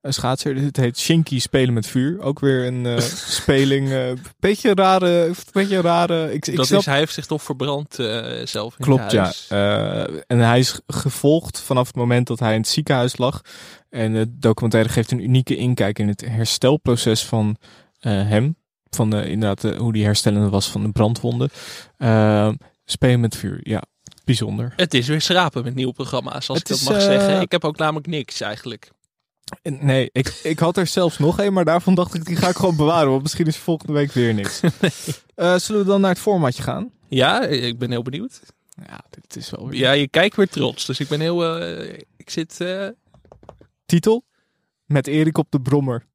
[0.00, 0.56] Een schaatser.
[0.56, 2.20] Het heet Shinky Spelen met Vuur.
[2.20, 2.98] Ook weer een eh,
[3.38, 3.92] speling.
[3.92, 5.30] eh beetje een rare.
[5.52, 6.32] Beetje rare.
[6.32, 7.94] Ik, ik dat snap, is, hij heeft zich toch verbrand
[8.44, 9.32] zelf in Klopt, ja.
[10.26, 13.40] en hij is gevolgd vanaf het moment dat hij in het ziekenhuis lag.
[13.90, 17.56] En de documentaire geeft een unieke inkijk in het herstelproces van
[18.00, 18.56] hem.
[18.94, 21.50] Van de, inderdaad, eh, hoe die herstellende was van de brandwonden.
[21.96, 22.48] Eh,
[22.84, 23.82] spelen met vuur, ja.
[24.24, 24.72] Bijzonder.
[24.76, 27.40] Het is weer schrapen met nieuwe programma's, als Het ik dat is, mag eh, zeggen.
[27.40, 28.90] Ik heb ook namelijk niks eigenlijk.
[29.62, 32.48] En Nee, ik, ik had er zelfs nog een, maar daarvan dacht ik, die ga
[32.48, 33.10] ik gewoon bewaren.
[33.10, 34.60] Want misschien is volgende week weer niks.
[35.34, 36.90] Eh, zullen we dan naar het formatje gaan?
[37.08, 38.40] Ja, ik ben heel benieuwd.
[38.86, 39.80] Ja, dit is wel weer...
[39.80, 40.86] Ja, je kijkt weer trots.
[40.86, 41.58] Dus ik ben heel...
[41.60, 42.60] eh, ik zit...
[42.60, 42.88] eh,
[43.86, 44.24] Titel?
[44.84, 46.06] Met Erik op de brommer.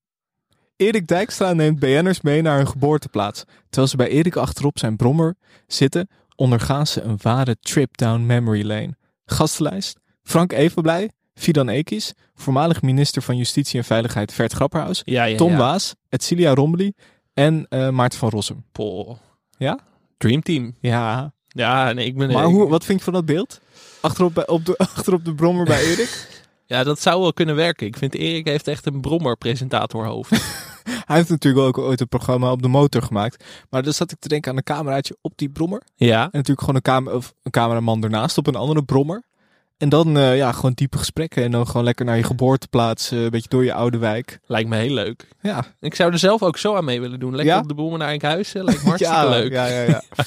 [0.79, 3.43] Erik Dijkstra neemt BN'ers mee naar hun geboorteplaats.
[3.69, 5.35] Terwijl ze bij Erik achterop zijn brommer
[5.67, 8.95] zitten, ondergaan ze een ware trip down memory lane.
[9.25, 15.37] Gastenlijst: Frank Evenblij, Fidan Ekis, voormalig minister van Justitie en Veiligheid Vert Grapperhaus, ja, ja,
[15.37, 15.57] Tom ja.
[15.57, 16.93] Waas, Etcilia Rombly
[17.33, 18.65] en eh, Maarten van Rossum.
[18.71, 19.17] Poh.
[19.57, 19.79] Ja?
[20.17, 20.75] Dream Team.
[20.81, 21.33] Ja.
[21.47, 22.31] Ja, nee, ik ben...
[22.31, 23.59] Maar hoe, wat vind je van dat beeld?
[24.01, 26.38] Achterop, bij- op de, achterop de brommer bij Erik?
[26.69, 27.87] Ja, dat zou wel kunnen werken.
[27.87, 30.31] Ik vind Erik heeft echt een brommer-presentatorhoofd.
[31.05, 33.43] Hij heeft natuurlijk ook ooit een programma op de motor gemaakt.
[33.69, 35.81] Maar dan zat ik te denken aan een cameraatje op die brommer.
[35.95, 36.21] ja.
[36.23, 39.23] En natuurlijk gewoon een, cam of een cameraman ernaast op een andere brommer.
[39.77, 41.43] En dan eh, ja, gewoon diepe gesprekken.
[41.43, 43.11] En dan gewoon lekker naar je geboorteplaats.
[43.11, 44.39] eh, een beetje door je oude wijk.
[44.45, 45.27] Lijkt me heel leuk.
[45.41, 47.35] Ja, Ik zou er zelf ook zo aan mee willen doen.
[47.35, 47.59] Lekker Ja?
[47.61, 48.63] op de brommer naar Enkhuizen.
[48.63, 49.51] Lijkt me hartstikke ja, leuk.
[49.51, 50.03] Ja, ja, ja.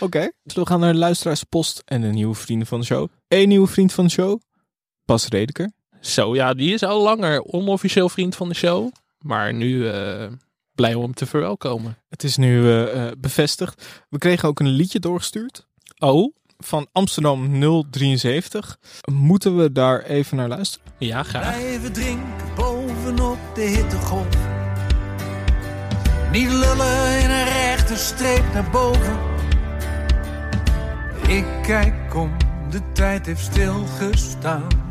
[0.00, 0.30] Oké.
[0.42, 3.08] Dus we gaan naar de luisteraarspost en de nieuwe vrienden van de show.
[3.28, 4.40] Eén nieuwe vriend van de show.
[5.04, 5.70] Bas Redeker.
[6.00, 8.92] Zo, ja, die is al langer onofficieel vriend van de show.
[9.18, 10.26] Maar nu eh,
[10.74, 11.96] blij om hem te verwelkomen.
[12.08, 14.04] Het is nu eh, eh, bevestigd.
[14.08, 15.66] We kregen ook een liedje doorgestuurd.
[15.98, 18.78] Oh, Van Amsterdam 073.
[19.12, 20.92] Moeten we daar even naar luisteren?
[20.98, 21.56] ja, graag.
[21.56, 22.80] Blijven drinken boven
[23.10, 24.36] bovenop de hittegolf.
[26.32, 29.18] Niet lullen in een rechte streep naar boven.
[31.28, 32.36] Ik kijk om,
[32.70, 34.89] de tijd heeft stilgestaan.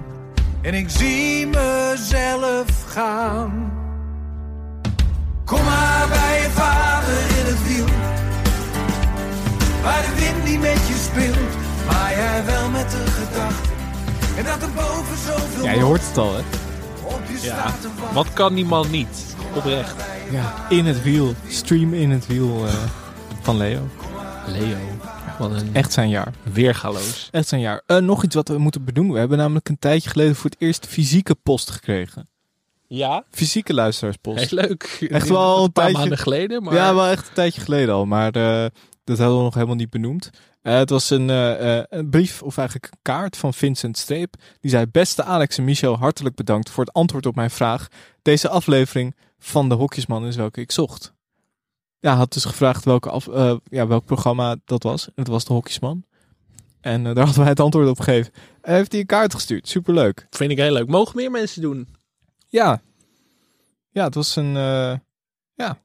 [0.61, 3.71] En ik zie mezelf gaan.
[5.45, 7.85] Kom maar bij je vader in het wiel.
[9.83, 11.55] Waar de wind niet met je speelt,
[11.87, 13.69] maar jij wel met de gedachte.
[14.37, 16.39] En dat er boven zoveel Ja, je hoort het al, hè?
[17.03, 17.73] op je Ja,
[18.13, 19.35] wat kan die man niet?
[19.55, 19.95] Oprecht.
[20.31, 21.33] Ja, in het wiel.
[21.47, 22.73] Stream in het wiel eh,
[23.41, 23.87] van Leo.
[24.47, 24.77] Leo.
[25.39, 26.33] Wat een Echt zijn jaar.
[26.53, 27.27] weergaloos.
[27.31, 27.81] Echt zijn jaar.
[27.85, 29.13] Eh, nog iets wat we moeten benoemen.
[29.13, 32.29] We hebben namelijk een tijdje geleden voor het eerst fysieke post gekregen.
[32.87, 34.49] Ja, Fysieke luisteraarspost.
[34.49, 35.07] heel leuk.
[35.09, 36.63] Echt wel een een paar tijdje- maanden geleden.
[36.63, 38.05] Maar Ja, wel echt een tijdje geleden al.
[38.05, 38.65] Maar eh,
[39.03, 40.29] dat hadden we nog helemaal niet benoemd.
[40.61, 44.33] Eh, het was een, een brief, of eigenlijk een kaart van Vincent Streep.
[44.59, 47.87] Die zei, beste Alex en Michel, hartelijk bedankt voor het antwoord op mijn vraag.
[48.21, 51.13] Deze aflevering van de Hokjesman is welke ik zocht.
[51.99, 55.05] Ja, had dus gevraagd welke af, eh, ja, welk programma dat was.
[55.07, 56.03] En het was de Hokjesman.
[56.81, 58.33] En eh, daar hadden wij het antwoord op gegeven.
[58.61, 59.67] En heeft hij een kaart gestuurd.
[59.67, 60.27] Superleuk.
[60.29, 60.87] vind ik heel leuk.
[60.87, 61.87] Mogen meer mensen doen?
[62.47, 62.81] Ja.
[63.91, 64.55] Ja, het was een...
[64.57, 64.93] eh,
[65.53, 65.77] ja,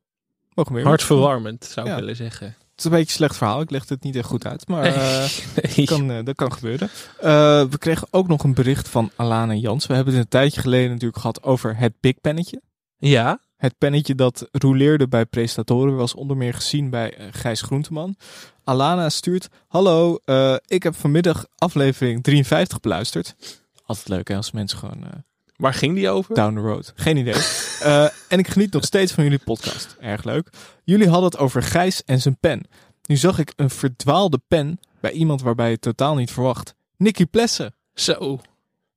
[0.55, 0.85] mogen meer.
[0.85, 1.99] Hartverwarmend, zou ik Ja.
[1.99, 2.47] willen zeggen.
[2.47, 3.61] Het is een beetje een slecht verhaal.
[3.61, 4.69] Ik legde het niet echt goed uit.
[4.69, 5.29] Maar Nee.
[5.77, 6.91] dat, kan, dat kan gebeuren.
[7.71, 9.87] We kregen ook nog een bericht van Alana Jans.
[9.87, 12.63] We hebben het een tijdje geleden natuurlijk gehad over het Big Pennetje.
[12.97, 18.17] Ja, Het pennetje dat roleerde bij presentatoren was onder meer gezien bij eh, Gijs Groenteman.
[18.65, 23.35] Alana stuurt: Hallo, eh, ik heb vanmiddag aflevering 53 beluisterd.
[23.85, 25.11] Altijd leuk hè, als mensen gewoon eh,
[25.57, 26.35] waar ging die over?
[26.35, 26.93] down the road.
[26.95, 27.35] Geen idee.
[28.29, 29.97] En ik geniet nog steeds van jullie podcast.
[30.01, 30.49] Erg leuk.
[30.85, 32.63] Jullie hadden het over Gijs en zijn pen.
[33.07, 36.75] Nu zag ik een verdwaalde pen bij iemand waarbij je het totaal niet verwacht.
[36.97, 37.75] Nicky Plessen.
[37.95, 38.41] Zo.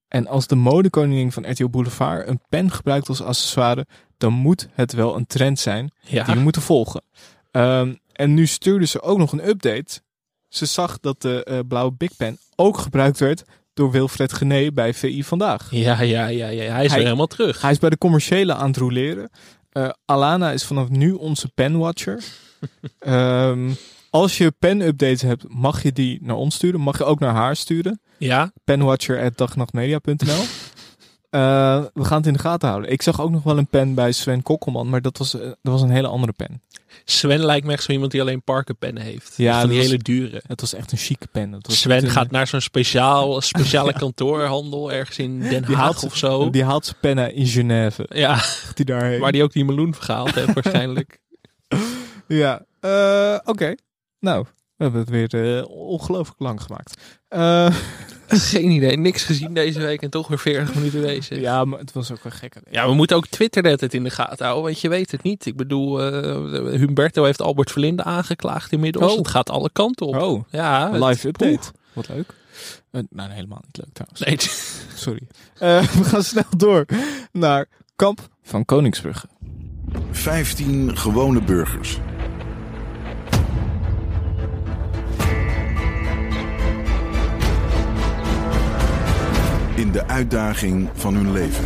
[0.07, 3.85] En als de modekoningin van RTL Boulevard een pen gebruikt als accessoire,
[4.17, 6.23] dan moet het wel een trend zijn Ja.
[6.23, 7.01] die we moeten volgen.
[7.51, 10.01] Ehm, en nu stuurde ze ook nog een update.
[10.47, 13.43] Ze zag dat de eh, blauwe Big Pen ook gebruikt werd
[13.73, 15.67] door Wilfred Gené bij VI Vandaag.
[15.71, 16.47] Ja, ja, ja, ja.
[16.47, 17.61] Hij is Hij- weer helemaal terug.
[17.61, 19.29] Hij is bij de commerciële aan het roleren.
[19.71, 22.23] Eh, Alana is vanaf nu onze penwatcher.
[22.99, 23.69] Ehm,
[24.09, 26.79] als je pen-updates hebt, mag je die naar ons sturen.
[26.79, 28.01] Mag je ook naar haar sturen.
[28.17, 30.43] Ja, Penwatcher.dagnachtmedia.nl
[31.37, 32.91] Eh, We gaan het in de gaten houden.
[32.91, 35.55] Ik zag ook nog wel een pen bij Sven Kokkelman, maar dat was, eh, dat
[35.61, 36.61] was een hele andere pen.
[37.05, 39.33] Sven lijkt me echt zo iemand die alleen parkerpennen heeft.
[39.37, 40.41] Ja, Ja, van die was- hele dure.
[40.47, 41.57] Het was echt een chique pen.
[41.61, 46.15] Was Sven een- gaat naar zo'n speciaal, speciale kantoorhandel ergens in Den die Haag of
[46.15, 46.49] zo.
[46.49, 48.05] Die haalt zijn pennen in Genève.
[48.09, 49.19] Ja, Die daarheen.
[49.19, 51.19] waar die ook die meloen gehaald heeft waarschijnlijk.
[52.27, 53.75] Ja, eh, oké.
[54.19, 57.01] Nou, we hebben het weer ongelooflijk lang gemaakt.
[57.29, 57.75] Eh,
[58.29, 61.39] Geen idee, niks gezien deze week en toch weer 40 minuten bezig.
[61.39, 62.55] ja, maar het was ook wel gek.
[62.71, 65.23] Ja, we moeten ook Twitter net het in de gaten houden, want je weet het
[65.23, 65.45] niet.
[65.45, 66.21] Ik bedoel, eh,
[66.79, 69.11] Humberto heeft Albert Verlinde aangeklaagd inmiddels.
[69.11, 69.17] Oh.
[69.17, 70.15] Het gaat alle kanten op.
[70.15, 71.71] Oh, Ja, het- live update.
[71.93, 72.33] Wat leuk.
[72.91, 74.21] Eh, nou, helemaal niet leuk trouwens.
[74.21, 74.37] Nee,
[75.05, 75.21] Sorry.
[75.53, 76.85] Eh, we gaan snel door
[77.31, 77.65] naar
[77.95, 79.27] Kamp van Koningsbrugge.
[80.11, 81.97] 15 gewone burgers.
[89.77, 91.65] In de uitdaging van hun leven.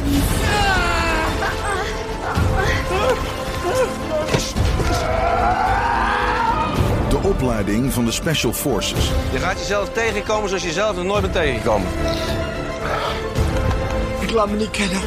[7.09, 9.11] De opleiding van de Special Forces.
[9.31, 11.87] Je gaat jezelf tegenkomen zoals je jezelf nog nooit bent tegengekomen.
[14.19, 14.99] Ik laat me niet kennen.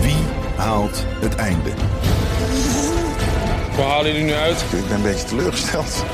[0.00, 0.24] Wie
[0.56, 1.70] haalt het einde?
[3.76, 4.64] Waar halen jullie nu uit?
[4.72, 6.04] Ik ben een beetje teleurgesteld.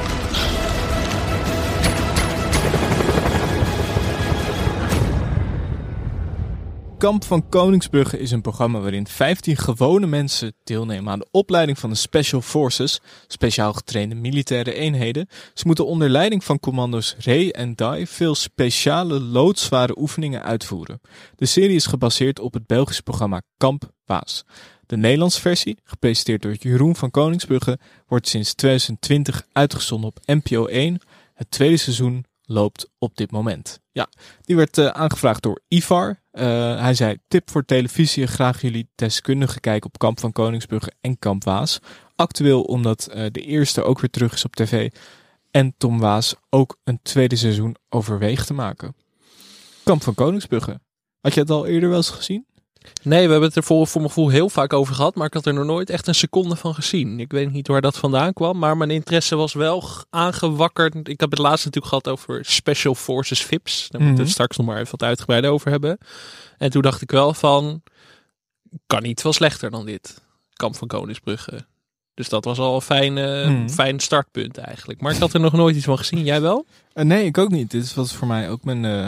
[6.98, 11.90] Kamp van Koningsbrugge is een programma waarin 15 gewone mensen deelnemen aan de opleiding van
[11.90, 15.28] de Special Forces, speciaal getrainde militaire eenheden.
[15.54, 21.00] Ze moeten onder leiding van commando's Ray en Dai veel speciale loodzware oefeningen uitvoeren.
[21.34, 24.44] De serie is gebaseerd op het Belgische programma Kamp Waas.
[24.86, 31.00] De Nederlandse versie, gepresenteerd door Jeroen van Koningsbrugge, wordt sinds 2020 uitgezonden op NPO 1.
[31.34, 33.80] Het tweede seizoen loopt op dit moment.
[33.92, 34.08] Ja,
[34.42, 36.22] die werd eh, aangevraagd door Ivar.
[36.36, 41.18] Eh, hij zei: Tip voor televisie, graag jullie deskundige kijken op Kamp van Koningsbrugge en
[41.18, 41.78] Kamp Waas.
[42.16, 44.90] Actueel omdat eh, de eerste ook weer terug is op tv.
[45.50, 48.96] En Tom Waas ook een tweede seizoen overweegt te maken.
[49.84, 50.80] Kamp van Koningsbrugge.
[51.20, 52.46] Had je het al eerder wel eens gezien?
[53.02, 55.34] Nee, we hebben het er voor, voor mijn gevoel heel vaak over gehad, maar ik
[55.34, 57.20] had er nog nooit echt een seconde van gezien.
[57.20, 61.08] Ik weet niet waar dat vandaan kwam, maar mijn interesse was wel aangewakkerd.
[61.08, 63.74] Ik heb het laatst natuurlijk gehad over Special Forces VIPs.
[63.88, 64.20] Daar moeten we Mhm.
[64.22, 65.98] het straks nog maar even wat uitgebreider over hebben.
[66.58, 67.82] En toen dacht ik wel van,
[68.86, 70.22] kan niet veel slechter dan dit.
[70.52, 71.66] Kamp van Koningsbrugge.
[72.14, 73.70] Dus dat was al een fijn, Hmm.
[73.70, 75.00] fijn startpunt eigenlijk.
[75.00, 76.24] Maar ik had er nog nooit iets van gezien.
[76.24, 76.66] Jij wel?
[76.92, 77.70] Eh, nee, ik ook niet.
[77.70, 79.06] Dit was voor mij ook mijn, eh,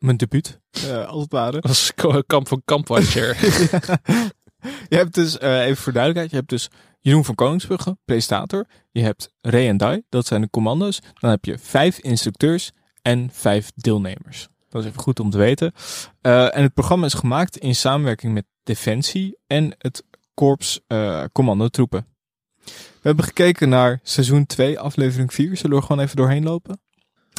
[0.00, 1.58] mijn debuut, eh, als het ware.
[1.66, 3.36] was ko- Kamp van Kampwatcher.
[4.88, 6.68] Je hebt dus, eh, even voor duidelijkheid, je hebt dus
[7.00, 8.66] Jeroen van Koningsbrugge, presentator.
[8.90, 11.00] Je hebt Ray en Dai, dat zijn de commando's.
[11.14, 12.70] Dan heb je vijf instructeurs
[13.02, 14.48] en vijf deelnemers.
[14.68, 15.72] Dat is even goed om te weten.
[16.20, 22.06] Eh, en het programma is gemaakt in samenwerking met Defensie en het Korps eh Commandotroepen.
[22.64, 25.56] We hebben gekeken naar seizoen 2, aflevering 4.
[25.56, 26.80] Zullen we er gewoon even doorheen lopen?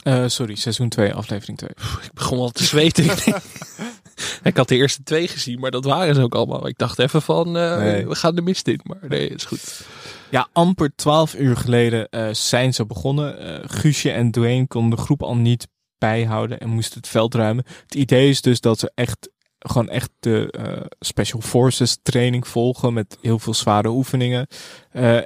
[0.04, 1.70] Eh, sorry, seizoen 2, aflevering 2.
[2.04, 3.06] ik begon al te zweten.
[4.44, 6.68] ik had de eerste twee gezien, maar dat waren ze ook allemaal.
[6.68, 8.08] Ik dacht even van, eh, Nee.
[8.08, 8.80] we gaan de mist in.
[8.84, 9.86] Maar nee, is goed.
[10.30, 13.62] Ja, amper twaalf uur geleden eh, zijn ze begonnen.
[13.70, 17.66] Guusje en Dwayne konden de groep al niet bijhouden en moesten het veld ruimen.
[17.84, 19.30] Het idee is dus dat ze echt
[19.60, 20.54] gewoon echt de
[21.00, 24.48] Special Forces training volgen met heel veel zware oefeningen.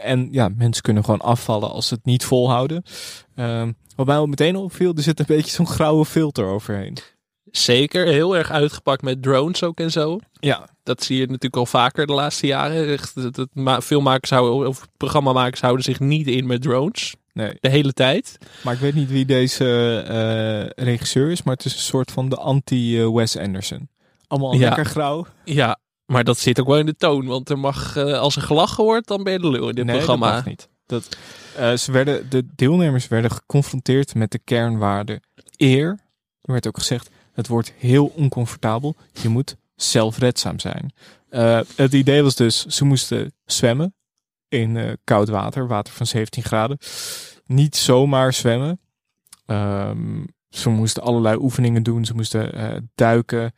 [0.01, 2.83] En ja, mensen kunnen gewoon afvallen als ze het niet volhouden.
[3.35, 6.97] Ehm, wat mij al meteen opviel, er zit een beetje zo'n grauwe filter overheen.
[7.51, 10.19] Zeker, heel erg uitgepakt met drones ook en zo.
[10.39, 10.69] Ja.
[10.83, 12.87] Dat zie je natuurlijk al vaker de laatste jaren.
[12.91, 17.15] Echt, dat, dat, ma- filmmakers houden, of programmamakers houden zich niet in met drones.
[17.33, 17.57] Nee.
[17.59, 18.37] De hele tijd.
[18.63, 22.29] Maar ik weet niet wie deze eh, regisseur is, maar het is een soort van
[22.29, 23.89] de anti-Wes Anderson.
[24.27, 24.59] Allemaal Ja.
[24.59, 25.25] lekker grauw.
[25.45, 27.25] Ja, maar dat zit ook wel in de toon.
[27.25, 29.85] Want er mag, eh, als er gelachen wordt, dan ben je de lul in dit
[29.85, 30.25] nee, programma.
[30.25, 30.69] dat mag niet.
[30.87, 35.21] Eh, ze werden, de deelnemers werden geconfronteerd met de kernwaarde
[35.57, 35.87] eer.
[36.41, 38.95] Er werd ook gezegd, het wordt heel oncomfortabel.
[39.21, 40.93] Je moet zelfredzaam zijn.
[41.29, 43.95] Eh, het idee was dus, ze moesten zwemmen
[44.47, 46.77] in eh, koud water, water van 17 graden.
[47.45, 48.79] Niet zomaar zwemmen.
[49.45, 52.05] Ehm, ze moesten allerlei oefeningen doen.
[52.05, 53.53] Ze moesten duiken,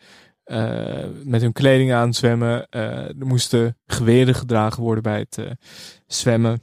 [1.24, 2.70] met hun kleding aan zwemmen.
[2.70, 5.58] Er moesten geweren gedragen worden bij het
[6.08, 6.62] zwemmen.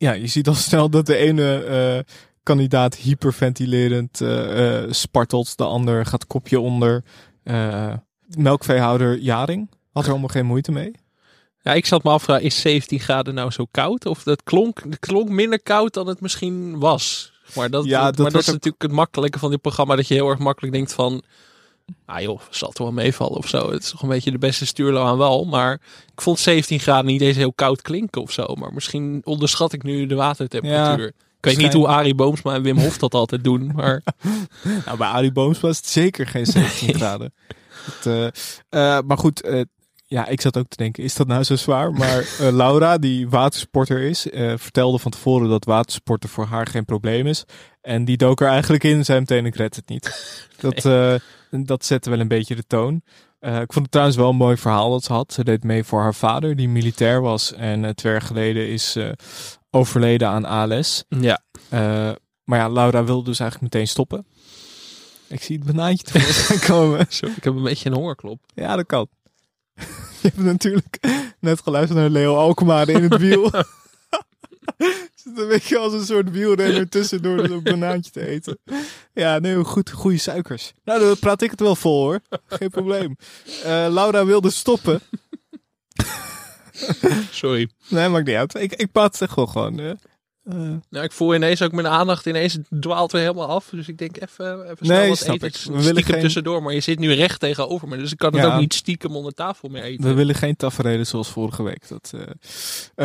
[0.00, 5.56] Ja, je ziet al snel dat de ene eh, kandidaat hyperventilerend eh, eh, spartelt.
[5.56, 7.04] De ander gaat kopje onder.
[7.42, 7.92] Eh,
[8.36, 10.92] melkveehouder Jaring had er allemaal geen moeite mee.
[11.62, 14.06] Ja, ik zat me af, is 17 graden nou zo koud?
[14.06, 17.32] Of dat klonk, het klonk minder koud dan het misschien was.
[17.54, 19.96] Maar dat, Ja, maar dat dat, wordt is natuurlijk het makkelijke van dit programma.
[19.96, 21.22] Dat je heel erg makkelijk denkt van...
[22.06, 23.70] Ah joh, zal het wel meevallen of zo.
[23.72, 25.44] Het is toch een beetje de beste stuurlo aan wal.
[25.44, 25.80] Maar
[26.12, 28.54] ik vond 17 graden niet eens heel koud klinken of zo.
[28.54, 31.04] Maar misschien onderschat ik nu de watertemperatuur.
[31.04, 33.72] Ja, ik weet niet hoe Arie Boomsma en Wim Hof dat altijd doen.
[33.74, 34.02] Maar
[34.84, 37.32] Nou, bij Arie Booms was het zeker geen 17 graden.
[37.84, 38.26] Het, eh,
[38.96, 39.60] eh, maar goed, eh,
[40.10, 41.92] ja, ik zat ook te denken, is dat nou zo zwaar?
[41.92, 46.84] Maar eh, Laura, die watersporter is, eh, vertelde van tevoren dat watersporten voor haar geen
[46.84, 47.44] probleem is.
[47.80, 50.08] En die dook er eigenlijk in en zei meteen, ik red het niet.
[50.60, 51.14] Dat, eh,
[51.50, 53.02] dat zette wel een beetje de toon.
[53.40, 55.32] Ik vond het trouwens wel een mooi verhaal dat ze had.
[55.32, 57.52] Ze deed mee voor haar vader, die militair was.
[57.52, 58.96] En twee jaar geleden is
[59.70, 61.04] overleden aan ALS.
[61.08, 61.40] Ja.
[62.44, 64.26] Maar ja, Laura wilde dus eigenlijk meteen stoppen.
[65.28, 67.00] Ik zie het banaantje tevoorschijn komen.
[67.00, 68.40] Ik heb een beetje een hongerklop.
[68.54, 69.08] Ja, dat kan.
[70.22, 70.98] Je hebt natuurlijk
[71.40, 73.50] net geluisterd naar Leo Alkmaar in het wiel.
[75.14, 78.58] Zit een beetje als een soort wielrenner tussendoor zo'n banaantje te eten.
[79.14, 80.72] Ja, nee, goed, goede suikers.
[80.84, 82.20] Nou, dan praat ik het wel vol hoor.
[82.46, 83.16] Geen probleem.
[83.62, 85.00] Eh, Laura wilde stoppen.
[87.30, 87.70] Sorry.
[87.88, 88.54] Nee, maakt niet uit.
[88.54, 89.78] Ik, ik praat het echt wel gewoon.
[89.80, 89.90] eh.
[90.90, 93.68] Nou, ik voel ineens ook mijn aandacht ineens dwaalt weer helemaal af.
[93.70, 95.34] Dus ik denk even, even snel Nee, wat eten.
[95.48, 95.56] ik.
[95.76, 97.96] We stiekem geen- tussendoor, maar je zit nu recht tegenover me.
[97.96, 98.52] Dus ik kan het Ja.
[98.54, 100.04] ook niet stiekem onder tafel meer eten.
[100.04, 101.88] We willen geen tafereelen zoals vorige week.
[101.88, 102.20] Dat, eh,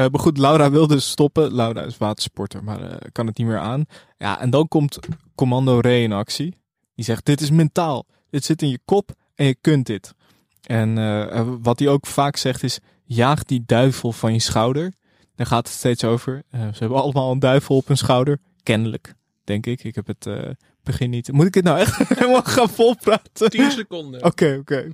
[0.04, 1.54] eh, maar goed, Laura wil dus stoppen.
[1.56, 3.86] Laura is watersporter, maar kan het niet meer aan.
[4.18, 5.00] Ja, en dan komt
[5.36, 6.56] Commando Ray in actie.
[6.96, 8.06] Die zegt, dit is mentaal.
[8.30, 10.14] Dit zit in je kop en je kunt dit.
[10.62, 14.94] En wat hij ook vaak zegt is, jaag die duivel van je schouder.
[15.36, 16.44] Daar gaat het steeds over.
[16.50, 18.40] Eh, ze hebben allemaal een duivel op hun schouder.
[18.64, 19.14] Kennelijk,
[19.44, 19.84] denk ik.
[19.84, 20.50] Ik heb het eh,
[20.84, 21.32] begin niet...
[21.32, 23.50] Moet ik het nou echt helemaal gaan volpraten?
[23.50, 24.24] 10 seconden.
[24.30, 24.90] Oké, oké.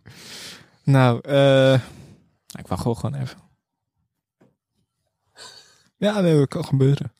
[0.83, 1.79] Nou, eh
[2.59, 3.37] ik wacht gewoon even.
[5.97, 7.13] Ja, nee, dat kan gebeuren.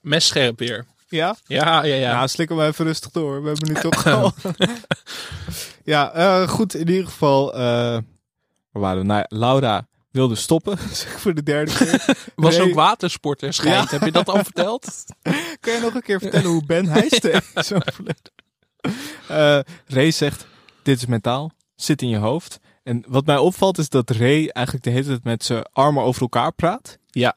[0.00, 0.86] Mes scherp weer.
[1.08, 1.36] Ja?
[1.46, 2.10] Ja, ja, ja.
[2.10, 3.42] Ja, slikken we even rustig door.
[3.42, 4.32] We hebben nu toch al...
[5.84, 6.74] ja, goed.
[6.74, 7.54] In ieder geval...
[7.54, 7.98] eh
[8.70, 9.04] waar waren we?
[9.06, 10.78] Nou, Laura wilde stoppen.
[10.92, 12.16] zeg voor de derde keer.
[12.34, 13.90] Was ook watersporter schijnt.
[13.90, 13.96] Ja.
[13.98, 15.04] Heb je dat al verteld?
[15.60, 18.32] Kun je nog een keer vertellen hoe Ben is overleden?
[19.28, 20.46] Eh Ray zegt,
[20.82, 22.60] dit is mentaal, zit in je hoofd.
[22.82, 26.22] En wat mij opvalt is dat Ray eigenlijk de hele tijd met zijn armen over
[26.22, 26.98] elkaar praat.
[27.10, 27.36] Ja.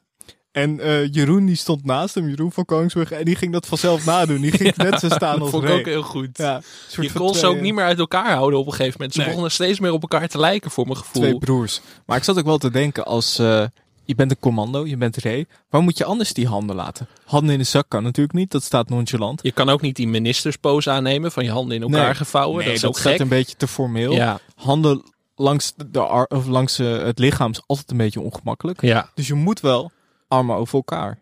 [0.58, 3.10] En eh, Jeroen die stond naast hem, Jeroen van Koningsbrug.
[3.10, 4.40] En die ging dat vanzelf nadoen.
[4.40, 6.28] Die ging net zo staan dat als vond ik ook heel goed.
[6.38, 6.60] Ja,
[7.00, 9.12] je kon ze ook niet meer uit elkaar houden op een gegeven moment.
[9.12, 9.28] Ze Nee.
[9.28, 11.22] begonnen steeds meer op elkaar te lijken voor mijn gevoel.
[11.22, 11.80] Twee broers.
[12.06, 13.38] Maar ik zat ook wel te denken als...
[13.38, 13.64] eh,
[14.04, 15.46] je bent een commando, je bent Ray.
[15.70, 17.08] Waar moet je anders die handen laten?
[17.24, 19.40] Handen in de zak kan natuurlijk niet, dat staat nonchalant.
[19.42, 22.14] Je kan ook niet die ministerspose aannemen van je handen in elkaar Nee.
[22.14, 22.56] gevouwen.
[22.58, 23.18] Nee, dat is ook gek.
[23.18, 24.12] een beetje te formeel.
[24.12, 24.38] Ja.
[24.54, 25.02] Handen
[25.36, 28.82] langs, de of langs eh, het lichaam is altijd een beetje ongemakkelijk.
[28.82, 29.10] Ja.
[29.14, 29.90] Dus je moet wel
[30.28, 31.18] armen over elkaar.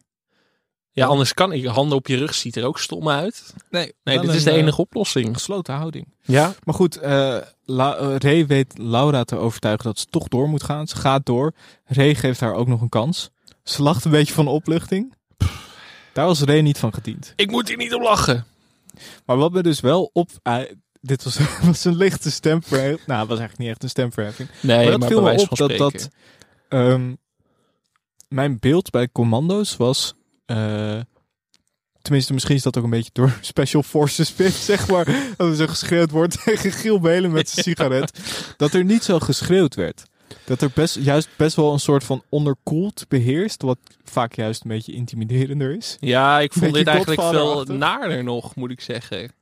[0.91, 1.65] Ja, anders kan ik.
[1.65, 3.55] Handen op je rug ziet er ook stom uit.
[3.71, 5.35] Nee, Nee, dit is de eh, enige oplossing.
[5.35, 6.15] Gesloten houding.
[6.23, 6.55] Ja.
[6.65, 6.99] Maar goed,
[7.65, 10.87] La- eh, Ray weet Laura te overtuigen dat ze toch door moet gaan.
[10.87, 11.53] Ze gaat door.
[11.85, 13.31] Ray geeft haar ook nog een kans.
[13.63, 15.15] Ze lacht een beetje van opluchting.
[16.13, 17.33] Daar was Ray niet van gediend.
[17.37, 18.45] Ik moet hier niet om lachen.
[19.27, 20.31] Maar wat me dus wel op...
[21.01, 23.07] dit was, was een lichte stemverheffing.
[23.07, 24.49] Nou, het was eigenlijk niet echt een stemverheffing.
[24.61, 26.11] Nee, maar dat maar viel me op dat dat...
[26.69, 27.19] spreken.
[28.29, 30.15] Mijn beeld bij commando's was...
[30.47, 31.01] eh,
[32.03, 35.05] tenminste, misschien is dat ook een beetje door Special Forces zeg maar.
[35.37, 38.19] Dat er zo geschreeuwd wordt tegen Giel Belen met zijn sigaret.
[38.57, 40.03] Dat er niet zo geschreeuwd werd.
[40.45, 43.63] Dat er best, juist best wel een soort van onderkoeld beheerst.
[43.63, 45.97] Wat vaak juist een beetje intimiderender is.
[46.01, 49.33] Ja, ik vond dit eigenlijk veel naarder nog, moet ik zeggen.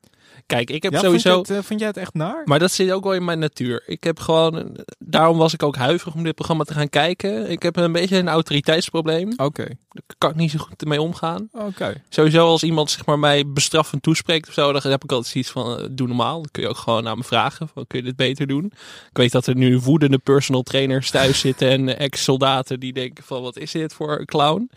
[0.46, 1.38] Kijk, ik heb Ja, sowieso...
[1.38, 2.42] Het, eh, vond jij het echt naar?
[2.44, 3.82] Maar dat zit ook wel in mijn natuur.
[3.86, 4.76] Ik heb gewoon...
[4.98, 7.50] Daarom was ik ook huiverig om dit programma te gaan kijken.
[7.50, 9.32] Ik heb een beetje een autoriteitsprobleem.
[9.36, 9.64] Oké.
[9.88, 11.48] Daar kan ik niet zo goed mee omgaan.
[11.52, 12.02] Oké.
[12.08, 15.50] Sowieso als iemand zeg maar, mij bestraffend toespreekt of zo, dan heb ik altijd zoiets
[15.50, 16.40] van, eh, doe normaal.
[16.40, 18.64] Dan kun je ook gewoon aan me vragen, van, kun je dit beter doen?
[19.10, 23.42] Ik weet dat er nu woedende personal trainers thuis zitten en ex-soldaten die denken van,
[23.42, 24.70] wat is dit voor een clown?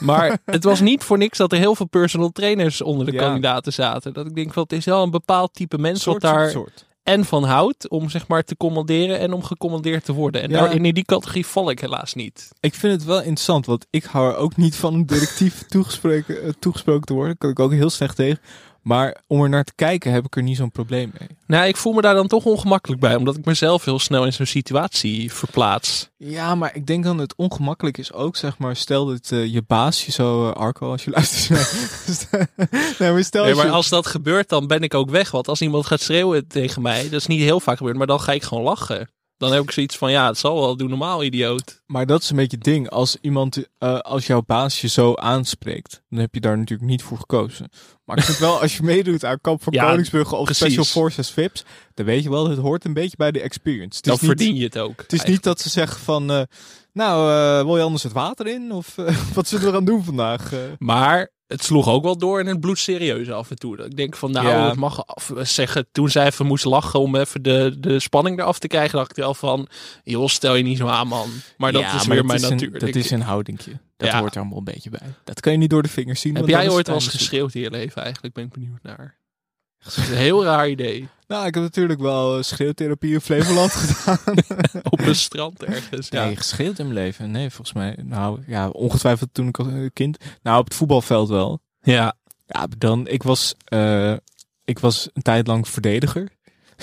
[0.00, 3.18] Maar het was niet voor niks dat er heel veel personal trainers onder de Ja.
[3.18, 4.12] kandidaten zaten.
[4.12, 6.86] Dat ik denk van, het is wel een bepaald type mens Soort, wat daar soort,
[7.02, 10.42] en van houdt om zeg maar te commanderen en om gecommandeerd te worden.
[10.42, 10.60] En Ja.
[10.60, 12.48] daar, in die categorie val ik helaas niet.
[12.60, 16.42] Ik vind het wel interessant, want ik hou er ook niet van een directief toegesproken,
[16.42, 17.38] eh, toegesproken te worden.
[17.38, 18.40] Kan ik ook heel slecht tegen.
[18.86, 21.28] Maar om er naar te kijken heb ik er niet zo'n probleem mee.
[21.46, 24.32] Nou, ik voel me daar dan toch ongemakkelijk bij, omdat ik mezelf heel snel in
[24.32, 26.08] zo'n situatie verplaats.
[26.16, 29.62] Ja, maar ik denk dan het ongemakkelijk is ook, zeg maar, stel dat eh, je
[29.66, 32.28] baas je zo, eh, Arco, als je luistert.
[32.98, 35.30] nee, maar stel Nee, als maar je- als dat gebeurt, dan ben ik ook weg.
[35.30, 38.20] Want als iemand gaat schreeuwen tegen mij, dat is niet heel vaak gebeurd, maar dan
[38.20, 39.10] ga ik gewoon lachen.
[39.38, 41.82] Dan heb ik zoiets van, ja, het zal wel, doe normaal, idioot.
[41.86, 42.90] Maar dat is een beetje het ding.
[42.90, 47.02] Als iemand, eh, als jouw baas je zo aanspreekt, dan heb je daar natuurlijk niet
[47.02, 47.68] voor gekozen.
[48.06, 50.62] Maar ik vind wel, als je meedoet aan Kamp van Ja, Koningsbrugge of precies.
[50.64, 53.96] Special Forces VIPs, dan weet je wel, het hoort een beetje bij de experience.
[53.96, 55.00] Het Dan is niet- verdien je het ook.
[55.02, 56.40] Het is niet dat ze zeggen van, eh,
[56.92, 58.72] nou, eh, wil je anders het water in?
[58.72, 60.52] Of eh, wat zullen we gaan doen vandaag?
[60.78, 63.84] Maar het sloeg ook wel door in het bloedserieuze af en toe.
[63.84, 64.74] Ik denk van, nou, Ja.
[64.74, 65.86] mag af, zeggen.
[65.92, 69.16] Toen zij even moest lachen om even de, de spanning eraf te krijgen, dacht ik
[69.16, 69.68] wel van,
[70.04, 71.28] joh, stel je niet zo aan, man.
[71.56, 72.74] Maar dat ja, is maar weer dat mijn is natuur.
[72.74, 73.72] Een, dat is een houdingje.
[73.96, 74.18] Dat Ja.
[74.18, 75.14] hoort er allemaal een beetje bij.
[75.24, 76.34] Dat kan je niet door de vingers zien.
[76.36, 78.34] Heb jij ooit wel eens geschreeuwd in je leven eigenlijk?
[78.34, 79.18] Ben ik benieuwd naar.
[79.78, 81.08] Dat is een heel raar idee.
[81.26, 84.18] Nou, ik heb natuurlijk wel eh, schreeuwtherapie in Flevoland gedaan.
[84.90, 86.08] Op een strand ergens.
[86.08, 86.24] Ja.
[86.24, 87.30] Nee, geschreeuwd in mijn leven.
[87.30, 87.96] Nee, volgens mij.
[88.02, 90.18] Nou, ja, ongetwijfeld toen ik als kind.
[90.42, 91.60] Nou, op het voetbalveld wel.
[91.80, 92.16] Ja.
[92.46, 94.16] Ja, dan, ik was, eh,
[94.64, 96.28] ik was een tijd lang verdediger.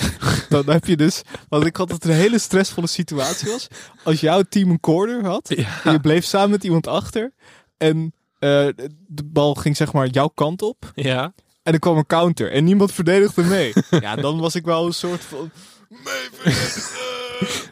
[0.50, 3.68] dan heb je dus, want ik had dat het een hele stressvolle situatie was.
[4.04, 7.34] Als jouw team een corner had, en je bleef samen met iemand achter.
[7.78, 8.68] En eh,
[9.08, 10.92] de bal ging zeg maar jouw kant op.
[10.96, 11.34] Ja.
[11.64, 13.74] En er kwam een counter en niemand verdedigde mee.
[13.90, 15.52] ja, dan was ik wel een soort van...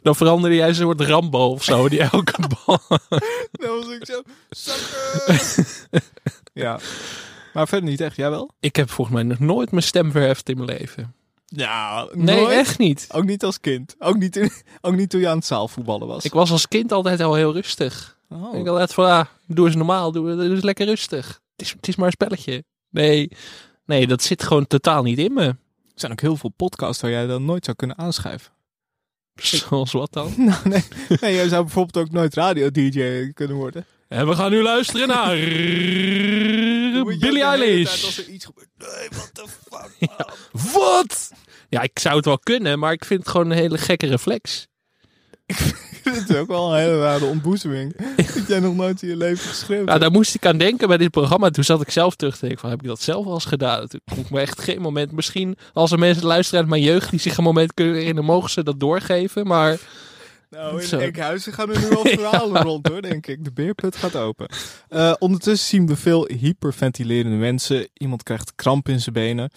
[0.02, 2.34] Dan veranderde jij een soort Rambo of zo, die elke
[2.66, 2.80] bal...
[3.52, 4.22] Dan was ik zo...
[4.50, 5.66] Zakken!
[6.54, 6.80] ja.
[7.54, 8.16] Maar verder niet echt.
[8.16, 8.52] Jij wel?
[8.60, 11.16] Ik heb volgens mij nog nooit mijn stem verheft in mijn leven.
[11.56, 12.58] Nou, Nee, nooit.
[12.58, 13.08] echt niet.
[13.12, 13.96] Ook niet als kind.
[14.00, 16.24] Ook niet, in- ook niet toen je aan het zaalvoetballen was.
[16.26, 18.18] Ik was als kind altijd al heel rustig.
[18.30, 18.58] Oh.
[18.58, 21.28] Ik altijd van, ah, doe eens normaal, doe, doe eens lekker rustig.
[21.56, 22.64] Het is, het is maar een spelletje.
[22.90, 23.32] Nee,
[23.86, 25.44] nee, dat zit gewoon totaal niet in me.
[25.46, 25.58] Er
[25.96, 28.52] zijn ook heel veel podcasts waar jij dan nooit zou kunnen aanschuiven.
[29.36, 30.34] Zoals wat dan?
[30.46, 30.84] Nou, nee.
[31.22, 33.86] nee, jij zou bijvoorbeeld ook nooit radio-dj kunnen worden.
[34.12, 35.36] En we gaan nu luisteren naar
[37.20, 38.06] Billie Eilish.
[38.06, 38.68] Als er iets gebeurt.
[38.78, 39.90] Nee, what the fuck.
[40.18, 40.28] Ja.
[40.74, 41.32] Wat?
[41.70, 44.68] Ja, ik zou het wel kunnen, maar ik vind het gewoon een hele gekke reflex.
[46.04, 47.96] Dat is ook wel een hele rare ontboezeming.
[48.36, 50.98] dat jij nog nooit in je leven geschreven Nou, daar moest ik aan denken bij
[50.98, 51.50] dit programma.
[51.50, 53.88] Toen zat ik zelf terug te denken van, heb ik dat zelf al eens gedaan?
[53.88, 55.12] Toen kon ik me echt geen moment...
[55.12, 58.50] Misschien als er mensen luisteren uit mijn jeugd die zich een moment kunnen herinneren, mogen
[58.50, 59.48] ze dat doorgeven.
[59.48, 59.80] Maar
[60.52, 61.00] Nou, in Zo.
[61.00, 63.44] Enkhuizen gaan er nu wel verhalen rond hoor, denk ik.
[63.44, 64.50] De beerput gaat open.
[64.90, 67.88] Eh, ondertussen zien we veel hyperventilerende mensen.
[67.94, 69.52] Iemand krijgt kramp in zijn benen.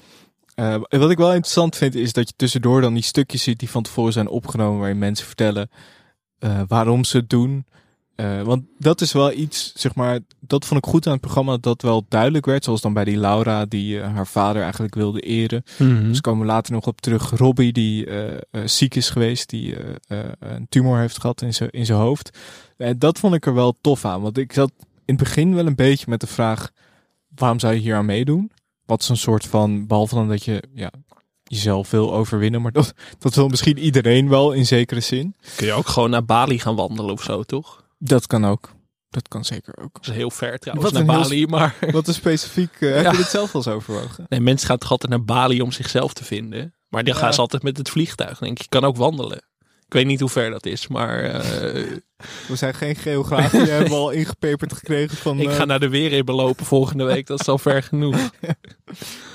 [0.55, 3.71] Eh, wat ik wel interessant vind, is dat je tussendoor dan die stukjes ziet die
[3.71, 5.71] van tevoren zijn opgenomen, waarin mensen vertellen
[6.39, 7.67] eh, waarom ze het doen.
[8.17, 11.53] Eh, want dat is wel iets, zeg maar, dat vond ik goed aan het programma,
[11.53, 12.65] dat dat wel duidelijk werd.
[12.65, 15.63] Zoals dan bij die Laura, die eh, haar vader eigenlijk wilde eren.
[15.79, 16.09] Mhm.
[16.09, 17.31] Dus komen we later nog op terug.
[17.31, 21.71] Robbie, die eh, ziek is geweest, die eh, eh, een tumor heeft gehad in zijn
[21.71, 22.39] in zijn hoofd.
[22.77, 24.21] En dat vond ik er wel tof aan.
[24.21, 26.71] Want ik zat in het begin wel een beetje met de vraag,
[27.35, 28.51] waarom zou je hier aan meedoen?
[28.87, 30.91] Wat is een soort van, behalve dan dat je ja,
[31.45, 35.37] jezelf wil overwinnen, maar dat, dat wil misschien iedereen wel in zekere zin.
[35.57, 37.84] Kun je ook gewoon naar Bali gaan wandelen of zo, toch?
[38.07, 38.73] Dat kan ook.
[39.11, 39.95] Dat kan zeker ook.
[39.95, 41.75] Dat is heel ver trouwens Wat naar Bali, maar...
[41.93, 44.27] Wat een specifiek, eh, heb je dit zelf wel eens overwogen?
[44.29, 46.75] Nee, mensen gaan toch altijd naar Bali om zichzelf te vinden.
[46.89, 47.21] Maar dan Ja.
[47.21, 48.39] gaan ze altijd met het vliegtuig.
[48.39, 49.37] Denk ik, je kan ook wandelen.
[49.87, 51.97] Ik weet niet hoe ver dat is, maar eh,
[52.49, 55.41] We zijn geen geografen, die hebben we al ingepeperd gekregen van...
[55.41, 57.27] ik eh, ga naar de weerribben lopen volgende week.
[57.27, 58.17] Dat is al ver genoeg.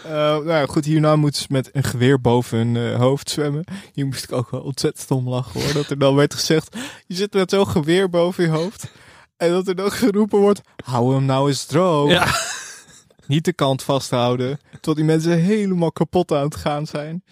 [0.03, 3.63] Eh, nou ja, goed, hierna moeten ze met een geweer boven hun eh, hoofd zwemmen.
[3.93, 5.73] Hier moest ik ook wel ontzettend om lachen hoor.
[5.73, 6.77] Dat er dan werd gezegd,
[7.07, 8.91] je zit met zo'n geweer boven je hoofd.
[9.37, 12.11] En dat er dan geroepen wordt, hou hem nou eens droog.
[12.11, 12.27] Ja.
[13.29, 14.59] Niet de kant vasthouden.
[14.81, 17.23] Tot die mensen helemaal kapot aan het gaan zijn.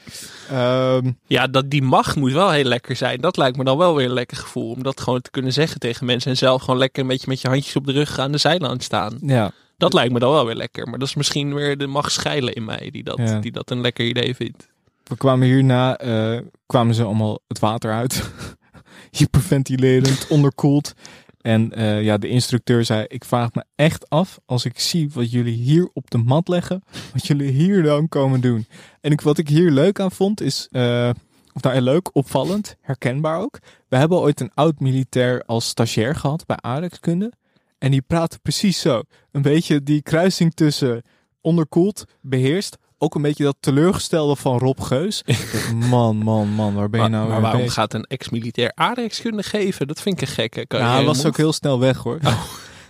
[0.50, 3.22] Ehm, Ja, dat, die macht moet wel heel lekker zijn.
[3.22, 4.72] Dat lijkt me dan wel weer een lekker gevoel.
[4.72, 6.32] Om dat gewoon te kunnen zeggen tegen mensen.
[6.32, 8.80] En zelf gewoon lekker een beetje met je handjes op de rug aan de zijlijn
[8.80, 9.18] staan.
[9.22, 9.52] ja.
[9.78, 10.88] Dat lijkt me dan wel weer lekker.
[10.88, 12.89] Maar dat is misschien weer de macht scheilen in mij.
[12.91, 13.39] Die dat, Ja.
[13.39, 14.68] die dat een lekker idee vindt.
[15.04, 18.30] We kwamen hierna, eh, kwamen ze allemaal het water uit.
[19.18, 20.93] Hyperventilerend, onderkoeld.
[21.41, 25.31] En eh, ja, de instructeur zei, ik vraag me echt af als ik zie wat
[25.31, 26.83] jullie hier op de mat leggen,
[27.13, 28.65] wat jullie hier dan komen doen.
[29.01, 31.09] En ik, wat ik hier leuk aan vond is, eh,
[31.53, 33.59] of nou leuk, opvallend, herkenbaar ook.
[33.88, 37.31] We hebben ooit een oud militair als stagiair gehad bij aardrijkskunde.
[37.77, 39.01] En die praatte precies zo.
[39.31, 41.03] Een beetje die kruising tussen
[41.41, 42.77] onderkoeld, beheerst.
[42.98, 45.24] Ook een beetje dat teleurgestelde van Rob Geus.
[45.89, 47.74] Man, man, man, waar ben je Maar, nou maar waarom bezig?
[47.74, 49.88] gaat een ex-militair aardrijkskunde geven?
[49.88, 50.66] Dat vind ik een gekke.
[50.70, 52.20] Ja, hij was ook heel snel weg hoor.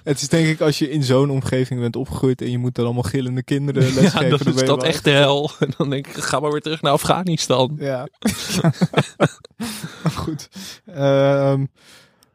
[0.04, 2.86] Het is denk ik als je in zo'n omgeving bent opgegroeid en je moet dan
[2.86, 4.30] allemaal gillende kinderen lesgeven.
[4.30, 5.52] Ja, dan is dat echt de hel.
[5.60, 7.76] En dan denk ik, ga maar weer terug naar Afghanistan.
[7.80, 8.08] Ja.
[10.14, 10.50] goed.
[10.86, 11.66] Ehm,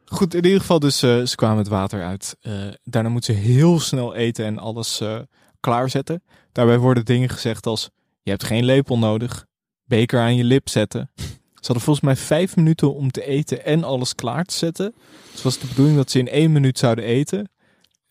[0.05, 2.37] goed, in ieder geval dus, eh, ze kwamen het water uit.
[2.41, 2.53] Eh,
[2.85, 5.18] daarna moeten ze heel snel eten en alles eh,
[5.61, 6.23] klaarzetten.
[6.53, 7.90] Daarbij worden dingen gezegd als,
[8.22, 9.46] je hebt geen lepel nodig.
[9.84, 11.11] Beker aan je lip zetten.
[11.62, 14.94] Ze hadden volgens mij vijf minuten om te eten en alles klaar te zetten.
[14.96, 17.50] Dus het was de bedoeling dat ze in één minuut zouden eten.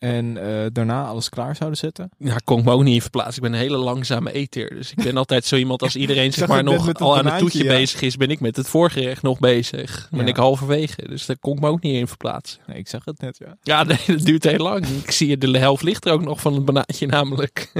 [0.01, 2.09] En eh, daarna alles klaar zouden zetten.
[2.17, 3.35] Ja, kon ik me ook niet in verplaatsen.
[3.35, 4.69] Ik ben een hele langzame eter.
[4.69, 7.63] Dus ik ben altijd zo iemand als iedereen zeg maar nog al aan het toetje
[7.63, 7.69] ja.
[7.69, 10.07] bezig is, ben ik met het voorgerecht nog bezig.
[10.11, 10.25] Ben Ja.
[10.25, 11.07] ik halverwege.
[11.07, 12.61] Dus daar kon ik me ook niet in verplaatsen.
[12.67, 13.57] Nee, ik zag het net, ja.
[13.61, 14.85] Ja, nee, dat duurt heel lang.
[14.85, 17.71] Ik zie de helft ligt er ook nog van het banaantje namelijk.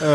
[0.00, 0.06] Eh,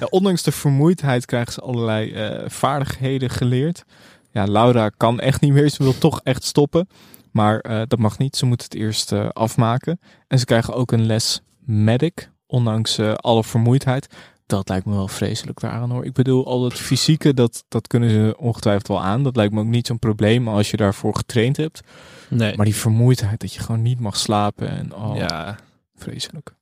[0.00, 3.84] ja, ondanks de vermoeidheid krijgen ze allerlei eh, vaardigheden geleerd.
[4.32, 5.68] Ja, Laura kan echt niet meer.
[5.68, 6.88] Ze wil toch echt stoppen.
[7.30, 8.36] Maar eh, dat mag niet.
[8.36, 10.00] Ze moet het eerst eh, afmaken.
[10.28, 12.30] En ze krijgen ook een les medic.
[12.46, 14.06] Ondanks eh, alle vermoeidheid.
[14.46, 16.04] Dat lijkt me wel vreselijk daaraan hoor.
[16.04, 19.22] Ik bedoel, al het fysieke, dat, dat kunnen ze ongetwijfeld wel aan.
[19.22, 21.80] Dat lijkt me ook niet zo'n probleem als je daarvoor getraind hebt.
[22.28, 22.56] Nee.
[22.56, 24.68] Maar die vermoeidheid, dat je gewoon niet mag slapen.
[24.68, 25.58] En oh, Ja.
[25.94, 26.54] vreselijk.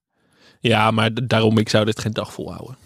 [0.60, 2.76] Ja, maar daarom, ik zou dit geen dag volhouden.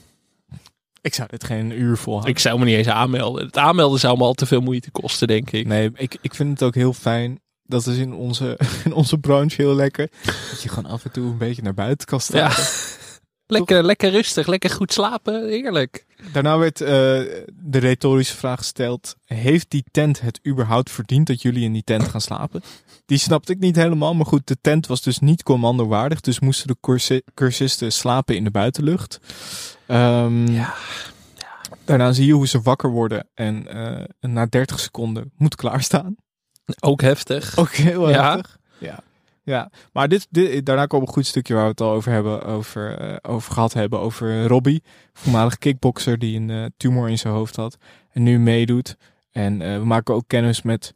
[1.00, 2.32] Ik zou dit geen uur volhouden.
[2.34, 3.46] Ik zou me niet eens aanmelden.
[3.46, 5.66] Het aanmelden zou me al te veel moeite kosten, denk ik.
[5.66, 7.40] Nee, ik, ik vind het ook heel fijn.
[7.72, 10.08] Dat is in onze, in onze branche heel lekker.
[10.50, 12.40] Dat je gewoon af en toe een beetje naar buiten kan staan.
[12.40, 12.56] Ja.
[13.46, 15.48] Lekker, lekker rustig, lekker goed slapen.
[15.48, 16.06] Heerlijk.
[16.32, 16.88] Daarna werd eh,
[17.52, 19.14] de retorische vraag gesteld.
[19.24, 22.62] Heeft die tent het überhaupt verdiend dat jullie in die tent gaan slapen?
[23.06, 24.14] Die snapte ik niet helemaal.
[24.14, 26.20] Maar goed, de tent was dus niet commandowaardig.
[26.20, 29.20] Dus moesten de cursi- cursisten slapen in de buitenlucht.
[29.86, 30.74] Ehm, Ja.
[31.84, 33.28] Daarna zie je hoe ze wakker worden.
[33.34, 36.16] En eh, na 30 seconden moet klaarstaan.
[36.80, 37.56] Ook heftig.
[37.58, 38.32] Ook heel Ja.
[38.32, 38.58] heftig.
[38.78, 38.98] Ja.
[39.44, 42.44] Ja, maar dit, dit, daarna komt een goed stukje waar we het al over hebben,
[42.44, 44.82] over, eh, over gehad hebben, over Robbie,
[45.12, 47.76] voormalig kickbokser die een eh, tumor in zijn hoofd had
[48.12, 48.96] en nu meedoet.
[49.32, 50.94] En eh, we maken ook kennis met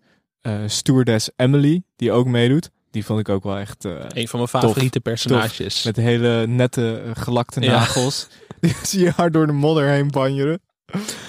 [0.66, 2.70] stewardess Emily, die ook meedoet.
[2.90, 5.02] Die vond ik ook wel echt Een van mijn favoriete Tof.
[5.02, 5.82] personages.
[5.82, 7.70] Met hele nette gelakte Ja.
[7.70, 8.28] nagels.
[8.60, 10.60] Die zie je haar door de modder heen banjeren.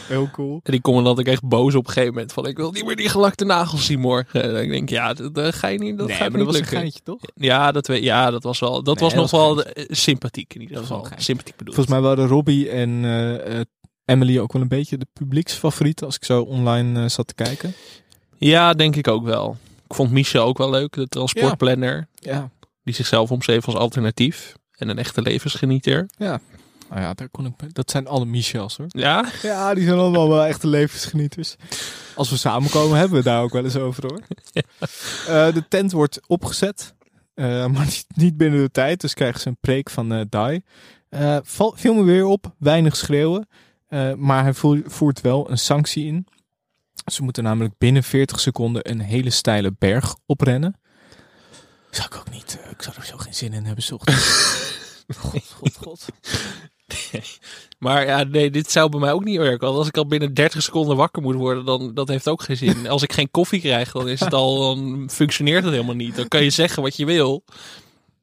[0.07, 0.59] Heel cool.
[0.63, 2.33] En die commandant ik echt boos op een gegeven moment.
[2.33, 4.43] Van ik wil niet meer die gelakte nagels zien morgen.
[4.43, 5.97] En ik denk, ja, dat, dat ga je niet.
[5.97, 7.21] Dat Nee, gaat maar niet dat was een geintje, toch?
[7.35, 8.83] Ja, dat, we- ja, dat was wel.
[8.83, 11.07] Dat Nee, was nog wel sympathiek in ieder geval.
[11.17, 11.75] Sympathiek bedoeld.
[11.75, 13.65] Volgens mij waren Robbie en eh, eh,
[14.05, 17.73] Emily ook wel een beetje de publieksfavorieten als ik zo online eh, zat te kijken.
[18.37, 19.57] Ja, denk ik ook wel.
[19.87, 22.07] Ik vond Michel ook wel leuk, de transportplanner.
[22.15, 22.49] Ja.
[22.83, 24.53] Die zichzelf omschreef als alternatief.
[24.71, 26.09] En een echte levensgenieter.
[26.17, 26.39] Ja.
[26.89, 28.85] Nou ja, daar kon ik, bij- dat zijn alle Michels hoor.
[28.89, 29.25] Ja?
[29.41, 31.55] Ja, die zijn allemaal wel echte levensgenieters.
[32.15, 34.19] Als we samenkomen hebben we het daar ook wel eens over hoor.
[35.27, 36.95] Eh, de tent wordt opgezet.
[37.33, 39.01] Eh, maar niet, binnen de tijd.
[39.01, 40.61] Dus krijgen ze een preek van eh Dai.
[41.09, 42.53] Eh, val- viel me weer op.
[42.57, 43.47] Weinig schreeuwen.
[43.87, 46.27] Eh, maar hij voer- voert wel een sanctie in.
[47.11, 50.79] Ze moeten namelijk binnen 40 seconden een hele steile berg oprennen.
[51.91, 52.59] Zou ik ook niet.
[52.71, 53.83] ik zou er zo geen zin in hebben.
[53.83, 53.97] Zo.
[55.17, 56.05] God, god, god.
[57.79, 59.67] Maar ja, nee, dit zou bij mij ook niet werken.
[59.67, 62.57] Want als ik al binnen 30 seconden wakker moet worden, dan dat heeft ook geen
[62.57, 62.87] zin.
[62.87, 66.15] Als ik geen koffie krijg, dan is het al, dan functioneert het helemaal niet.
[66.15, 67.43] Dan kan je zeggen wat je wil.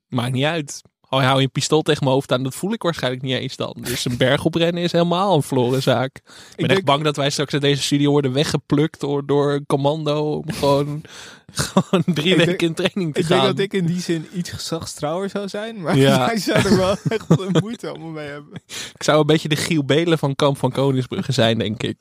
[0.08, 0.82] Maakt niet uit.
[1.14, 3.56] Al hou je een pistool tegen mijn hoofd aan, dat voel ik waarschijnlijk niet eens
[3.56, 3.76] dan.
[3.80, 6.16] Dus een berg oprennen is helemaal een verloren zaak.
[6.16, 6.22] Ik
[6.56, 9.66] ben echt denk- bang dat wij straks uit deze studio worden weggeplukt door, door een
[9.66, 11.02] commando om gewoon,
[11.52, 13.38] gewoon drie Ik weken denk- in training te Ik gaan.
[13.44, 15.80] denk dat ik in die zin iets gezagstrouwer zou zijn.
[15.80, 16.24] Maar Ja.
[16.26, 18.52] hij zou er wel echt wel moeite allemaal mee hebben.
[18.94, 21.96] Ik zou een beetje de Giel Belen van Kamp van Koningsbrugge zijn, denk ik.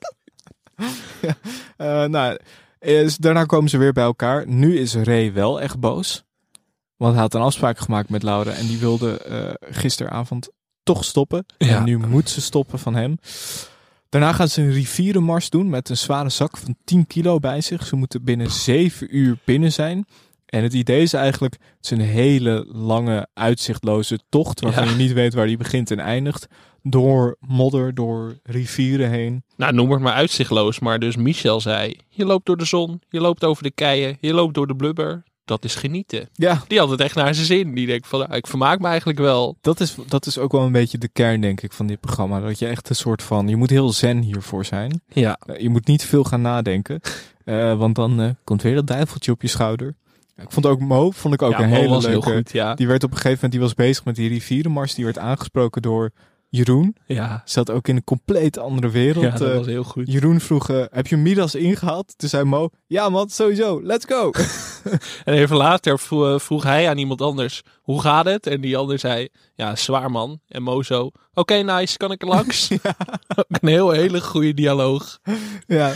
[1.76, 2.38] Eh, nou,
[2.78, 4.48] eh, daarna komen ze weer bij elkaar.
[4.48, 6.24] Nu is Ray wel echt boos.
[7.04, 8.50] Want hij had een afspraak gemaakt met Laura.
[8.52, 10.48] En die wilde eh, gisteravond
[10.82, 11.46] toch stoppen.
[11.58, 11.76] Ja.
[11.76, 13.18] En nu moet ze stoppen van hem.
[14.08, 17.86] Daarna gaan ze een rivierenmars doen met een zware zak van 10 kilo bij zich.
[17.86, 20.06] Ze moeten binnen 7 uur binnen zijn.
[20.46, 24.60] En het idee is eigenlijk, het is een hele lange, uitzichtloze tocht.
[24.60, 24.90] Waarvan Ja.
[24.90, 26.46] je niet weet waar die begint en eindigt.
[26.82, 29.44] Door modder, door rivieren heen.
[29.56, 30.78] Nou, noem het maar uitzichtloos.
[30.78, 34.32] Maar dus Michel zei, je loopt door de zon, je loopt over de keien, je
[34.34, 35.22] loopt door de blubber.
[35.44, 36.28] Dat is genieten.
[36.32, 36.62] Ja.
[36.66, 37.74] Die had het echt naar zijn zin.
[37.74, 39.56] Die denkt van, nou, ik vermaak me eigenlijk wel.
[39.60, 42.40] Dat is, dat is ook wel een beetje de kern, denk ik, van dit programma.
[42.40, 43.48] Dat je echt een soort van.
[43.48, 45.00] Je moet heel zen hiervoor zijn.
[45.08, 45.38] Ja.
[45.46, 47.00] Eh, Je moet niet veel gaan nadenken.
[47.44, 49.94] eh, want dan eh, komt weer dat duiveltje op je schouder.
[50.36, 52.32] Ik vond ook Mo, vond ik ook Ja, een hele heel leuke.
[52.32, 52.74] goed, ja.
[52.74, 54.94] Die werd op een gegeven moment, die was bezig met die rivierenmars.
[54.94, 56.10] Die werd aangesproken door
[56.56, 56.96] Jeroen.
[57.06, 57.42] Ja.
[57.44, 59.24] Zat ook in een compleet andere wereld.
[59.24, 60.12] Ja, dat Eh, was heel goed.
[60.12, 62.14] Jeroen vroeg, eh, heb je Midas ingehaald?
[62.18, 64.30] Toen zei Mo, ja man, sowieso, let's go.
[65.24, 68.46] En even later vro- vroeg hij aan iemand anders, hoe gaat het?
[68.46, 70.40] En die ander zei, ja, zwaar man.
[70.48, 72.70] En Mo zo, oké, nice, kan ik er langs?
[73.36, 75.18] Ook een heel, hele goede dialoog.
[75.66, 75.92] Ja.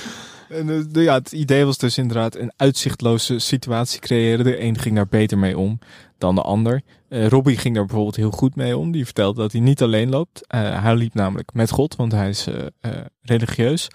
[0.48, 4.44] En, eh, ja, het idee was dus inderdaad een uitzichtloze situatie creëren.
[4.44, 5.78] De een ging daar beter mee om
[6.18, 6.82] dan de ander.
[7.08, 8.92] Eh Robbie ging daar bijvoorbeeld heel goed mee om.
[8.92, 10.46] Die vertelde dat hij niet alleen loopt.
[10.46, 12.46] Eh, hij liep namelijk met God, want hij is
[12.80, 12.90] eh,
[13.22, 13.88] religieus.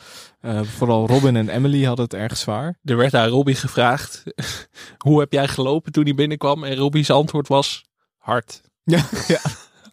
[0.62, 2.80] Vooral Robin en Emily hadden het erg zwaar.
[2.84, 4.24] Er werd aan Robbie gevraagd,
[5.06, 6.64] hoe heb jij gelopen toen hij binnenkwam?
[6.64, 7.86] En Robbie's antwoord was,
[8.18, 8.62] hard.
[8.84, 9.40] Ja, ja.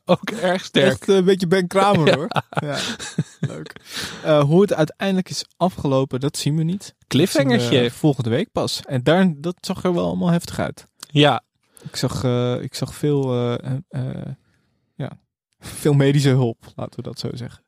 [0.05, 0.87] Ook erg sterk.
[0.93, 2.17] Echt een beetje Ben Kramer Ja.
[2.17, 2.29] hoor.
[2.61, 2.79] Ja,
[3.41, 3.73] leuk.
[4.45, 6.95] Hoe het uiteindelijk is afgelopen, dat zien we niet.
[7.07, 7.81] Cliffhangertje.
[7.81, 8.81] We volgende week pas.
[8.87, 10.87] En daar, dat zag er wel allemaal heftig uit.
[11.11, 11.43] Ja.
[11.83, 14.33] Ik zag, eh, ik zag veel, eh, eh,
[14.97, 15.19] ja,
[15.61, 17.63] veel medische hulp, laten we dat zo zeggen.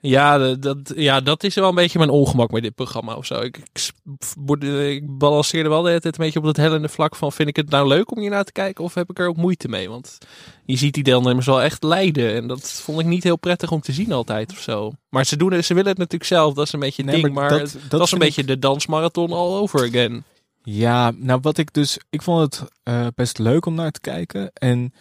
[0.00, 3.40] Ja, dat, ja, dat is wel een beetje mijn ongemak met dit programma of zo.
[3.40, 7.32] Ik, ik, ik balanceerde wel de hele tijd een beetje op dat hellende vlak van...
[7.32, 9.36] vind ik het nou leuk om hier naar te kijken of heb ik er ook
[9.36, 9.88] moeite mee?
[9.88, 10.18] Want
[10.64, 12.34] je ziet die deelnemers wel echt lijden.
[12.34, 14.92] En dat vond ik niet heel prettig om te zien altijd of zo.
[15.08, 17.22] Maar ze, doen het, ze willen het natuurlijk zelf, dat is een beetje het Nee,
[17.22, 17.34] ding.
[17.34, 20.24] maar Maar, dat- het dat was een beetje de dansmarathon all over again.
[20.68, 24.52] Ja, nou wat ik dus, ik vond het eh, best leuk om naar te kijken.
[24.52, 24.92] En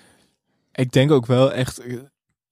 [0.72, 1.98] ik denk ook wel echt, eh,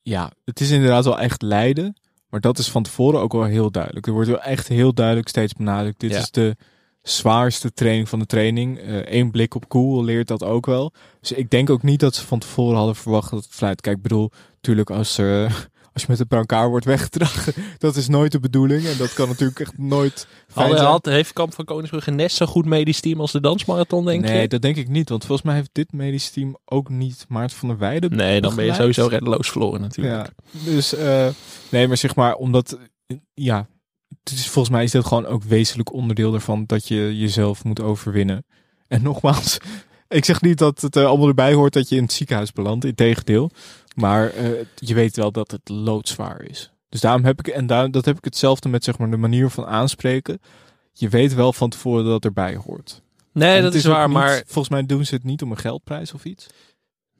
[0.01, 1.95] ja, het is inderdaad wel echt lijden.
[2.29, 4.07] Maar dat is van tevoren ook wel heel duidelijk.
[4.07, 5.99] Er wordt wel echt heel duidelijk steeds benadrukt.
[5.99, 6.17] Dit Ja.
[6.19, 6.55] is de
[7.01, 8.79] zwaarste training van de training.
[9.05, 10.93] Eén blik op Cool leert dat ook wel.
[11.19, 13.81] Dus ik denk ook niet dat ze van tevoren hadden verwacht dat het fluit.
[13.81, 15.53] Kijk, ik bedoel, natuurlijk als, eh,
[15.93, 18.85] als je met een brancard wordt weggedragen, dat is nooit de bedoeling.
[18.85, 20.89] En dat kan natuurlijk echt nooit fijn Had, zijn.
[20.89, 24.41] had, heeft Kamp van Koningsbrugge net zo goed medisch team als de dansmarathon, denk nee,
[24.41, 24.47] je?
[24.47, 25.09] dat denk ik niet.
[25.09, 28.55] Want volgens mij heeft dit medisch team ook niet Maart van der Weijden Nee, dan
[28.55, 30.31] ben je sowieso reddeloos verloren natuurlijk.
[30.51, 31.27] Ja, dus eh,
[31.69, 32.77] nee, maar zeg maar, omdat,
[33.33, 33.67] ja,
[34.23, 37.81] het is, volgens mij is dat gewoon ook wezenlijk onderdeel daarvan dat je jezelf moet
[37.81, 38.45] overwinnen.
[38.87, 39.57] En nogmaals,
[40.07, 42.85] ik zeg niet dat het eh, allemaal erbij hoort dat je in het ziekenhuis belandt,
[42.85, 43.51] integendeel.
[43.93, 46.71] Maar eh, je weet wel dat het loodzwaar is.
[46.89, 49.49] Dus daarom heb ik, en daar, dat heb ik hetzelfde met zeg maar de manier
[49.49, 50.41] van aanspreken.
[50.93, 53.01] Je weet wel van tevoren dat het erbij hoort.
[53.31, 55.57] Nee, En dat is waar, niet- maar- Volgens mij doen ze het niet om een
[55.57, 56.47] geldprijs of iets.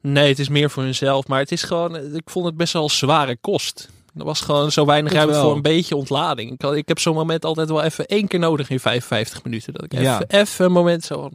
[0.00, 1.26] Nee, het is meer voor hunzelf.
[1.26, 3.88] Maar het is gewoon, ik vond het best wel zware kost.
[4.16, 5.44] Er was gewoon zo weinig Dat ruimte wel.
[5.46, 6.52] voor een beetje ontlading.
[6.52, 9.72] Ik, had- ik heb zo'n moment altijd wel even één keer nodig in 55 minuten.
[9.72, 10.22] Dat ik even, Ja.
[10.28, 11.30] even een moment zo.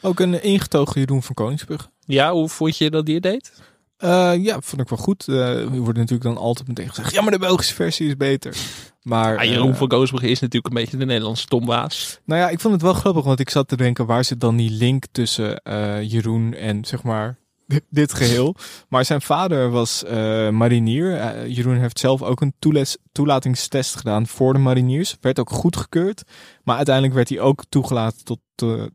[0.00, 1.88] Ook een ingetogen Jeroen van Koningsbrugge.
[2.06, 3.52] Ja, hoe vond je dat die het deed?
[3.96, 5.28] Eh, ja, vond ik wel goed.
[5.28, 8.56] Eh er wordt natuurlijk dan altijd meteen gezegd, ja, maar de Belgische versie is beter.
[9.02, 12.20] Maar Ja, Jeroen eh, van Koosbrugge is natuurlijk een beetje de Nederlandse Tom Waas.
[12.24, 14.56] nou ja, ik vond het wel grappig, want ik zat te denken, waar zit dan
[14.56, 15.60] die link tussen
[16.06, 17.38] Jeroen en zeg maar
[17.90, 18.54] dit geheel.
[18.88, 20.02] Maar zijn vader was
[20.50, 21.48] marinier.
[21.48, 25.16] Jeroen heeft zelf ook een toeles- toelatingstest gedaan voor de mariniers.
[25.20, 26.22] Werd ook goedgekeurd.
[26.64, 28.38] Maar uiteindelijk werd hij ook toegelaten tot,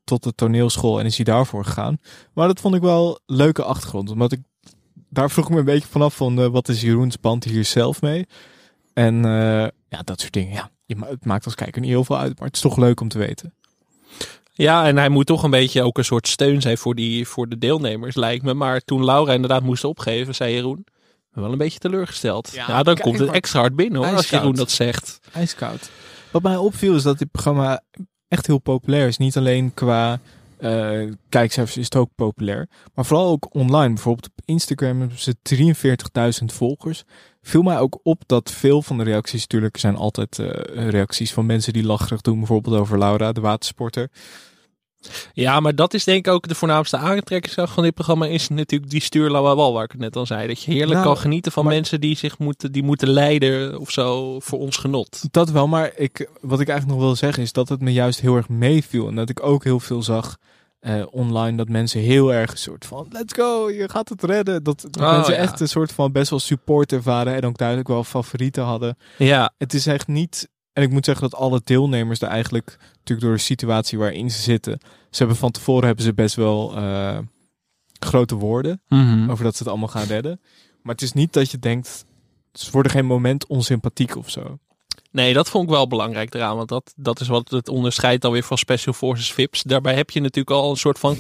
[0.03, 1.97] tot de toneelschool en is hij daarvoor gegaan.
[2.33, 4.09] Maar dat vond ik wel een leuke achtergrond.
[4.11, 4.39] Omdat ik
[5.10, 8.01] daar vroeg ik me een beetje vanaf van eh, wat is Jeroens band hier zelf
[8.01, 8.26] mee?
[8.93, 10.53] En eh, ja, dat soort dingen.
[10.53, 12.78] Ja, je ma- het maakt als kijker niet heel veel uit, maar het is toch
[12.78, 13.53] leuk om te weten.
[14.53, 17.49] Ja, en hij moet toch een beetje ook een soort steun zijn voor, die, voor
[17.49, 18.53] de deelnemers, lijkt me.
[18.53, 20.86] Maar toen Laura inderdaad moest opgeven, zei Jeroen,
[21.32, 22.51] wel een beetje teleurgesteld.
[22.53, 24.30] Ja, dan kijk, komt het extra hard binnen hoor, als.
[24.30, 25.20] Jeroen dat zegt.
[25.34, 25.89] Ijskoud.
[26.32, 27.82] Wat mij opviel is dat dit programma
[28.28, 29.18] echt heel populair is.
[29.18, 30.20] Niet alleen qua
[30.60, 32.70] eh kijkcijfers is het ook populair.
[32.93, 33.93] Maar vooral ook online.
[33.93, 35.36] Bijvoorbeeld op Instagram hebben ze
[36.39, 37.03] 43.000 volgers.
[37.41, 41.45] Viel mij ook op dat veel van de reacties natuurlijk zijn altijd eh, reacties van
[41.45, 42.38] mensen die lacherig doen.
[42.38, 44.10] Bijvoorbeeld over Laura, de watersporter.
[45.33, 48.25] Ja, maar dat is denk ik ook de voornaamste aantrekkingskracht van dit programma.
[48.25, 50.47] Is natuurlijk die stuurlauwe wal waar ik het net al zei.
[50.47, 53.79] Dat je heerlijk Nou, kan genieten van maar- mensen die zich moeten, die moeten leiden
[53.79, 55.21] of zo voor ons genot.
[55.31, 58.21] Dat wel, maar ik, wat ik eigenlijk nog wil zeggen is dat het me juist
[58.21, 59.07] heel erg meeviel.
[59.07, 60.37] En dat ik ook heel veel zag
[60.79, 64.63] eh, online dat mensen heel erg een soort van let's go, je gaat het redden.
[64.63, 65.39] Dat, dat Oh, mensen ja.
[65.39, 68.97] echt een soort van best wel support ervaren en ook duidelijk wel favorieten hadden.
[69.17, 69.53] Ja.
[69.57, 72.77] Het is echt niet, en ik moet zeggen dat alle deelnemers er eigenlijk,
[73.10, 74.80] natuurlijk door de situatie waarin ze zitten,
[75.10, 77.18] ze hebben van tevoren hebben ze best wel eh,
[77.99, 79.30] grote woorden Mhm.
[79.32, 80.41] over dat ze het allemaal gaan redden.
[80.82, 82.05] Maar het is niet dat je denkt,
[82.53, 84.57] ze worden geen moment onsympathiek of zo.
[85.12, 86.55] Nee, dat vond ik wel belangrijk eraan.
[86.55, 89.64] Want dat, dat is wat het onderscheidt alweer van Special Forces VIPs.
[89.64, 91.18] Daarbij heb je natuurlijk al een soort van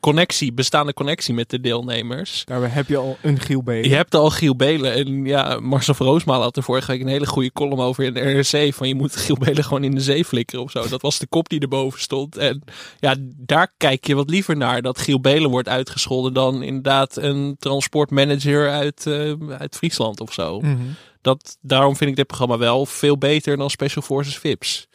[0.00, 2.42] connectie, bestaande connectie met de deelnemers.
[2.44, 3.88] Daarbij heb je al een Giel Belen.
[3.88, 4.92] Je hebt al Giel Belen.
[4.92, 8.14] En ja, Marcel van Roosmalen had er vorige week een hele goede column over in
[8.14, 8.74] de NRC.
[8.74, 10.88] Van je moet Giel Belen gewoon in de zee flikkeren of zo.
[10.88, 12.36] Dat was de kop die erboven stond.
[12.36, 12.62] En
[12.98, 14.82] ja, daar kijk je wat liever naar.
[14.82, 20.60] Dat Giel Belen wordt uitgescholden dan inderdaad een transportmanager uit, eh, uit Friesland of zo.
[20.60, 20.76] Mhm.
[21.20, 24.88] Dat, daarom vind ik dit programma wel veel beter dan Special Forces VIPs.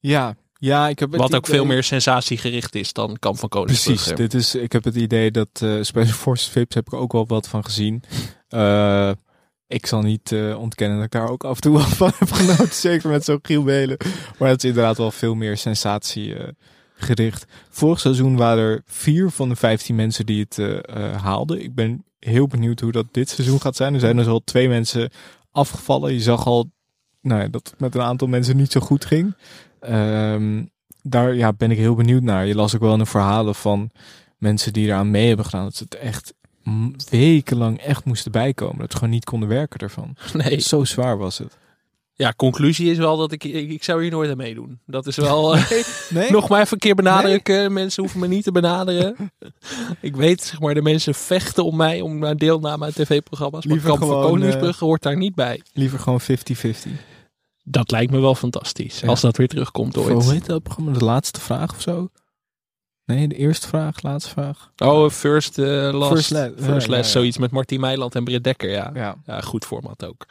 [0.00, 4.14] Ja, ja, ik heb Wat ook idee- veel meer sensatiegericht is dan Kamp van Koningsbrugge.
[4.14, 7.12] Precies, dit is, ik heb het idee dat eh Special Forces VIPs heb ik ook
[7.12, 8.02] wel wat van gezien.
[8.48, 9.10] Eh,
[9.66, 12.32] ik zal niet eh, ontkennen dat ik daar ook af en toe wel van heb
[12.32, 12.74] genoten.
[12.74, 13.96] Zeker met zo'n Giel Belen.
[14.38, 16.48] Maar het is inderdaad wel veel meer sensatie eh,
[16.96, 17.44] gericht.
[17.70, 20.82] Vorig seizoen waren er vier van de 15 mensen die het
[21.22, 21.62] haalden.
[21.62, 23.94] Ik ben heel benieuwd hoe dat dit seizoen gaat zijn.
[23.94, 25.10] Er zijn dus al twee mensen
[25.50, 26.12] afgevallen.
[26.12, 26.70] Je zag al
[27.20, 29.36] nou ja, dat het met een aantal mensen niet zo goed ging.
[29.80, 30.64] Ehm,
[31.02, 32.46] daar ja, ben ik heel benieuwd naar.
[32.46, 33.90] Je las ook wel in de verhalen van
[34.38, 35.64] mensen die eraan mee hebben gedaan.
[35.64, 36.34] Dat ze het echt
[37.10, 38.78] wekenlang echt moesten bijkomen.
[38.78, 40.16] Dat ze gewoon niet konden werken ervan.
[40.32, 40.60] Nee.
[40.60, 41.58] Zo zwaar was het.
[42.18, 44.80] Ja, conclusie is wel dat ik, ik, ik zou hier nooit aan meedoen.
[44.86, 45.54] Dat is wel...
[45.56, 45.70] eh,
[46.10, 46.30] nee?
[46.30, 47.72] Nog maar even een keer benadrukken.
[47.72, 49.16] Mensen hoeven me niet te benaderen.
[50.00, 53.66] ik weet, zeg maar, de mensen vechten om mij, om naar deelname aan tv-programma's.
[53.66, 55.62] Maar Kamp van gewoon, Koningsbrugge hoort daar niet bij.
[55.72, 56.24] Liever gewoon 50-50.
[57.68, 59.00] Dat lijkt me wel fantastisch.
[59.00, 59.08] Ja.
[59.08, 60.22] Als dat weer terugkomt ooit.
[60.24, 60.92] Hoe heet dat programma?
[60.92, 62.08] De laatste vraag of zo?
[63.04, 64.72] Nee, de eerste vraag, laatste vraag.
[64.76, 66.12] Oh, First eh Last.
[66.12, 67.02] First La- First ja, Last, ja, ja.
[67.02, 68.90] zoiets met Martien Meiland en Britt Dekker, ja.
[69.26, 69.40] Ja.
[69.40, 70.26] goed format ook.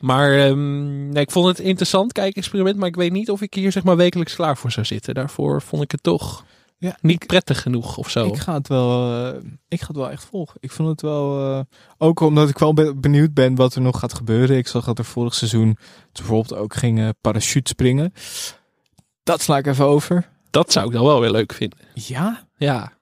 [0.00, 3.72] Maar ehm, nee, ik vond het interessant kijkexperiment, maar ik weet niet of ik hier
[3.72, 5.14] zeg maar wekelijks klaar voor zou zitten.
[5.14, 6.44] Daarvoor vond ik het toch
[6.78, 8.26] Ja, niet prettig genoeg of zo.
[8.26, 10.56] Ik ga het wel, eh, ik ga het wel echt volgen.
[10.60, 11.60] Ik vond het wel, eh,
[11.98, 14.56] ook omdat ik wel be- benieuwd ben wat er nog gaat gebeuren.
[14.56, 15.76] Ik zag dat er vorig seizoen
[16.12, 18.12] bijvoorbeeld ook ging parachute springen.
[19.22, 20.28] Dat sla ik even over.
[20.50, 21.78] Dat zou ik dan wel weer leuk vinden.
[21.94, 22.48] Ja?
[22.56, 22.92] Ja.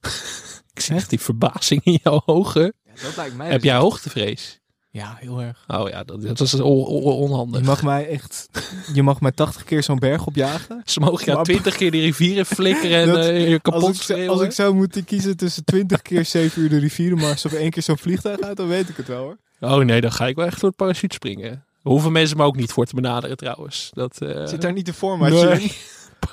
[0.74, 2.74] ik zie echt die verbazing in jouw ogen.
[3.02, 4.60] dat lijkt mij Heb dus jij hoogtevrees?
[4.94, 5.64] Ja, heel erg.
[5.66, 7.60] Oh ja, dat, dat is on- on- onhandig.
[7.60, 8.48] Je mag mij echt,
[8.92, 10.82] je mag mij 80 keer zo'n berg opjagen.
[10.84, 13.96] Ze mogen jou Maar- twintig keer die rivieren flikkeren en Dat- eh, je kapot als
[13.96, 14.28] ik, schreeuwen.
[14.28, 17.82] als ik zou moeten kiezen tussen 20 keer 7 uur de rivierenmars of één keer
[17.82, 19.36] zo'n vliegtuig uit, dan weet ik het wel hoor.
[19.60, 21.64] Oh nee, dan ga ik wel echt door het parachute springen.
[21.82, 23.90] Hoeven mensen me ook niet voor te benaderen trouwens.
[23.92, 25.62] Dat, eh, Zit daar niet de formatje nee.
[25.62, 25.70] in?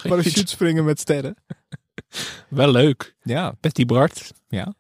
[0.09, 1.35] Parachute springen met sterren.
[2.47, 3.15] Wel leuk.
[3.23, 3.53] Ja.
[3.59, 4.31] Betty Bart.
[4.47, 4.73] Ja.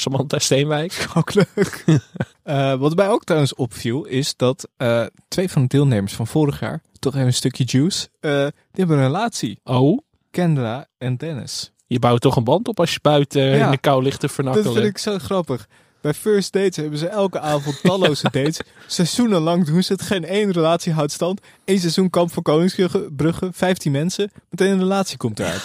[0.00, 1.06] Samantha Steenwijk.
[1.14, 1.84] Ook leuk.
[2.42, 6.60] Eh, wat mij ook trouwens opviel, is dat eh, twee van de deelnemers van vorig
[6.60, 9.60] jaar, toch even een stukje juice, eh, die hebben een relatie.
[9.64, 9.98] Oh?
[10.30, 11.72] Kendra en Dennis.
[11.86, 13.64] Je bouwt toch een band op als je buiten Ja.
[13.64, 14.66] in de kou ligt te vernakkelen.
[14.66, 15.66] Dat vind ik zo grappig.
[16.00, 18.60] Bij First Dates hebben ze elke avond talloze dates.
[18.86, 20.02] Seizoenenlang doen ze het.
[20.02, 21.40] Geen één relatie houdt stand.
[21.64, 23.48] Eén seizoen kamp van Koningsbrugge.
[23.52, 24.30] 15 mensen.
[24.50, 25.64] Meteen een relatie komt eruit.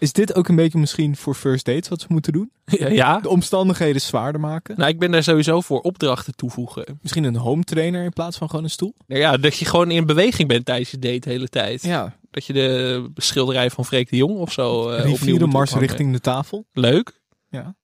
[0.00, 2.50] Is dit ook een beetje misschien voor First Dates wat ze moeten doen?
[3.00, 3.18] Ja.
[3.20, 4.74] De omstandigheden zwaarder maken?
[4.78, 6.98] Nou, ik ben daar sowieso voor opdrachten toevoegen.
[7.02, 8.94] Misschien een home trainer in plaats van gewoon een stoel?
[9.06, 11.82] Nou ja, dat je gewoon in beweging bent tijdens je date de hele tijd.
[11.82, 12.16] Ja.
[12.30, 15.88] Dat je de schilderij van Freek de Jong of zo eh opnieuw mars ophangen.
[15.88, 16.66] richting de tafel.
[16.72, 17.20] Leuk.
[17.48, 17.74] Ja.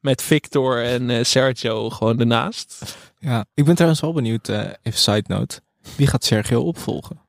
[0.00, 2.96] Met Victor en eh, Sergio gewoon ernaast.
[3.18, 5.60] Ja, ik ben trouwens wel benieuwd, eh, even side note.
[5.96, 7.20] Wie gaat Sergio opvolgen?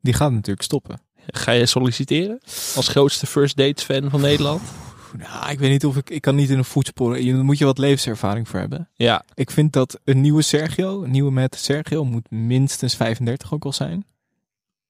[0.00, 1.00] Die gaat natuurlijk stoppen.
[1.30, 2.40] Ga je solliciteren?
[2.76, 4.62] Als grootste first dates fan van Nederland?
[5.18, 6.10] Nou, ik weet niet of ik...
[6.10, 7.24] Ik kan niet in een voetsporen.
[7.24, 8.88] Je moet je wat levenservaring voor hebben.
[8.94, 9.24] Ja.
[9.34, 13.72] Ik vind dat een nieuwe Sergio, een nieuwe met Sergio, moet minstens 35 ook al
[13.72, 14.06] zijn.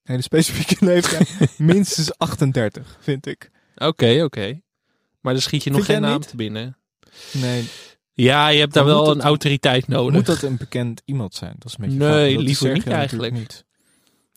[0.02, 1.31] Hele specifieke leeftijd.
[1.59, 3.51] minstens 38, vind ik.
[3.77, 4.60] Oké, oké.
[5.20, 6.28] Maar dan schiet je nog geen naam niet?
[6.28, 6.77] te binnen.
[7.32, 7.69] Nee.
[8.12, 10.15] Ja, je hebt daar wel een dat- autoriteit nodig.
[10.15, 11.55] Moet dat een bekend iemand zijn?
[11.59, 13.65] Dat is een beetje Nee, liever niet eigenlijk.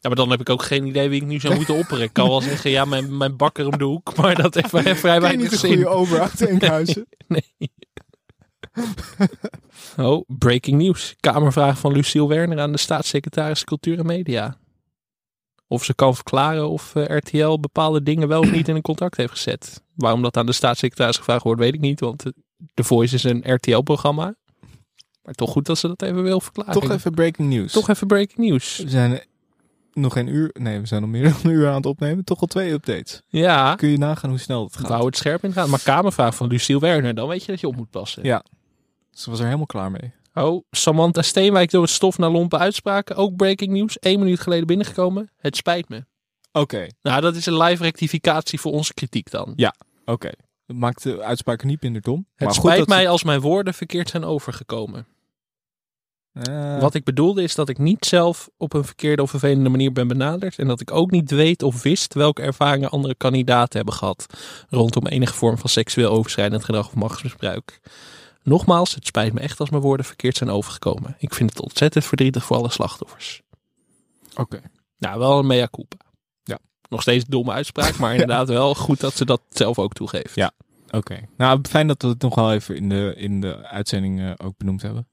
[0.01, 2.03] Ja, maar dan heb ik ook geen idee wie ik nu zou moeten opperen.
[2.03, 4.15] Ik kan wel zeggen, ja, mijn, mijn bakker om de hoek.
[4.15, 5.69] Maar dat heeft vrij vrij Ken weinig niet een zin.
[5.69, 7.07] goede ober achter Enkhuizen?
[7.27, 7.53] Nee.
[7.57, 7.71] nee.
[9.97, 11.15] Oh, breaking news.
[11.19, 14.57] Kamervraag van Luciel Werner aan de staatssecretaris Cultuur en Media.
[15.67, 19.17] Of ze kan verklaren of eh, RTL bepaalde dingen wel of niet in een contract
[19.17, 19.83] heeft gezet.
[19.95, 21.99] Waarom dat aan de staatssecretaris gevraagd wordt, weet ik niet.
[21.99, 22.31] Want eh,
[22.73, 24.35] The Voice is een RTL-programma.
[25.21, 26.73] Maar toch goed dat ze dat even wil verklaren.
[26.73, 27.71] Toch even breaking news.
[27.71, 28.77] Toch even breaking news.
[28.77, 29.21] We zijn
[29.93, 32.23] nog geen uur, nee, we zijn nog meer dan een uur aan het opnemen.
[32.23, 33.21] Toch al twee updates.
[33.27, 33.75] Ja.
[33.75, 34.87] Kun je nagaan hoe snel het gaat?
[34.87, 35.69] Wou het scherp in gaan.
[35.69, 38.23] Maar Kamervraag van Luciel Werner, dan weet je dat je op moet passen.
[38.23, 38.43] Ja.
[39.11, 40.11] Ze was er helemaal klaar mee.
[40.33, 43.15] Oh, Samantha Steenwijk door het stof naar lompe uitspraken.
[43.15, 43.97] Ook breaking news.
[43.99, 45.29] Eén minuut geleden binnengekomen.
[45.37, 46.05] Het spijt me.
[46.51, 46.87] Oké.
[47.01, 49.53] Nou, dat is een live rectificatie voor onze kritiek dan.
[49.55, 50.29] Ja, oké.
[50.65, 52.25] Dat maakt de uitspraak niet minder dom.
[52.35, 55.07] Het maar spijt goed dat mij als mijn woorden verkeerd zijn overgekomen.
[56.33, 59.91] Eh, Wat ik bedoelde is dat ik niet zelf op een verkeerde of vervelende manier
[59.91, 60.59] ben benaderd.
[60.59, 64.25] En dat ik ook niet weet of wist welke ervaringen andere kandidaten hebben gehad.
[64.69, 67.79] Rondom enige vorm van seksueel overschrijdend gedrag of machtsmisbruik.
[68.43, 71.15] Nogmaals, het spijt me echt als mijn woorden verkeerd zijn overgekomen.
[71.19, 73.41] Ik vind het ontzettend verdrietig voor alle slachtoffers.
[74.35, 74.61] Oké.
[74.97, 75.97] Nou, wel een mea culpa.
[76.43, 76.59] Ja.
[76.89, 80.35] Nog steeds een domme uitspraak, maar inderdaad wel goed dat ze dat zelf ook toegeeft.
[80.35, 80.51] Ja,
[80.89, 81.19] oké.
[81.37, 84.57] Nou, fijn dat we het nog wel even in de, in de uitzending eh, ook
[84.57, 85.07] benoemd hebben.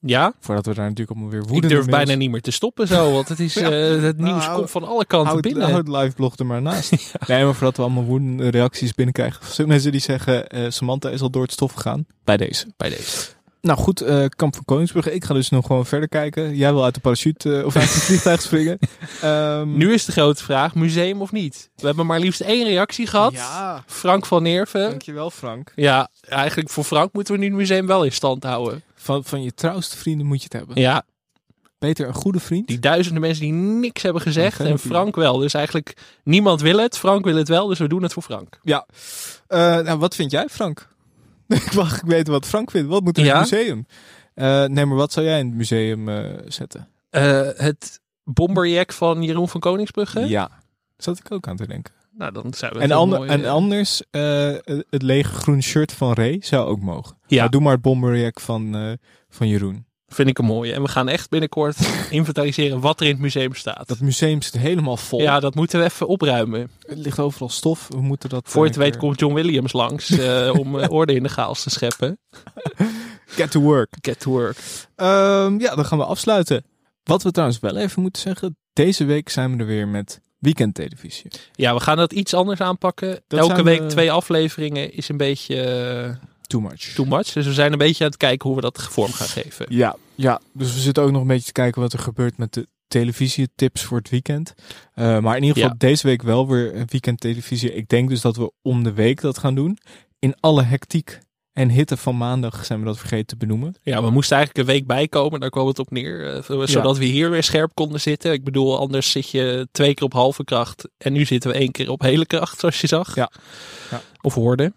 [0.00, 0.32] Ja?
[0.40, 3.12] Voordat we daar natuurlijk allemaal weer Ik woedende durf bijna niet meer te stoppen zo,
[3.12, 3.70] want het, is, Ja.
[3.70, 5.70] eh, het nieuws Nou, hou- komt van alle kanten houd, binnen.
[5.70, 6.90] Houd live blog er maar naast.
[7.26, 9.40] Nee, maar voordat we allemaal woedende reacties binnenkrijgen.
[9.68, 12.06] Mensen die zeggen, eh, Samantha is al door het stof gegaan.
[12.24, 12.66] Bij deze.
[12.76, 13.36] Bij deze.
[13.60, 15.14] Nou goed, eh, Kamp van Koningsbrugge.
[15.14, 16.56] Ik ga dus nog gewoon verder kijken.
[16.56, 18.78] Jij wil uit de parachute of uit het vliegtuig springen.
[19.22, 21.70] Ehm, Nu is de grote vraag, museum of niet?
[21.76, 23.32] We hebben maar liefst één reactie gehad.
[23.32, 23.82] Ja.
[23.86, 24.88] Frank van Neerven.
[24.88, 25.72] Dankjewel Frank.
[25.76, 28.82] Ja, eigenlijk voor Frank moeten we nu het museum wel in stand houden.
[28.98, 30.80] Van, van je trouwste vrienden moet je het hebben.
[30.80, 31.04] Ja,
[31.78, 32.66] Beter een goede vriend.
[32.66, 34.78] die duizenden mensen die niks hebben gezegd en.
[34.78, 35.36] Frank wel.
[35.38, 38.58] Dus eigenlijk niemand wil het, Frank wil het wel, dus we doen het voor Frank.
[38.62, 38.86] Ja.
[39.46, 40.88] Eh, nou, wat vind jij, Frank?
[41.48, 42.88] ik mag ik weten wat Frank vindt.
[42.88, 43.40] Wat moet er in Ja?
[43.40, 43.86] het museum?
[44.34, 46.88] Eh, nee, maar wat zou jij in het museum eh, zetten?
[47.56, 50.28] Het bomberjack van Jeroen van Koningsbrugge.
[50.28, 50.50] Ja.
[50.96, 51.92] Zat ik ook aan te denken.
[52.18, 54.54] Nou, dan zijn we En, ander, mooi, en eh, anders, eh,
[54.90, 57.16] het lege groen shirt van Ray zou ook mogen.
[57.26, 57.40] Ja.
[57.40, 58.92] Maar doe maar het bomberjack van, eh,
[59.28, 59.86] van Jeroen.
[60.06, 60.72] Vind ik een mooie.
[60.72, 61.76] En we gaan echt binnenkort
[62.10, 63.88] inventariseren wat er in het museum staat.
[63.88, 65.20] Dat museum zit helemaal vol.
[65.20, 66.70] Ja, dat moeten we even opruimen.
[66.80, 67.88] Het ligt overal stof.
[67.88, 68.48] We moeten dat...
[68.48, 70.18] Voor je het weet komt John Williams langs
[70.60, 72.18] om orde in de chaos te scheppen.
[73.26, 73.96] Get to work.
[74.00, 74.56] Get to work.
[74.96, 76.64] Ehm, ja, dan gaan we afsluiten.
[77.02, 78.56] Wat we trouwens wel even moeten zeggen.
[78.72, 81.30] Deze week zijn we er weer met weekendtelevisie.
[81.52, 83.20] Ja, we gaan dat iets anders aanpakken.
[83.26, 86.14] Dat Elke week we- twee afleveringen is een beetje eh,
[86.46, 86.92] Too much.
[86.94, 87.32] too much.
[87.32, 89.66] Dus we zijn een beetje aan het kijken hoe we dat vorm gaan geven.
[89.68, 92.52] Ja, ja, dus we zitten ook nog een beetje te kijken wat er gebeurt met
[92.54, 94.54] de televisietips voor het weekend.
[94.94, 95.88] Eh, maar in ieder geval Ja.
[95.88, 97.74] deze week wel weer een weekend televisie.
[97.74, 99.78] Ik denk dus dat we om de week dat gaan doen.
[100.18, 101.18] In alle hectiek
[101.58, 103.74] en hitte van maandag zijn we dat vergeten te benoemen.
[103.82, 105.40] Ja, we moesten eigenlijk een week bijkomen.
[105.40, 106.34] Daar kwam het op neer.
[106.34, 108.32] eh, zodat we hier weer scherp konden zitten.
[108.32, 110.88] Ik bedoel, anders zit je twee keer op halve kracht.
[110.98, 113.14] En nu zitten we één keer op hele kracht, zoals je zag.
[113.14, 113.30] Ja.
[113.90, 114.00] Ja.
[114.20, 114.72] Of hoorde.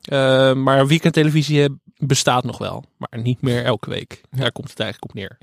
[0.00, 2.84] Eh, maar weekendtelevisie bestaat nog wel.
[2.96, 4.20] Maar niet meer elke week.
[4.30, 5.38] Daar komt het eigenlijk op neer.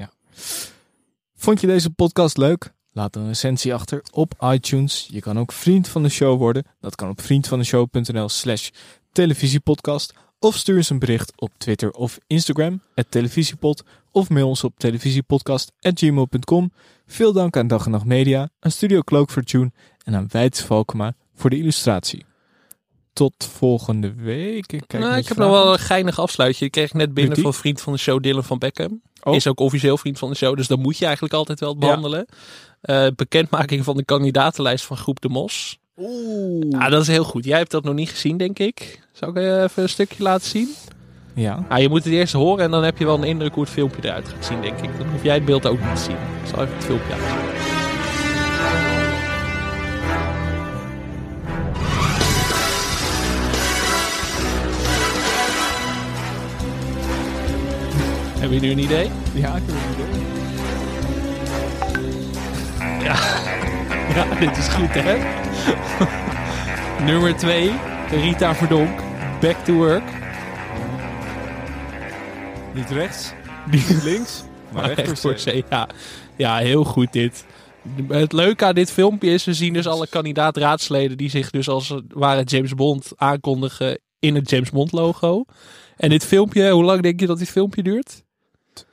[1.36, 2.74] Vond je deze podcast leuk?
[2.92, 5.08] Laat een recensie achter op iTunes.
[5.12, 6.64] Je kan ook vriend van de show worden.
[6.80, 8.70] Dat kan op vriendvandeshow.nl slash
[9.12, 10.14] televisiepodcast.
[10.44, 13.84] Of stuur eens een bericht op Twitter of Instagram, at televisiepod.
[14.12, 16.72] Of mail ons op televisiepodcast.gmail.com.
[17.08, 19.72] Veel dank aan Dag en Nacht Media, aan Studio Cloak voor Tune
[20.04, 22.26] en aan Wijts Valkema voor de illustratie.
[23.14, 24.72] Tot volgende week.
[24.72, 26.66] Ik, kijk nou, ik heb nog wel een geinig afsluitje.
[26.66, 29.02] Ik kreeg net binnen van vriend van de show Dylan van Beckham.
[29.22, 29.36] Oh.
[29.36, 30.56] Is ook officieel vriend van de show.
[30.56, 32.26] Dus dan moet je eigenlijk altijd wel behandelen.
[32.82, 35.80] Eh, bekendmaking van de kandidatenlijst van Groep de Mos.
[35.98, 36.90] Oeh.
[36.90, 37.46] Dat is heel goed.
[37.46, 39.02] Jij hebt dat nog niet gezien, denk ik.
[39.12, 40.70] Zou ik eh, even een stukje laten zien?
[41.34, 41.66] Ja.
[41.70, 43.72] Ah, je moet het eerst horen en dan heb je wel een indruk hoe het
[43.72, 44.98] filmpje eruit gaat zien, denk ik.
[44.98, 46.16] Dan hoef jij het beeld ook niet te zien.
[46.16, 47.52] Ik zal even het filmpje laten zien.
[58.40, 59.10] Hebben jullie nu een idee?
[59.34, 60.22] Ja, ik heb een idee.
[63.04, 63.62] Ja
[64.16, 65.18] ja dit is goed hè.
[67.06, 67.72] Nummer 2,
[68.10, 69.00] Rita Verdonk.
[69.42, 70.04] Back to work.
[72.74, 73.34] Niet rechts,
[73.72, 75.64] niet links, maar recht recht voor zee.
[75.70, 75.88] Ja.
[76.36, 77.46] ja, heel goed dit.
[78.08, 81.90] Het leuke aan dit filmpje is, we zien dus alle kandidaat-raadsleden die zich dus als
[81.90, 85.46] het ware James Bond aankondigen in het James Bond logo.
[85.98, 88.24] En dit filmpje, hoe lang denk je dat dit filmpje duurt?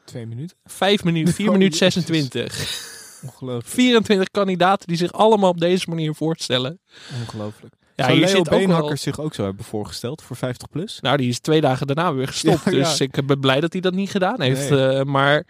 [0.04, 0.56] Twee minuten.
[0.64, 1.94] Vijf minuten, 4 Oh, minuten jezus.
[2.04, 2.98] 26.
[3.22, 3.66] Ongelooflijk.
[3.66, 6.80] 24 kandidaten die zich allemaal op deze manier voorstellen.
[7.20, 7.74] Ongelooflijk.
[7.96, 10.98] Ja, Zou Leo Beenhakker zich ook zo hebben voorgesteld voor 50 plus?
[11.00, 12.64] Nou, die is twee dagen daarna weer gestopt.
[12.64, 12.78] Ja, ja.
[12.78, 14.70] Dus ik ben blij dat hij dat niet gedaan heeft.
[14.70, 14.88] Nee.
[14.88, 15.46] Eh, maar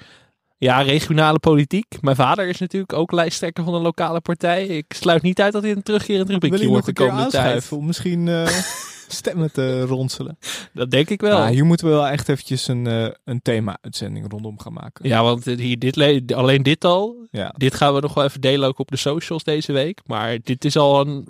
[0.58, 1.86] ja, regionale politiek.
[2.00, 4.66] Mijn vader is natuurlijk ook lijsttrekker van een lokale partij.
[4.66, 7.70] Ik sluit niet uit dat hij een terugkerend rubriekje wordt de komende tijd.
[7.80, 8.46] misschien eh,
[9.12, 10.38] stemmen te ronselen?
[10.72, 11.38] Dat denk ik wel.
[11.38, 15.08] Ja, hier moeten we wel echt eventjes een, eh, een thema-uitzending rondom gaan maken.
[15.08, 17.26] Ja, want eh, hier, dit le- alleen dit al.
[17.30, 17.54] Ja.
[17.56, 20.00] Dit gaan we nog wel even delen ook op de socials deze week.
[20.06, 21.26] Maar dit is al een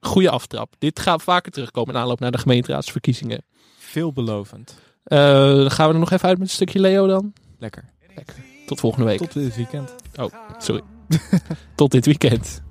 [0.00, 0.74] goede aftrap.
[0.78, 3.44] Dit gaat vaker terugkomen in aanloop naar de gemeenteraadsverkiezingen.
[3.78, 4.74] Veelbelovend.
[5.04, 7.32] Eh, dan gaan we er nog even uit met een stukje Leo dan.
[7.58, 7.84] Lekker.
[8.14, 8.34] Lekker.
[8.66, 9.18] Tot volgende week.
[9.18, 9.94] Tot dit weekend.
[10.20, 10.82] Oh, sorry.
[11.76, 12.62] Tot dit weekend.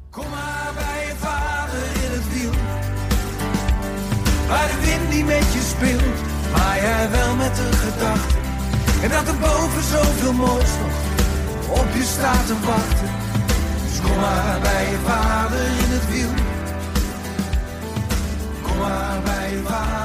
[6.51, 8.35] maar jij wel met de gedachte.
[9.01, 10.95] En dat er boven zoveel moois nog
[11.79, 13.09] op je staat te wachten.
[13.83, 16.33] Dus kom maar bij je vader in het wiel.
[18.61, 20.02] Kom maar bij je vader.